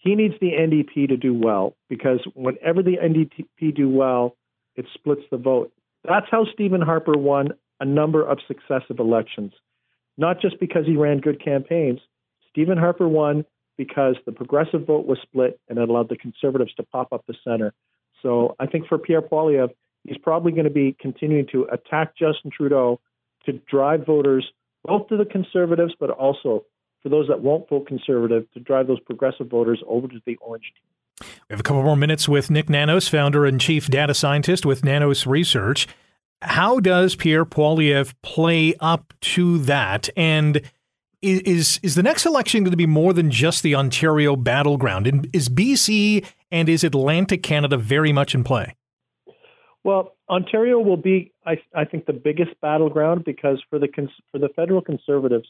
He 0.05 0.13
needs 0.13 0.35
the 0.39 0.51
NDP 0.51 1.09
to 1.09 1.17
do 1.17 1.33
well 1.33 1.75
because 1.89 2.19
whenever 2.35 2.83
the 2.83 2.97
NDP 3.03 3.75
do 3.75 3.89
well, 3.89 4.37
it 4.75 4.85
splits 4.93 5.23
the 5.31 5.37
vote. 5.37 5.73
That's 6.07 6.27
how 6.29 6.45
Stephen 6.53 6.81
Harper 6.81 7.17
won 7.17 7.49
a 7.79 7.85
number 7.85 8.23
of 8.23 8.37
successive 8.47 8.99
elections, 8.99 9.51
not 10.15 10.39
just 10.39 10.59
because 10.59 10.85
he 10.85 10.95
ran 10.95 11.21
good 11.21 11.43
campaigns. 11.43 11.99
Stephen 12.51 12.77
Harper 12.77 13.09
won 13.09 13.45
because 13.77 14.15
the 14.27 14.31
progressive 14.31 14.85
vote 14.85 15.07
was 15.07 15.17
split 15.23 15.59
and 15.69 15.79
it 15.79 15.89
allowed 15.89 16.09
the 16.09 16.17
conservatives 16.17 16.73
to 16.75 16.83
pop 16.83 17.11
up 17.11 17.25
the 17.27 17.33
center. 17.43 17.73
So 18.21 18.55
I 18.59 18.67
think 18.67 18.87
for 18.87 18.99
Pierre 18.99 19.23
Poilievre, 19.23 19.73
he's 20.03 20.19
probably 20.19 20.51
going 20.51 20.65
to 20.65 20.69
be 20.69 20.95
continuing 20.99 21.47
to 21.51 21.67
attack 21.71 22.15
Justin 22.15 22.51
Trudeau 22.55 22.99
to 23.47 23.53
drive 23.53 24.05
voters 24.05 24.45
both 24.83 25.07
to 25.07 25.17
the 25.17 25.25
conservatives, 25.25 25.95
but 25.99 26.11
also 26.11 26.63
for 27.05 27.09
those 27.09 27.27
that 27.27 27.39
won't 27.39 27.69
vote 27.69 27.85
conservative 27.85 28.51
to 28.51 28.59
drive 28.59 28.87
those 28.87 28.99
progressive 29.01 29.47
voters 29.47 29.79
over 29.87 30.07
to 30.07 30.19
the 30.25 30.35
orange 30.37 30.73
team. 30.73 31.29
We 31.47 31.53
have 31.53 31.59
a 31.59 31.63
couple 31.63 31.83
more 31.83 31.95
minutes 31.95 32.27
with 32.27 32.49
Nick 32.49 32.67
Nanos, 32.67 33.07
founder 33.07 33.45
and 33.45 33.61
chief 33.61 33.87
data 33.89 34.15
scientist 34.15 34.65
with 34.65 34.83
Nanos 34.83 35.27
Research. 35.27 35.87
How 36.41 36.79
does 36.79 37.15
Pierre 37.15 37.45
Poilievre 37.45 38.11
play 38.23 38.73
up 38.79 39.13
to 39.21 39.59
that? 39.59 40.09
And 40.17 40.63
is 41.21 41.79
is 41.83 41.93
the 41.93 42.01
next 42.01 42.25
election 42.25 42.63
going 42.63 42.71
to 42.71 42.77
be 42.77 42.87
more 42.87 43.13
than 43.13 43.29
just 43.29 43.61
the 43.61 43.75
Ontario 43.75 44.35
battleground? 44.35 45.05
And 45.05 45.29
is 45.31 45.47
BC 45.47 46.25
and 46.51 46.67
is 46.67 46.83
Atlantic 46.83 47.43
Canada 47.43 47.77
very 47.77 48.13
much 48.13 48.33
in 48.33 48.43
play? 48.43 48.73
Well, 49.83 50.15
Ontario 50.27 50.79
will 50.79 50.97
be, 50.97 51.31
I, 51.45 51.57
I 51.75 51.85
think, 51.85 52.07
the 52.07 52.13
biggest 52.13 52.59
battleground 52.61 53.25
because 53.25 53.63
for 53.69 53.77
the 53.77 53.89
for 54.31 54.39
the 54.39 54.49
federal 54.55 54.81
Conservatives, 54.81 55.47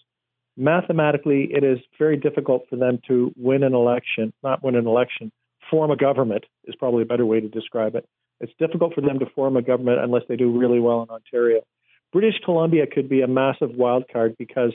mathematically, 0.58 1.50
it 1.52 1.64
is 1.64 1.80
very 1.98 2.18
difficult 2.18 2.64
for 2.70 2.76
them 2.76 3.00
to 3.08 3.32
win 3.38 3.64
an 3.64 3.74
election, 3.74 4.34
not 4.44 4.64
win 4.64 4.76
an 4.76 4.88
election, 4.88 5.32
form 5.70 5.92
a 5.92 5.98
government 5.98 6.46
is 6.66 6.76
probably 6.76 7.04
a 7.04 7.06
better 7.06 7.26
way 7.26 7.40
to 7.40 7.48
describe 7.48 7.96
it. 7.96 8.08
It's 8.40 8.54
difficult 8.60 8.94
for 8.94 9.02
them 9.02 9.20
to 9.20 9.26
form 9.34 9.58
a 9.58 9.62
government 9.62 10.00
unless 10.00 10.24
they 10.28 10.36
do 10.36 10.58
really 10.58 10.80
well 10.80 11.04
in 11.04 11.10
Ontario. 11.10 11.62
British 12.12 12.36
Columbia 12.44 12.86
could 12.88 13.10
be 13.10 13.22
a 13.22 13.28
massive 13.28 13.72
wild 13.72 14.06
card 14.12 14.36
because 14.38 14.74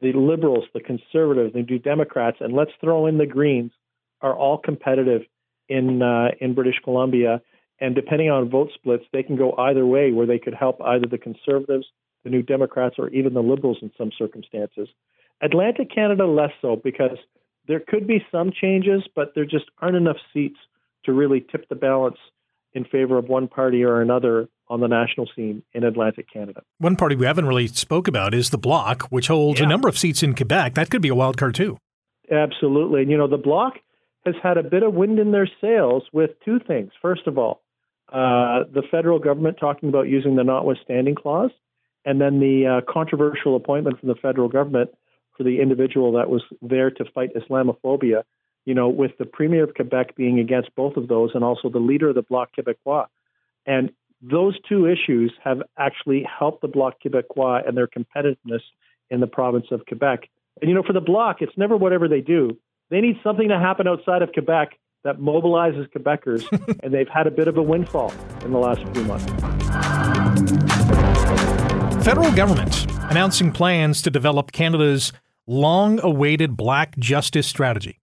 the 0.00 0.12
Liberals, 0.12 0.64
the 0.72 0.80
Conservatives, 0.80 1.52
the 1.54 1.62
New 1.62 1.78
Democrats, 1.78 2.38
and 2.40 2.52
let's 2.52 2.70
throw 2.80 3.06
in 3.06 3.18
the 3.18 3.26
Greens 3.26 3.72
are 4.20 4.34
all 4.34 4.58
competitive 4.58 5.22
in 5.68 6.02
uh, 6.02 6.28
in 6.40 6.54
British 6.54 6.76
Columbia 6.84 7.40
and 7.82 7.96
depending 7.96 8.30
on 8.30 8.48
vote 8.48 8.70
splits, 8.74 9.04
they 9.12 9.24
can 9.24 9.36
go 9.36 9.56
either 9.56 9.84
way, 9.84 10.12
where 10.12 10.26
they 10.26 10.38
could 10.38 10.54
help 10.54 10.80
either 10.82 11.06
the 11.10 11.18
Conservatives, 11.18 11.86
the 12.24 12.30
New 12.30 12.42
Democrats, 12.42 12.96
or 12.98 13.08
even 13.10 13.34
the 13.34 13.42
Liberals 13.42 13.78
in 13.82 13.90
some 13.98 14.10
circumstances. 14.16 14.88
Atlantic 15.40 15.92
Canada, 15.92 16.26
less 16.26 16.52
so, 16.60 16.76
because 16.76 17.18
there 17.66 17.80
could 17.80 18.06
be 18.06 18.24
some 18.30 18.52
changes, 18.52 19.02
but 19.14 19.32
there 19.34 19.44
just 19.44 19.66
aren't 19.80 19.96
enough 19.96 20.16
seats 20.32 20.58
to 21.04 21.12
really 21.12 21.40
tip 21.40 21.68
the 21.68 21.74
balance 21.74 22.18
in 22.74 22.84
favor 22.84 23.18
of 23.18 23.28
one 23.28 23.48
party 23.48 23.84
or 23.84 24.00
another 24.00 24.48
on 24.68 24.80
the 24.80 24.88
national 24.88 25.28
scene 25.36 25.62
in 25.74 25.84
Atlantic 25.84 26.26
Canada. 26.32 26.62
One 26.78 26.96
party 26.96 27.16
we 27.16 27.26
haven't 27.26 27.46
really 27.46 27.66
spoke 27.66 28.08
about 28.08 28.32
is 28.32 28.50
the 28.50 28.58
Bloc, 28.58 29.02
which 29.10 29.28
holds 29.28 29.60
yeah. 29.60 29.66
a 29.66 29.68
number 29.68 29.88
of 29.88 29.98
seats 29.98 30.22
in 30.22 30.34
Quebec. 30.34 30.74
That 30.74 30.90
could 30.90 31.02
be 31.02 31.08
a 31.08 31.14
wild 31.14 31.36
card 31.36 31.54
too. 31.54 31.76
Absolutely. 32.30 33.02
And 33.02 33.10
you 33.10 33.18
know, 33.18 33.28
the 33.28 33.36
Bloc 33.36 33.74
has 34.24 34.34
had 34.42 34.56
a 34.56 34.62
bit 34.62 34.82
of 34.82 34.94
wind 34.94 35.18
in 35.18 35.32
their 35.32 35.48
sails 35.60 36.04
with 36.12 36.30
two 36.44 36.58
things. 36.60 36.92
First 37.02 37.26
of 37.26 37.36
all, 37.36 37.62
uh, 38.08 38.64
the 38.72 38.82
federal 38.90 39.18
government 39.18 39.56
talking 39.58 39.88
about 39.88 40.08
using 40.08 40.36
the 40.36 40.44
notwithstanding 40.44 41.14
clause, 41.14 41.50
and 42.04 42.20
then 42.20 42.40
the 42.40 42.66
uh, 42.66 42.92
controversial 42.92 43.56
appointment 43.56 44.00
from 44.00 44.08
the 44.08 44.14
federal 44.16 44.48
government 44.48 44.90
for 45.36 45.44
the 45.44 45.60
individual 45.60 46.12
that 46.12 46.28
was 46.28 46.42
there 46.60 46.90
to 46.90 47.04
fight 47.14 47.30
Islamophobia. 47.34 48.22
You 48.64 48.74
know, 48.74 48.88
with 48.88 49.12
the 49.18 49.24
premier 49.24 49.64
of 49.64 49.74
Quebec 49.74 50.14
being 50.14 50.38
against 50.38 50.74
both 50.76 50.96
of 50.96 51.08
those, 51.08 51.30
and 51.34 51.42
also 51.42 51.68
the 51.68 51.80
leader 51.80 52.10
of 52.10 52.14
the 52.14 52.22
Bloc 52.22 52.50
Québécois, 52.56 53.06
and 53.66 53.90
those 54.22 54.56
two 54.68 54.86
issues 54.86 55.32
have 55.42 55.62
actually 55.76 56.22
helped 56.22 56.62
the 56.62 56.68
Bloc 56.68 56.94
Québécois 57.04 57.66
and 57.66 57.76
their 57.76 57.88
competitiveness 57.88 58.62
in 59.10 59.18
the 59.20 59.26
province 59.26 59.66
of 59.72 59.84
Quebec. 59.86 60.28
And 60.60 60.68
you 60.68 60.76
know, 60.76 60.84
for 60.84 60.92
the 60.92 61.00
Bloc, 61.00 61.42
it's 61.42 61.56
never 61.56 61.76
whatever 61.76 62.06
they 62.06 62.20
do. 62.20 62.56
They 62.90 63.00
need 63.00 63.16
something 63.24 63.48
to 63.48 63.58
happen 63.58 63.88
outside 63.88 64.22
of 64.22 64.32
Quebec 64.32 64.78
that 65.02 65.18
mobilizes 65.18 65.88
Quebecers, 65.90 66.46
and 66.82 66.94
they've 66.94 67.08
had 67.08 67.26
a 67.26 67.30
bit 67.30 67.48
of 67.48 67.56
a 67.56 67.62
windfall 67.62 68.12
in 68.44 68.52
the 68.52 68.58
last 68.58 68.80
few 68.94 69.04
months. 69.04 70.71
Federal 72.04 72.32
government 72.32 72.90
announcing 73.12 73.52
plans 73.52 74.02
to 74.02 74.10
develop 74.10 74.50
Canada's 74.50 75.12
long 75.46 76.00
awaited 76.00 76.56
black 76.56 76.98
justice 76.98 77.46
strategy. 77.46 78.00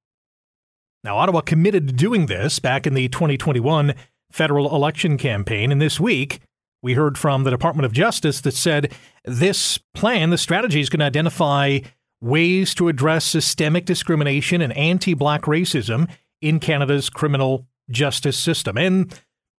Now, 1.04 1.18
Ottawa 1.18 1.42
committed 1.42 1.86
to 1.88 1.94
doing 1.94 2.28
this 2.28 2.60
back 2.60 2.88
in 2.88 2.94
the 2.94 3.10
2021 3.10 3.94
federal 4.32 4.74
election 4.74 5.18
campaign, 5.18 5.70
and 5.70 5.82
this 5.82 6.00
week 6.00 6.40
we 6.82 6.94
heard 6.94 7.18
from 7.18 7.44
the 7.44 7.52
Department 7.52 7.86
of 7.86 7.92
Justice 7.92 8.40
that 8.42 8.54
said 8.54 8.94
this 9.26 9.78
plan, 9.94 10.30
the 10.30 10.38
strategy, 10.38 10.80
is 10.80 10.90
going 10.90 11.00
to 11.00 11.06
identify 11.06 11.80
ways 12.22 12.74
to 12.76 12.88
address 12.88 13.26
systemic 13.26 13.84
discrimination 13.84 14.62
and 14.62 14.72
anti 14.78 15.14
black 15.14 15.42
racism 15.42 16.10
in 16.42 16.62
Canada's 16.62 17.10
criminal 17.10 17.68
justice 17.92 18.40
system. 18.40 18.78
And 18.78 19.14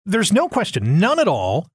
there's 0.06 0.32
no 0.32 0.48
question, 0.48 0.98
none 0.98 1.20
at 1.20 1.28
all, 1.28 1.68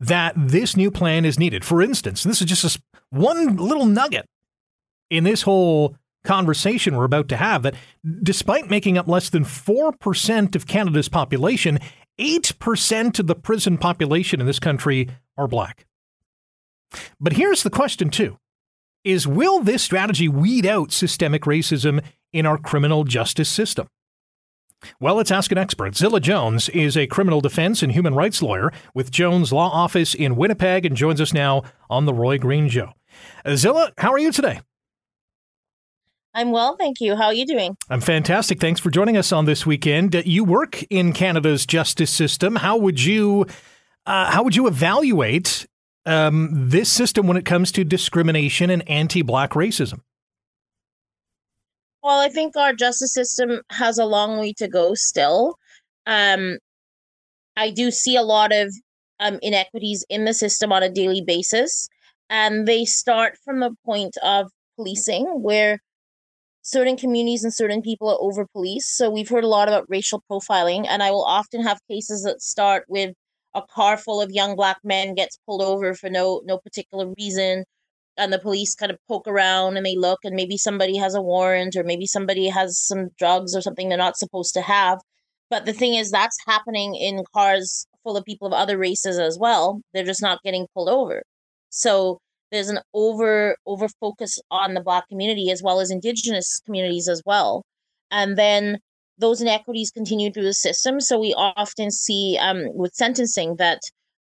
that 0.00 0.34
this 0.36 0.76
new 0.76 0.90
plan 0.90 1.24
is 1.24 1.38
needed. 1.38 1.64
For 1.64 1.82
instance, 1.82 2.22
this 2.22 2.40
is 2.40 2.46
just 2.46 2.76
a, 2.76 2.80
one 3.10 3.56
little 3.56 3.86
nugget 3.86 4.26
in 5.10 5.24
this 5.24 5.42
whole 5.42 5.96
conversation 6.24 6.96
we're 6.96 7.04
about 7.04 7.28
to 7.28 7.36
have 7.36 7.62
that 7.62 7.74
despite 8.22 8.68
making 8.68 8.98
up 8.98 9.08
less 9.08 9.30
than 9.30 9.44
4% 9.44 10.56
of 10.56 10.66
Canada's 10.66 11.08
population, 11.08 11.78
8% 12.18 13.18
of 13.18 13.26
the 13.26 13.34
prison 13.34 13.78
population 13.78 14.40
in 14.40 14.46
this 14.46 14.58
country 14.58 15.08
are 15.36 15.48
black. 15.48 15.86
But 17.20 17.34
here's 17.34 17.62
the 17.62 17.70
question, 17.70 18.10
too 18.10 18.36
is 19.04 19.26
will 19.26 19.60
this 19.60 19.82
strategy 19.82 20.28
weed 20.28 20.66
out 20.66 20.92
systemic 20.92 21.42
racism 21.42 22.02
in 22.32 22.44
our 22.44 22.58
criminal 22.58 23.04
justice 23.04 23.48
system? 23.48 23.86
Well, 25.00 25.16
let's 25.16 25.30
ask 25.30 25.50
an 25.52 25.58
expert. 25.58 25.96
Zilla 25.96 26.20
Jones 26.20 26.68
is 26.68 26.96
a 26.96 27.06
criminal 27.06 27.40
defense 27.40 27.82
and 27.82 27.92
human 27.92 28.14
rights 28.14 28.42
lawyer 28.42 28.72
with 28.94 29.10
Jones 29.10 29.52
Law 29.52 29.70
Office 29.70 30.14
in 30.14 30.36
Winnipeg 30.36 30.86
and 30.86 30.96
joins 30.96 31.20
us 31.20 31.32
now 31.32 31.62
on 31.90 32.06
The 32.06 32.14
Roy 32.14 32.38
Green 32.38 32.68
Show. 32.68 32.92
Uh, 33.44 33.56
Zilla, 33.56 33.92
how 33.98 34.12
are 34.12 34.18
you 34.18 34.32
today? 34.32 34.60
I'm 36.34 36.52
well, 36.52 36.76
thank 36.76 37.00
you. 37.00 37.16
How 37.16 37.26
are 37.26 37.34
you 37.34 37.46
doing? 37.46 37.76
I'm 37.90 38.00
fantastic. 38.00 38.60
Thanks 38.60 38.80
for 38.80 38.90
joining 38.90 39.16
us 39.16 39.32
on 39.32 39.46
this 39.46 39.66
weekend. 39.66 40.14
Uh, 40.14 40.22
you 40.24 40.44
work 40.44 40.84
in 40.84 41.12
Canada's 41.12 41.66
justice 41.66 42.10
system. 42.10 42.56
How 42.56 42.76
would 42.76 43.02
you 43.02 43.46
uh, 44.06 44.30
how 44.30 44.42
would 44.42 44.54
you 44.54 44.66
evaluate 44.66 45.66
um, 46.06 46.50
this 46.52 46.90
system 46.90 47.26
when 47.26 47.36
it 47.36 47.44
comes 47.44 47.72
to 47.72 47.84
discrimination 47.84 48.70
and 48.70 48.88
anti-black 48.88 49.50
racism? 49.50 50.00
Well, 52.02 52.20
I 52.20 52.28
think 52.28 52.56
our 52.56 52.72
justice 52.72 53.12
system 53.12 53.60
has 53.70 53.98
a 53.98 54.04
long 54.04 54.38
way 54.38 54.52
to 54.54 54.68
go 54.68 54.94
still. 54.94 55.56
Um, 56.06 56.58
I 57.56 57.70
do 57.70 57.90
see 57.90 58.16
a 58.16 58.22
lot 58.22 58.52
of 58.52 58.74
um, 59.20 59.38
inequities 59.42 60.04
in 60.08 60.24
the 60.24 60.34
system 60.34 60.72
on 60.72 60.82
a 60.82 60.90
daily 60.90 61.22
basis, 61.22 61.88
and 62.30 62.66
they 62.68 62.84
start 62.84 63.36
from 63.44 63.60
the 63.60 63.74
point 63.84 64.16
of 64.22 64.50
policing, 64.76 65.24
where 65.42 65.80
certain 66.62 66.96
communities 66.96 67.44
and 67.44 67.54
certain 67.54 67.82
people 67.82 68.08
are 68.10 68.18
over 68.20 68.46
policed. 68.46 68.96
So 68.96 69.10
we've 69.10 69.28
heard 69.28 69.44
a 69.44 69.48
lot 69.48 69.68
about 69.68 69.86
racial 69.88 70.22
profiling, 70.30 70.86
and 70.88 71.02
I 71.02 71.10
will 71.10 71.24
often 71.24 71.62
have 71.62 71.80
cases 71.90 72.22
that 72.24 72.42
start 72.42 72.84
with 72.88 73.14
a 73.54 73.62
car 73.62 73.96
full 73.96 74.20
of 74.20 74.30
young 74.32 74.56
black 74.56 74.78
men 74.84 75.14
gets 75.14 75.38
pulled 75.46 75.62
over 75.62 75.94
for 75.94 76.10
no 76.10 76.42
no 76.44 76.58
particular 76.58 77.12
reason 77.18 77.64
and 78.18 78.32
the 78.32 78.38
police 78.38 78.74
kind 78.74 78.90
of 78.90 78.98
poke 79.08 79.26
around 79.26 79.76
and 79.76 79.86
they 79.86 79.96
look 79.96 80.18
and 80.24 80.34
maybe 80.34 80.56
somebody 80.56 80.96
has 80.96 81.14
a 81.14 81.22
warrant 81.22 81.76
or 81.76 81.84
maybe 81.84 82.06
somebody 82.06 82.48
has 82.48 82.78
some 82.78 83.08
drugs 83.18 83.54
or 83.54 83.60
something 83.60 83.88
they're 83.88 83.98
not 83.98 84.18
supposed 84.18 84.52
to 84.54 84.60
have. 84.60 84.98
But 85.50 85.64
the 85.64 85.72
thing 85.72 85.94
is 85.94 86.10
that's 86.10 86.36
happening 86.46 86.94
in 86.94 87.24
cars 87.32 87.86
full 88.02 88.16
of 88.16 88.24
people 88.24 88.48
of 88.48 88.52
other 88.52 88.76
races 88.76 89.18
as 89.18 89.38
well. 89.38 89.80
They're 89.94 90.04
just 90.04 90.22
not 90.22 90.42
getting 90.42 90.66
pulled 90.74 90.88
over. 90.88 91.22
So 91.70 92.18
there's 92.50 92.68
an 92.68 92.80
over 92.94 93.56
over 93.66 93.88
focus 94.00 94.38
on 94.50 94.74
the 94.74 94.80
black 94.80 95.08
community 95.08 95.50
as 95.50 95.62
well 95.62 95.80
as 95.80 95.90
indigenous 95.90 96.60
communities 96.64 97.08
as 97.08 97.22
well. 97.24 97.64
And 98.10 98.36
then 98.36 98.78
those 99.18 99.40
inequities 99.40 99.90
continue 99.90 100.32
through 100.32 100.44
the 100.44 100.54
system. 100.54 101.00
So 101.00 101.18
we 101.18 101.34
often 101.36 101.90
see 101.90 102.38
um, 102.40 102.66
with 102.74 102.94
sentencing 102.94 103.56
that 103.56 103.80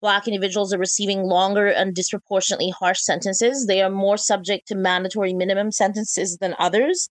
Black 0.02 0.28
individuals 0.28 0.72
are 0.72 0.78
receiving 0.78 1.22
longer 1.22 1.68
and 1.68 1.94
disproportionately 1.94 2.70
harsh 2.70 3.00
sentences. 3.00 3.66
They 3.66 3.82
are 3.82 3.90
more 3.90 4.16
subject 4.16 4.68
to 4.68 4.74
mandatory 4.74 5.32
minimum 5.32 5.72
sentences 5.72 6.36
than 6.38 6.54
others. 6.58 7.08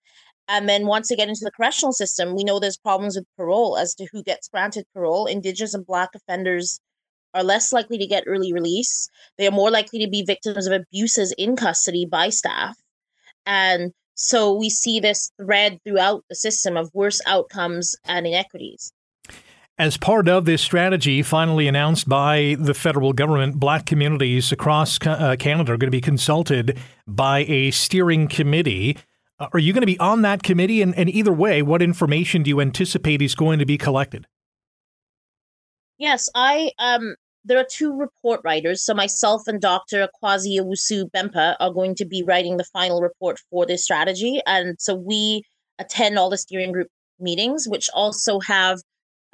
And 0.48 0.70
then 0.70 0.86
once 0.86 1.10
they 1.10 1.16
get 1.16 1.28
into 1.28 1.44
the 1.44 1.52
correctional 1.52 1.94
system, 1.94 2.36
we 2.36 2.44
know 2.44 2.60
there's 2.60 2.78
problems 2.78 3.16
with 3.16 3.26
parole 3.36 3.78
as 3.78 3.96
to 3.96 4.08
who 4.12 4.24
gets 4.24 4.48
granted 4.48 4.86
parole. 4.94 5.26
Indigenous 5.26 5.74
and 5.74 5.86
Black 5.86 6.10
offenders 6.14 6.80
are 7.34 7.44
less 7.44 7.74
likely 7.74 7.98
to 7.98 8.08
get 8.08 8.24
early 8.28 8.54
release. 8.54 9.10
They 9.38 9.48
are 9.48 9.52
more 9.52 9.72
likely 9.72 10.00
to 10.00 10.10
be 10.10 10.24
victims 10.24 10.68
of 10.68 10.74
abuses 10.74 11.34
in 11.38 11.56
custody 11.56 12.06
by 12.06 12.30
staff. 12.30 12.78
And 13.46 13.92
so 14.14 14.54
we 14.54 14.70
see 14.70 15.00
this 15.00 15.32
thread 15.42 15.80
throughout 15.84 16.24
the 16.30 16.36
system 16.36 16.78
of 16.78 16.90
worse 16.94 17.22
outcomes 17.26 17.96
and 18.06 18.26
inequities. 18.26 18.94
As 19.78 19.98
part 19.98 20.30
of 20.30 20.46
this 20.46 20.62
strategy, 20.62 21.22
finally 21.22 21.68
announced 21.68 22.08
by 22.08 22.56
the 22.58 22.74
federal 22.74 23.12
government, 23.12 23.60
black 23.60 23.86
communities 23.86 24.54
across 24.54 24.98
uh, 25.06 25.36
Canada 25.38 25.74
are 25.74 25.78
going 25.78 25.88
to 25.88 25.92
be 25.92 26.00
consulted 26.00 26.80
by 27.06 27.40
a 27.40 27.72
steering 27.72 28.30
committee. 28.30 28.98
Uh, 29.38 29.50
are 29.52 29.60
you 29.60 29.74
going 29.74 29.82
to 29.82 29.86
be 29.86 30.00
on 30.00 30.22
that 30.22 30.44
committee? 30.44 30.82
And, 30.82 30.96
and 30.96 31.10
either 31.10 31.34
way, 31.34 31.62
what 31.62 31.82
information 31.82 32.42
do 32.42 32.50
you 32.50 32.62
anticipate 32.62 33.22
is 33.22 33.36
going 33.36 33.60
to 33.60 33.66
be 33.66 33.78
collected? 33.78 34.28
Yes, 35.98 36.30
I 36.34 36.72
um 36.80 37.16
there 37.44 37.60
are 37.60 37.68
two 37.70 37.96
report 37.98 38.40
writers. 38.46 38.82
So 38.82 38.94
myself 38.94 39.44
and 39.46 39.62
Dr. 39.62 40.08
Kwasi 40.24 40.58
Owusu 40.58 41.12
Bempah 41.12 41.58
are 41.60 41.72
going 41.72 41.96
to 41.96 42.06
be 42.06 42.24
writing 42.24 42.58
the 42.58 42.64
final 42.64 43.02
report 43.02 43.40
for 43.52 43.66
this 43.66 43.84
strategy. 43.84 44.42
And 44.48 44.78
so 44.80 44.96
we 44.96 45.44
attend 45.78 46.18
all 46.18 46.30
the 46.30 46.38
steering 46.38 46.72
group 46.72 46.88
meetings, 47.20 47.68
which 47.68 47.90
also 47.94 48.40
have 48.40 48.82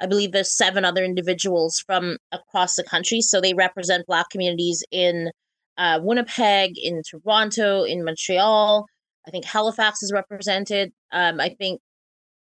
I 0.02 0.06
believe 0.06 0.32
there's 0.32 0.52
seven 0.52 0.84
other 0.84 1.04
individuals 1.04 1.78
from 1.86 2.18
across 2.32 2.74
the 2.74 2.82
country. 2.82 3.20
So 3.20 3.40
they 3.40 3.54
represent 3.54 4.06
Black 4.06 4.28
communities 4.30 4.82
in 4.90 5.30
uh, 5.78 6.00
Winnipeg, 6.02 6.72
in 6.76 7.02
Toronto, 7.08 7.84
in 7.84 8.04
Montreal. 8.04 8.84
I 9.26 9.30
think 9.30 9.44
Halifax 9.44 10.02
is 10.02 10.12
represented. 10.12 10.92
Um, 11.12 11.40
I 11.40 11.50
think 11.50 11.80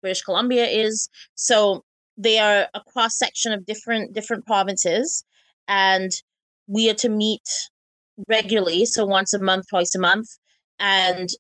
British 0.01 0.23
Columbia 0.23 0.65
is. 0.67 1.09
So 1.35 1.85
they 2.17 2.39
are 2.39 2.69
a 2.73 2.81
cross 2.93 3.19
section 3.19 3.53
of 3.53 3.67
different 3.67 4.15
different 4.15 4.47
provinces, 4.47 5.25
and 5.67 6.13
we 6.69 6.89
are 6.89 6.95
to 6.95 7.09
meet 7.09 7.49
regularly, 8.29 8.85
so 8.85 9.05
once 9.05 9.35
a 9.35 9.43
month, 9.43 9.67
twice 9.69 9.95
a 9.95 9.99
month, 9.99 10.29
and 10.79 11.31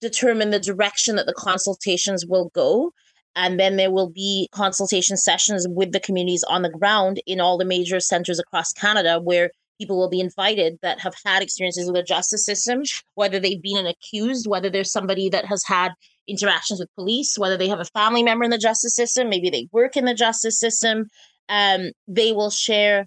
determine 0.00 0.50
the 0.50 0.60
direction 0.60 1.16
that 1.16 1.26
the 1.26 1.34
consultations 1.34 2.24
will 2.26 2.50
go 2.54 2.92
and 3.38 3.58
then 3.58 3.76
there 3.76 3.92
will 3.92 4.10
be 4.10 4.48
consultation 4.50 5.16
sessions 5.16 5.64
with 5.70 5.92
the 5.92 6.00
communities 6.00 6.42
on 6.50 6.62
the 6.62 6.68
ground 6.68 7.22
in 7.24 7.40
all 7.40 7.56
the 7.56 7.64
major 7.64 8.00
centers 8.00 8.40
across 8.40 8.72
Canada 8.72 9.20
where 9.20 9.52
people 9.78 9.96
will 9.96 10.08
be 10.08 10.18
invited 10.18 10.76
that 10.82 10.98
have 10.98 11.14
had 11.24 11.40
experiences 11.40 11.86
with 11.86 11.94
the 11.94 12.02
justice 12.02 12.44
system, 12.44 12.82
whether 13.14 13.38
they've 13.38 13.62
been 13.62 13.76
an 13.76 13.86
accused, 13.86 14.48
whether 14.48 14.68
there's 14.68 14.90
somebody 14.90 15.28
that 15.28 15.44
has 15.44 15.62
had 15.64 15.92
interactions 16.26 16.80
with 16.80 16.92
police, 16.96 17.38
whether 17.38 17.56
they 17.56 17.68
have 17.68 17.78
a 17.78 17.84
family 17.84 18.24
member 18.24 18.44
in 18.44 18.50
the 18.50 18.58
justice 18.58 18.96
system, 18.96 19.28
maybe 19.28 19.50
they 19.50 19.68
work 19.70 19.96
in 19.96 20.04
the 20.04 20.14
justice 20.14 20.58
system. 20.58 21.08
Um, 21.48 21.92
they 22.08 22.32
will 22.32 22.50
share 22.50 23.06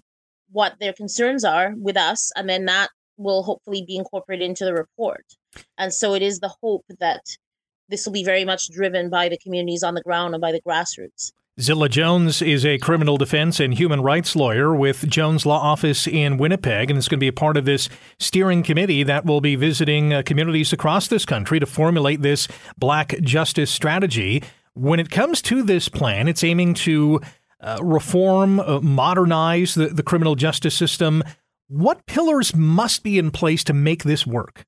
what 0.50 0.76
their 0.80 0.94
concerns 0.94 1.44
are 1.44 1.74
with 1.76 1.98
us, 1.98 2.32
and 2.36 2.48
then 2.48 2.64
that 2.64 2.88
will 3.18 3.42
hopefully 3.42 3.84
be 3.86 3.96
incorporated 3.96 4.48
into 4.48 4.64
the 4.64 4.72
report. 4.72 5.24
And 5.76 5.92
so 5.92 6.14
it 6.14 6.22
is 6.22 6.40
the 6.40 6.54
hope 6.62 6.86
that 7.00 7.20
this 7.92 8.06
will 8.06 8.12
be 8.12 8.24
very 8.24 8.44
much 8.44 8.70
driven 8.70 9.10
by 9.10 9.28
the 9.28 9.36
communities 9.36 9.82
on 9.82 9.94
the 9.94 10.02
ground 10.02 10.34
and 10.34 10.40
by 10.40 10.50
the 10.50 10.60
grassroots. 10.60 11.32
Zilla 11.60 11.90
Jones 11.90 12.40
is 12.40 12.64
a 12.64 12.78
criminal 12.78 13.18
defense 13.18 13.60
and 13.60 13.74
human 13.74 14.00
rights 14.00 14.34
lawyer 14.34 14.74
with 14.74 15.06
Jones 15.10 15.44
Law 15.44 15.60
Office 15.60 16.06
in 16.06 16.38
Winnipeg, 16.38 16.88
and 16.88 16.98
is 16.98 17.08
going 17.08 17.18
to 17.18 17.24
be 17.24 17.28
a 17.28 17.32
part 17.32 17.58
of 17.58 17.66
this 17.66 17.90
steering 18.18 18.62
committee 18.62 19.02
that 19.02 19.26
will 19.26 19.42
be 19.42 19.54
visiting 19.54 20.14
uh, 20.14 20.22
communities 20.24 20.72
across 20.72 21.08
this 21.08 21.26
country 21.26 21.60
to 21.60 21.66
formulate 21.66 22.22
this 22.22 22.48
black 22.78 23.20
justice 23.20 23.70
strategy. 23.70 24.42
When 24.72 24.98
it 24.98 25.10
comes 25.10 25.42
to 25.42 25.62
this 25.62 25.90
plan, 25.90 26.26
it's 26.26 26.42
aiming 26.42 26.72
to 26.74 27.20
uh, 27.60 27.78
reform, 27.82 28.58
uh, 28.58 28.80
modernize 28.80 29.74
the, 29.74 29.88
the 29.88 30.02
criminal 30.02 30.34
justice 30.34 30.74
system. 30.74 31.22
What 31.68 32.06
pillars 32.06 32.56
must 32.56 33.02
be 33.02 33.18
in 33.18 33.30
place 33.30 33.62
to 33.64 33.74
make 33.74 34.04
this 34.04 34.26
work? 34.26 34.64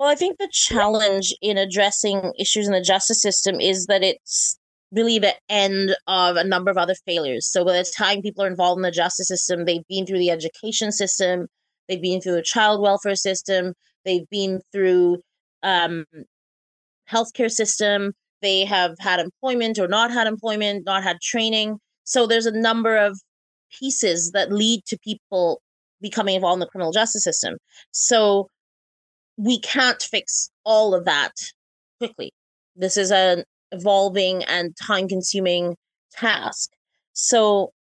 Well, 0.00 0.08
I 0.08 0.14
think 0.14 0.38
the 0.38 0.48
challenge 0.50 1.34
in 1.42 1.58
addressing 1.58 2.32
issues 2.38 2.66
in 2.66 2.72
the 2.72 2.80
justice 2.80 3.20
system 3.20 3.60
is 3.60 3.84
that 3.84 4.02
it's 4.02 4.58
really 4.92 5.18
the 5.18 5.34
end 5.50 5.94
of 6.06 6.36
a 6.36 6.42
number 6.42 6.70
of 6.70 6.78
other 6.78 6.94
failures. 7.04 7.46
So 7.46 7.66
by 7.66 7.74
the 7.74 7.84
time 7.84 8.22
people 8.22 8.42
are 8.42 8.48
involved 8.48 8.78
in 8.78 8.82
the 8.82 8.90
justice 8.90 9.28
system, 9.28 9.66
they've 9.66 9.86
been 9.90 10.06
through 10.06 10.20
the 10.20 10.30
education 10.30 10.90
system, 10.90 11.48
they've 11.86 12.00
been 12.00 12.22
through 12.22 12.36
the 12.36 12.42
child 12.42 12.80
welfare 12.80 13.14
system, 13.14 13.74
they've 14.06 14.26
been 14.30 14.62
through 14.72 15.18
um, 15.62 16.06
healthcare 17.06 17.50
system, 17.50 18.14
they 18.40 18.64
have 18.64 18.96
had 19.00 19.20
employment 19.20 19.78
or 19.78 19.86
not 19.86 20.10
had 20.10 20.26
employment, 20.26 20.86
not 20.86 21.02
had 21.02 21.20
training. 21.20 21.78
So 22.04 22.26
there's 22.26 22.46
a 22.46 22.58
number 22.58 22.96
of 22.96 23.20
pieces 23.78 24.30
that 24.30 24.50
lead 24.50 24.80
to 24.86 24.98
people 25.04 25.60
becoming 26.00 26.36
involved 26.36 26.56
in 26.56 26.60
the 26.60 26.68
criminal 26.68 26.90
justice 26.90 27.22
system. 27.22 27.58
So 27.90 28.48
we 29.40 29.58
can't 29.58 30.02
fix 30.02 30.50
all 30.64 30.94
of 30.94 31.06
that 31.06 31.32
quickly. 31.98 32.30
This 32.76 32.98
is 32.98 33.10
an 33.10 33.44
evolving 33.72 34.44
and 34.44 34.76
time 34.76 35.08
consuming 35.08 35.76
task. 36.12 36.70
So, 37.14 37.72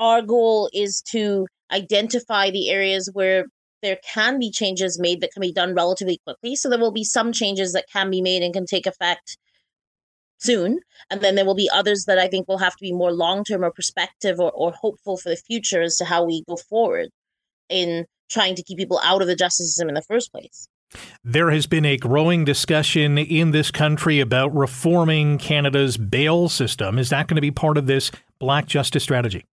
our 0.00 0.20
goal 0.20 0.68
is 0.72 1.02
to 1.12 1.46
identify 1.72 2.50
the 2.50 2.70
areas 2.70 3.08
where 3.12 3.44
there 3.82 3.98
can 4.04 4.38
be 4.40 4.50
changes 4.50 4.98
made 4.98 5.20
that 5.20 5.32
can 5.32 5.42
be 5.42 5.52
done 5.52 5.74
relatively 5.74 6.18
quickly. 6.24 6.56
So, 6.56 6.68
there 6.68 6.78
will 6.78 6.90
be 6.90 7.04
some 7.04 7.32
changes 7.32 7.72
that 7.72 7.86
can 7.92 8.10
be 8.10 8.20
made 8.20 8.42
and 8.42 8.52
can 8.52 8.66
take 8.66 8.86
effect 8.86 9.38
soon. 10.38 10.80
And 11.08 11.20
then 11.20 11.36
there 11.36 11.46
will 11.46 11.54
be 11.54 11.70
others 11.72 12.06
that 12.06 12.18
I 12.18 12.26
think 12.26 12.48
will 12.48 12.58
have 12.58 12.74
to 12.74 12.82
be 12.82 12.92
more 12.92 13.12
long 13.12 13.44
term 13.44 13.64
or 13.64 13.70
perspective 13.70 14.40
or, 14.40 14.50
or 14.50 14.72
hopeful 14.72 15.16
for 15.16 15.28
the 15.28 15.36
future 15.36 15.82
as 15.82 15.96
to 15.98 16.04
how 16.04 16.24
we 16.24 16.42
go 16.48 16.56
forward 16.56 17.10
in 17.68 18.06
trying 18.28 18.56
to 18.56 18.62
keep 18.64 18.78
people 18.78 19.00
out 19.04 19.22
of 19.22 19.28
the 19.28 19.36
justice 19.36 19.68
system 19.68 19.88
in 19.88 19.94
the 19.94 20.02
first 20.02 20.32
place. 20.32 20.68
There 21.24 21.50
has 21.50 21.66
been 21.66 21.84
a 21.84 21.96
growing 21.96 22.44
discussion 22.44 23.18
in 23.18 23.50
this 23.50 23.70
country 23.70 24.20
about 24.20 24.54
reforming 24.54 25.38
Canada's 25.38 25.96
bail 25.96 26.48
system. 26.48 26.98
Is 26.98 27.10
that 27.10 27.26
going 27.26 27.36
to 27.36 27.40
be 27.40 27.50
part 27.50 27.76
of 27.76 27.86
this 27.86 28.10
black 28.38 28.66
justice 28.66 29.02
strategy? 29.02 29.44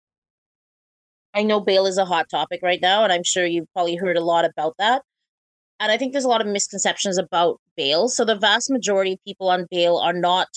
I 1.34 1.44
know 1.44 1.60
bail 1.60 1.88
is 1.88 1.98
a 1.98 2.06
hot 2.06 2.30
topic 2.30 2.62
right 2.62 2.82
now, 2.82 3.04
and 3.04 3.12
I'm 3.12 3.24
sure 3.24 3.46
you've 3.46 3.72
probably 3.74 3.96
heard 3.96 4.18
a 4.18 4.24
lot 4.24 4.46
about 4.46 4.76
that. 4.78 5.02
And 5.80 5.92
I 5.92 5.98
think 5.98 6.12
there's 6.12 6.26
a 6.26 6.30
lot 6.30 6.42
of 6.42 6.48
misconceptions 6.48 7.18
about 7.18 7.60
bail. 7.76 8.08
So 8.08 8.24
the 8.24 8.36
vast 8.36 8.70
majority 8.70 9.14
of 9.14 9.24
people 9.26 9.50
on 9.50 9.68
bail 9.72 9.98
are 9.98 10.14
not 10.14 10.48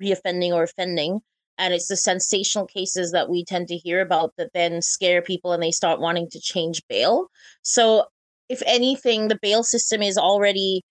reoffending 0.00 0.52
or 0.52 0.62
offending. 0.62 1.20
And 1.58 1.74
it's 1.74 1.88
the 1.88 1.96
sensational 1.96 2.66
cases 2.66 3.12
that 3.12 3.28
we 3.28 3.44
tend 3.44 3.68
to 3.68 3.76
hear 3.76 4.00
about 4.00 4.32
that 4.38 4.52
then 4.54 4.80
scare 4.80 5.20
people 5.20 5.52
and 5.52 5.62
they 5.62 5.70
start 5.72 6.00
wanting 6.00 6.30
to 6.30 6.40
change 6.40 6.82
bail. 6.88 7.26
So 7.62 8.06
if 8.48 8.62
anything, 8.66 9.28
the 9.28 9.38
bail 9.40 9.62
system 9.62 10.02
is 10.02 10.18
already 10.18 10.82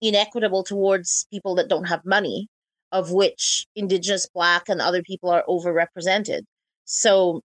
inequitable 0.00 0.64
towards 0.64 1.26
people 1.32 1.54
that 1.54 1.68
don't 1.68 1.88
have 1.88 2.04
money, 2.04 2.48
of 2.90 3.12
which 3.12 3.66
Indigenous, 3.76 4.28
Black, 4.34 4.68
and 4.68 4.80
other 4.80 5.02
people 5.02 5.30
are 5.30 5.44
overrepresented. 5.48 6.42
So 6.84 7.40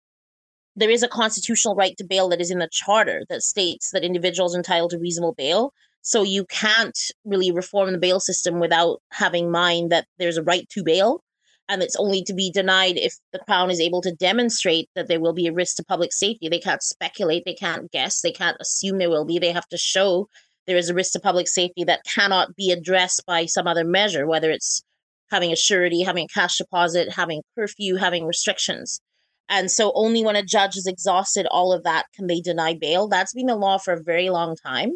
there 0.76 0.90
is 0.90 1.02
a 1.02 1.08
constitutional 1.08 1.74
right 1.74 1.96
to 1.98 2.04
bail 2.04 2.28
that 2.28 2.40
is 2.40 2.50
in 2.50 2.58
the 2.58 2.68
charter 2.70 3.22
that 3.28 3.42
states 3.42 3.90
that 3.90 4.04
individuals 4.04 4.54
entitled 4.54 4.90
to 4.90 4.98
reasonable 4.98 5.34
bail. 5.34 5.72
So 6.02 6.22
you 6.22 6.44
can't 6.46 6.98
really 7.24 7.50
reform 7.50 7.92
the 7.92 7.98
bail 7.98 8.20
system 8.20 8.60
without 8.60 9.00
having 9.10 9.50
mind 9.50 9.90
that 9.90 10.06
there's 10.18 10.36
a 10.36 10.42
right 10.42 10.68
to 10.70 10.82
bail 10.82 11.22
and 11.68 11.82
it's 11.82 11.96
only 11.96 12.22
to 12.22 12.34
be 12.34 12.50
denied 12.50 12.96
if 12.96 13.14
the 13.32 13.38
crown 13.38 13.70
is 13.70 13.80
able 13.80 14.02
to 14.02 14.14
demonstrate 14.14 14.88
that 14.94 15.08
there 15.08 15.20
will 15.20 15.32
be 15.32 15.46
a 15.46 15.52
risk 15.52 15.76
to 15.76 15.84
public 15.84 16.12
safety. 16.12 16.48
They 16.48 16.58
can't 16.58 16.82
speculate 16.82 17.44
they 17.44 17.54
can't 17.54 17.90
guess 17.90 18.20
they 18.20 18.32
can't 18.32 18.56
assume 18.60 18.98
there 18.98 19.10
will 19.10 19.24
be. 19.24 19.38
They 19.38 19.52
have 19.52 19.68
to 19.68 19.78
show 19.78 20.28
there 20.66 20.76
is 20.76 20.88
a 20.88 20.94
risk 20.94 21.12
to 21.12 21.20
public 21.20 21.48
safety 21.48 21.84
that 21.84 22.04
cannot 22.04 22.54
be 22.56 22.70
addressed 22.70 23.24
by 23.26 23.46
some 23.46 23.66
other 23.66 23.84
measure 23.84 24.26
whether 24.26 24.50
it's 24.50 24.82
having 25.30 25.52
a 25.52 25.56
surety 25.56 26.02
having 26.02 26.24
a 26.24 26.34
cash 26.34 26.58
deposit 26.58 27.12
having 27.12 27.42
curfew 27.54 27.96
having 27.96 28.26
restrictions. 28.26 29.00
And 29.48 29.70
so 29.70 29.92
only 29.94 30.24
when 30.24 30.36
a 30.36 30.42
judge 30.42 30.74
has 30.74 30.86
exhausted 30.86 31.46
all 31.50 31.72
of 31.72 31.84
that 31.84 32.06
can 32.14 32.26
they 32.26 32.40
deny 32.40 32.74
bail. 32.74 33.08
That's 33.08 33.34
been 33.34 33.46
the 33.46 33.56
law 33.56 33.78
for 33.78 33.94
a 33.94 34.02
very 34.02 34.30
long 34.30 34.56
time 34.56 34.92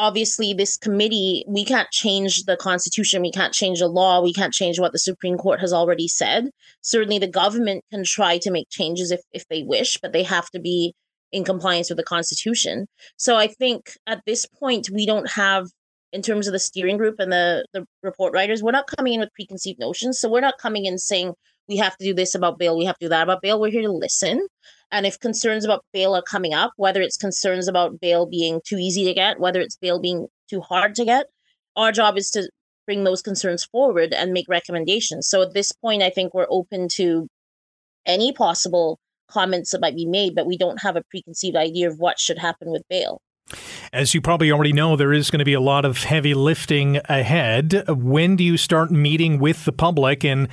obviously 0.00 0.54
this 0.54 0.78
committee 0.78 1.44
we 1.46 1.62
can't 1.62 1.90
change 1.90 2.44
the 2.44 2.56
constitution 2.56 3.20
we 3.20 3.30
can't 3.30 3.52
change 3.52 3.80
the 3.80 3.86
law 3.86 4.22
we 4.22 4.32
can't 4.32 4.54
change 4.54 4.80
what 4.80 4.92
the 4.92 4.98
supreme 4.98 5.36
court 5.36 5.60
has 5.60 5.74
already 5.74 6.08
said. 6.08 6.48
Certainly 6.80 7.18
the 7.18 7.28
government 7.28 7.84
can 7.92 8.02
try 8.04 8.38
to 8.38 8.50
make 8.50 8.70
changes 8.70 9.10
if, 9.10 9.20
if 9.32 9.46
they 9.48 9.62
wish 9.62 9.98
but 10.00 10.12
they 10.12 10.22
have 10.22 10.48
to 10.50 10.58
be 10.58 10.94
in 11.32 11.44
compliance 11.44 11.90
with 11.90 11.98
the 11.98 12.02
constitution. 12.02 12.86
So 13.18 13.36
i 13.36 13.46
think 13.46 13.92
at 14.06 14.22
this 14.26 14.46
point 14.46 14.88
we 14.90 15.04
don't 15.04 15.30
have 15.30 15.66
in 16.14 16.22
terms 16.22 16.46
of 16.46 16.54
the 16.54 16.58
steering 16.58 16.96
group 16.96 17.16
and 17.18 17.30
the 17.30 17.66
the 17.74 17.84
report 18.02 18.32
writers 18.32 18.62
we're 18.62 18.72
not 18.72 18.90
coming 18.96 19.12
in 19.12 19.20
with 19.20 19.34
preconceived 19.34 19.78
notions. 19.78 20.18
So 20.18 20.30
we're 20.30 20.40
not 20.40 20.56
coming 20.58 20.86
in 20.86 20.96
saying 20.96 21.34
we 21.68 21.76
have 21.76 21.96
to 21.96 22.04
do 22.04 22.14
this 22.14 22.34
about 22.34 22.58
bail 22.58 22.76
we 22.76 22.84
have 22.84 22.98
to 22.98 23.06
do 23.06 23.10
that 23.10 23.22
about 23.22 23.42
bail 23.42 23.60
we're 23.60 23.70
here 23.70 23.82
to 23.82 23.92
listen 23.92 24.46
and 24.92 25.06
if 25.06 25.20
concerns 25.20 25.64
about 25.64 25.84
bail 25.92 26.16
are 26.16 26.22
coming 26.22 26.52
up, 26.52 26.72
whether 26.76 27.00
it's 27.00 27.16
concerns 27.16 27.68
about 27.68 28.00
bail 28.00 28.26
being 28.26 28.60
too 28.66 28.76
easy 28.76 29.04
to 29.04 29.14
get, 29.14 29.38
whether 29.38 29.60
it's 29.60 29.76
bail 29.76 30.00
being 30.00 30.26
too 30.48 30.60
hard 30.60 30.94
to 30.96 31.04
get, 31.04 31.26
our 31.76 31.92
job 31.92 32.18
is 32.18 32.30
to 32.32 32.50
bring 32.86 33.04
those 33.04 33.22
concerns 33.22 33.64
forward 33.64 34.12
and 34.12 34.32
make 34.32 34.46
recommendations. 34.48 35.28
So 35.28 35.42
at 35.42 35.54
this 35.54 35.70
point, 35.70 36.02
I 36.02 36.10
think 36.10 36.34
we're 36.34 36.46
open 36.50 36.88
to 36.94 37.28
any 38.04 38.32
possible 38.32 38.98
comments 39.30 39.70
that 39.70 39.80
might 39.80 39.94
be 39.94 40.06
made, 40.06 40.34
but 40.34 40.46
we 40.46 40.58
don't 40.58 40.82
have 40.82 40.96
a 40.96 41.04
preconceived 41.08 41.56
idea 41.56 41.88
of 41.88 41.98
what 41.98 42.18
should 42.18 42.38
happen 42.38 42.72
with 42.72 42.82
bail. 42.90 43.20
As 43.92 44.12
you 44.12 44.20
probably 44.20 44.50
already 44.50 44.72
know, 44.72 44.96
there 44.96 45.12
is 45.12 45.30
going 45.30 45.38
to 45.40 45.44
be 45.44 45.54
a 45.54 45.60
lot 45.60 45.84
of 45.84 46.04
heavy 46.04 46.34
lifting 46.34 47.00
ahead. 47.08 47.84
When 47.88 48.34
do 48.34 48.42
you 48.42 48.56
start 48.56 48.90
meeting 48.90 49.38
with 49.38 49.64
the 49.64 49.72
public 49.72 50.24
and 50.24 50.48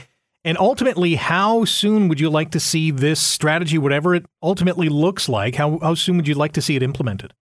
and 0.47 0.57
ultimately, 0.59 1.15
how 1.15 1.65
soon 1.65 2.07
would 2.07 2.21
you 2.21 2.29
like 2.29 2.51
to 2.51 2.59
see 2.61 2.89
this 2.89 3.19
strategy, 3.19 3.77
whatever 3.77 4.15
it 4.15 4.25
ultimately 4.41 4.87
looks 4.87 5.27
like, 5.27 5.55
how, 5.55 5.77
how 5.79 5.93
soon 5.93 6.15
would 6.15 6.25
you 6.25 6.35
like 6.35 6.53
to 6.53 6.61
see 6.61 6.77
it 6.77 6.81
implemented? 6.81 7.33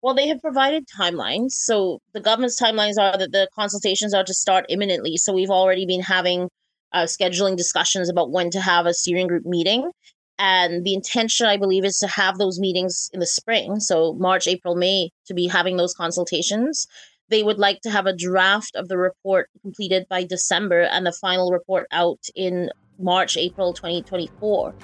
Well, 0.00 0.14
they 0.14 0.26
have 0.28 0.40
provided 0.40 0.86
timelines. 0.98 1.50
So 1.50 2.00
the 2.14 2.20
government's 2.20 2.58
timelines 2.58 2.96
are 2.98 3.18
that 3.18 3.32
the 3.32 3.50
consultations 3.54 4.14
are 4.14 4.24
to 4.24 4.32
start 4.32 4.64
imminently. 4.70 5.18
So 5.18 5.34
we've 5.34 5.50
already 5.50 5.84
been 5.84 6.00
having 6.00 6.48
uh, 6.94 7.02
scheduling 7.02 7.54
discussions 7.54 8.08
about 8.08 8.30
when 8.30 8.48
to 8.52 8.62
have 8.62 8.86
a 8.86 8.94
steering 8.94 9.26
group 9.26 9.44
meeting. 9.44 9.90
And 10.38 10.84
the 10.84 10.94
intention, 10.94 11.46
I 11.46 11.58
believe, 11.58 11.84
is 11.84 11.98
to 11.98 12.06
have 12.06 12.38
those 12.38 12.58
meetings 12.58 13.10
in 13.12 13.20
the 13.20 13.26
spring. 13.26 13.78
So 13.78 14.14
March, 14.14 14.46
April, 14.46 14.74
May, 14.74 15.10
to 15.26 15.34
be 15.34 15.48
having 15.48 15.76
those 15.76 15.92
consultations. 15.92 16.86
They 17.30 17.42
would 17.42 17.58
like 17.58 17.80
to 17.82 17.90
have 17.90 18.06
a 18.06 18.14
draft 18.14 18.76
of 18.76 18.88
the 18.88 18.98
report 18.98 19.48
completed 19.62 20.06
by 20.08 20.24
December 20.24 20.82
and 20.82 21.06
the 21.06 21.12
final 21.12 21.50
report 21.50 21.86
out 21.90 22.20
in 22.34 22.70
March, 22.98 23.36
April 23.36 23.72
2024 23.72 24.74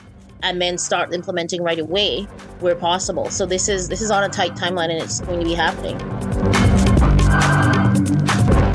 and 0.42 0.60
then 0.60 0.78
start 0.78 1.12
implementing 1.12 1.62
right 1.62 1.78
away 1.78 2.22
where 2.60 2.74
possible. 2.74 3.28
So 3.30 3.46
this 3.46 3.68
is 3.68 3.88
this 3.88 4.00
is 4.00 4.10
on 4.10 4.24
a 4.24 4.28
tight 4.28 4.54
timeline 4.54 4.90
and 4.90 5.02
it's 5.02 5.20
going 5.20 5.40
to 5.40 5.44
be 5.44 5.54
happening. 5.54 5.98